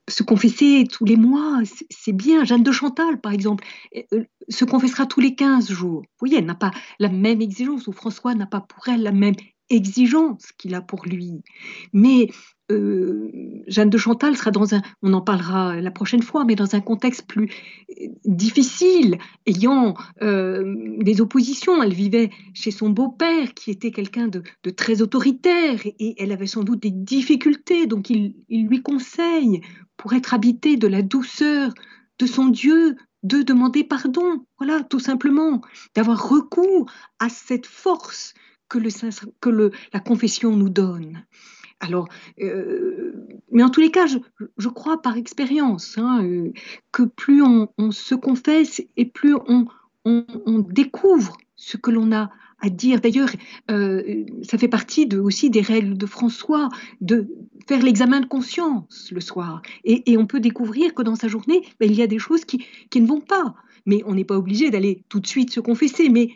se 0.09 0.23
confesser 0.23 0.87
tous 0.91 1.05
les 1.05 1.17
mois, 1.17 1.61
c'est 1.91 2.13
bien. 2.13 2.45
Jeanne 2.45 2.63
de 2.63 2.73
Chantal, 2.73 3.21
par 3.21 3.33
exemple, 3.33 3.65
euh, 4.13 4.25
se 4.49 4.65
confessera 4.65 5.07
tous 5.07 5.21
les 5.21 5.35
15 5.35 5.71
jours. 5.71 6.03
Vous 6.03 6.19
voyez, 6.21 6.39
elle 6.39 6.47
n'a 6.47 6.55
pas 6.55 6.71
la 6.99 7.09
même 7.09 7.41
exigence, 7.41 7.87
ou 7.89 7.93
François 7.93 8.35
n'a 8.35 8.47
pas 8.47 8.61
pour 8.61 8.89
elle 8.89 9.03
la 9.03 9.13
même 9.13 9.35
exigence 9.71 10.53
qu'il 10.59 10.75
a 10.75 10.81
pour 10.81 11.07
lui. 11.07 11.43
Mais 11.93 12.29
euh, 12.73 13.31
Jeanne 13.69 13.91
de 13.91 13.99
Chantal 13.99 14.37
sera 14.37 14.51
dans 14.51 14.75
un, 14.75 14.83
on 15.03 15.13
en 15.13 15.21
parlera 15.21 15.81
la 15.81 15.91
prochaine 15.91 16.23
fois, 16.23 16.45
mais 16.45 16.57
dans 16.57 16.75
un 16.75 16.81
contexte 16.81 17.27
plus 17.27 17.49
euh, 17.91 18.07
difficile, 18.25 19.19
ayant 19.47 19.95
euh, 20.23 20.75
des 20.99 21.21
oppositions. 21.21 21.83
Elle 21.83 21.95
vivait 21.95 22.31
chez 22.55 22.73
son 22.73 22.91
beau-père, 22.91 23.55
qui 23.55 23.71
était 23.71 23.93
quelqu'un 23.93 24.29
de, 24.29 24.43
très 24.71 25.01
autoritaire, 25.01 25.81
et, 25.87 26.23
elle 26.23 26.33
avait 26.33 26.47
sans 26.47 26.65
doute 26.65 26.83
des 26.83 26.91
difficultés. 26.91 27.87
Donc 27.87 28.11
il, 28.11 28.35
il 28.49 28.67
lui 28.67 28.83
conseille, 28.83 29.61
pour 29.97 30.13
être 30.15 30.35
habité 30.35 30.77
de 30.77 30.89
la 30.89 31.03
douceur 31.03 31.73
de 32.19 32.27
son 32.27 32.49
Dieu, 32.49 32.97
de 33.23 33.43
demander 33.43 33.85
pardon. 33.85 34.45
Voilà, 34.59 34.83
tout 34.83 35.01
simplement, 35.01 35.61
d'avoir 35.95 36.29
recours 36.29 36.91
à 37.21 37.29
cette 37.29 37.67
force 37.67 38.35
que, 38.69 38.79
le, 38.79 38.91
que 39.41 39.51
le, 39.51 39.71
la 39.93 40.01
confession 40.01 40.57
nous 40.57 40.69
donne. 40.69 41.25
Alors, 41.81 42.09
euh, 42.41 43.13
mais 43.53 43.63
en 43.63 43.69
tous 43.69 43.81
les 43.81 43.91
cas, 43.91 44.07
je, 44.07 44.69
crois 44.69 45.03
par 45.03 45.17
expérience 45.17 45.99
hein, 45.99 46.25
euh, 46.25 46.53
que 46.91 47.03
plus 47.03 47.43
on, 47.43 47.91
se 47.91 48.15
confesse 48.15 48.83
et 48.97 49.05
plus 49.05 49.37
on, 49.47 49.67
découvre 50.71 51.37
ce 51.57 51.77
que 51.77 51.91
l'on 51.91 52.13
a 52.13 52.31
à 52.61 52.71
dire. 52.71 53.01
D'ailleurs, 53.01 53.29
euh, 53.71 54.25
ça 54.43 54.57
fait 54.57 54.69
partie 54.69 55.07
de, 55.07 55.19
aussi 55.19 55.51
des 55.51 55.61
règles 55.61 55.99
de 55.99 56.07
François 56.07 56.69
de 57.01 57.29
faire 57.69 57.83
l'examen 57.83 58.21
de 58.21 58.27
conscience 58.27 59.11
le 59.13 59.21
soir. 59.21 59.61
Et, 59.85 60.17
on 60.17 60.27
peut 60.27 60.41
découvrir 60.41 60.95
que 60.95 61.03
dans 61.03 61.17
sa 61.17 61.29
journée, 61.29 61.63
ben, 61.79 61.91
il 61.91 61.97
y 61.97 62.03
a 62.03 62.07
des 62.07 62.19
choses 62.19 62.45
qui, 62.47 62.65
qui 62.89 63.01
ne 63.03 63.07
vont 63.07 63.21
pas. 63.21 63.55
Mais 63.85 64.03
on 64.07 64.15
n'est 64.15 64.25
pas 64.25 64.39
obligé 64.39 64.71
d'aller 64.71 65.05
tout 65.09 65.21
de 65.21 65.27
suite 65.27 65.53
se 65.53 65.61
confesser, 65.61 66.09
mais 66.09 66.31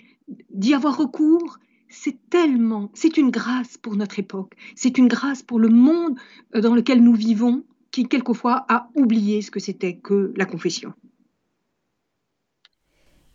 d'y 0.51 0.75
avoir 0.75 0.99
recours 0.99 1.59
c'est 1.91 2.17
tellement, 2.31 2.91
c'est 2.95 3.17
une 3.17 3.31
grâce 3.31 3.77
pour 3.77 3.97
notre 3.97 4.19
époque, 4.19 4.55
c'est 4.75 4.97
une 4.97 5.09
grâce 5.09 5.43
pour 5.43 5.59
le 5.59 5.69
monde 5.69 6.19
euh, 6.55 6.61
dans 6.61 6.75
lequel 6.75 7.03
nous 7.03 7.15
vivons, 7.15 7.65
qui 7.91 8.07
quelquefois 8.07 8.65
a 8.69 8.89
oublié 8.95 9.43
ce 9.43 9.51
que 9.51 9.61
c'était 9.61 9.97
que 9.97 10.33
la 10.37 10.47
confession. 10.47 10.95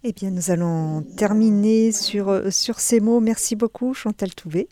Eh 0.03 0.13
bien, 0.13 0.31
nous 0.31 0.51
allons 0.51 1.01
terminer 1.17 1.91
sur, 1.91 2.29
euh, 2.29 2.49
sur 2.51 2.79
ces 2.79 2.99
mots. 2.99 3.19
Merci 3.19 3.55
beaucoup, 3.55 3.93
Chantal 3.93 4.33
Touvet. 4.33 4.67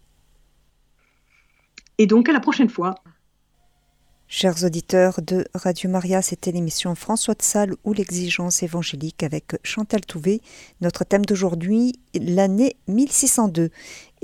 Et 1.98 2.06
donc, 2.06 2.30
à 2.30 2.34
la 2.34 2.40
prochaine 2.40 2.70
fois. 2.70 2.96
Chers 4.36 4.64
auditeurs 4.64 5.22
de 5.22 5.46
Radio 5.54 5.92
Maria, 5.92 6.24
c'était 6.24 6.52
l'émission 6.52 6.96
François 6.96 7.36
de 7.36 7.44
Sales 7.44 7.76
ou 7.84 7.94
l'exigence 7.94 8.64
évangélique 8.64 9.22
avec 9.22 9.52
Chantal 9.62 10.02
Touvet. 10.02 10.42
Notre 10.82 11.04
thème 11.04 11.24
d'aujourd'hui, 11.24 12.00
l'année 12.16 12.76
1602. 12.88 13.70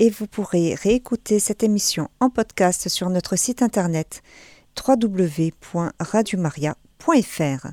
Et 0.00 0.10
vous 0.10 0.26
pourrez 0.26 0.74
réécouter 0.74 1.38
cette 1.38 1.62
émission 1.62 2.08
en 2.18 2.28
podcast 2.28 2.88
sur 2.88 3.08
notre 3.08 3.36
site 3.36 3.62
internet 3.62 4.24
www.radiomaria.fr. 4.84 7.66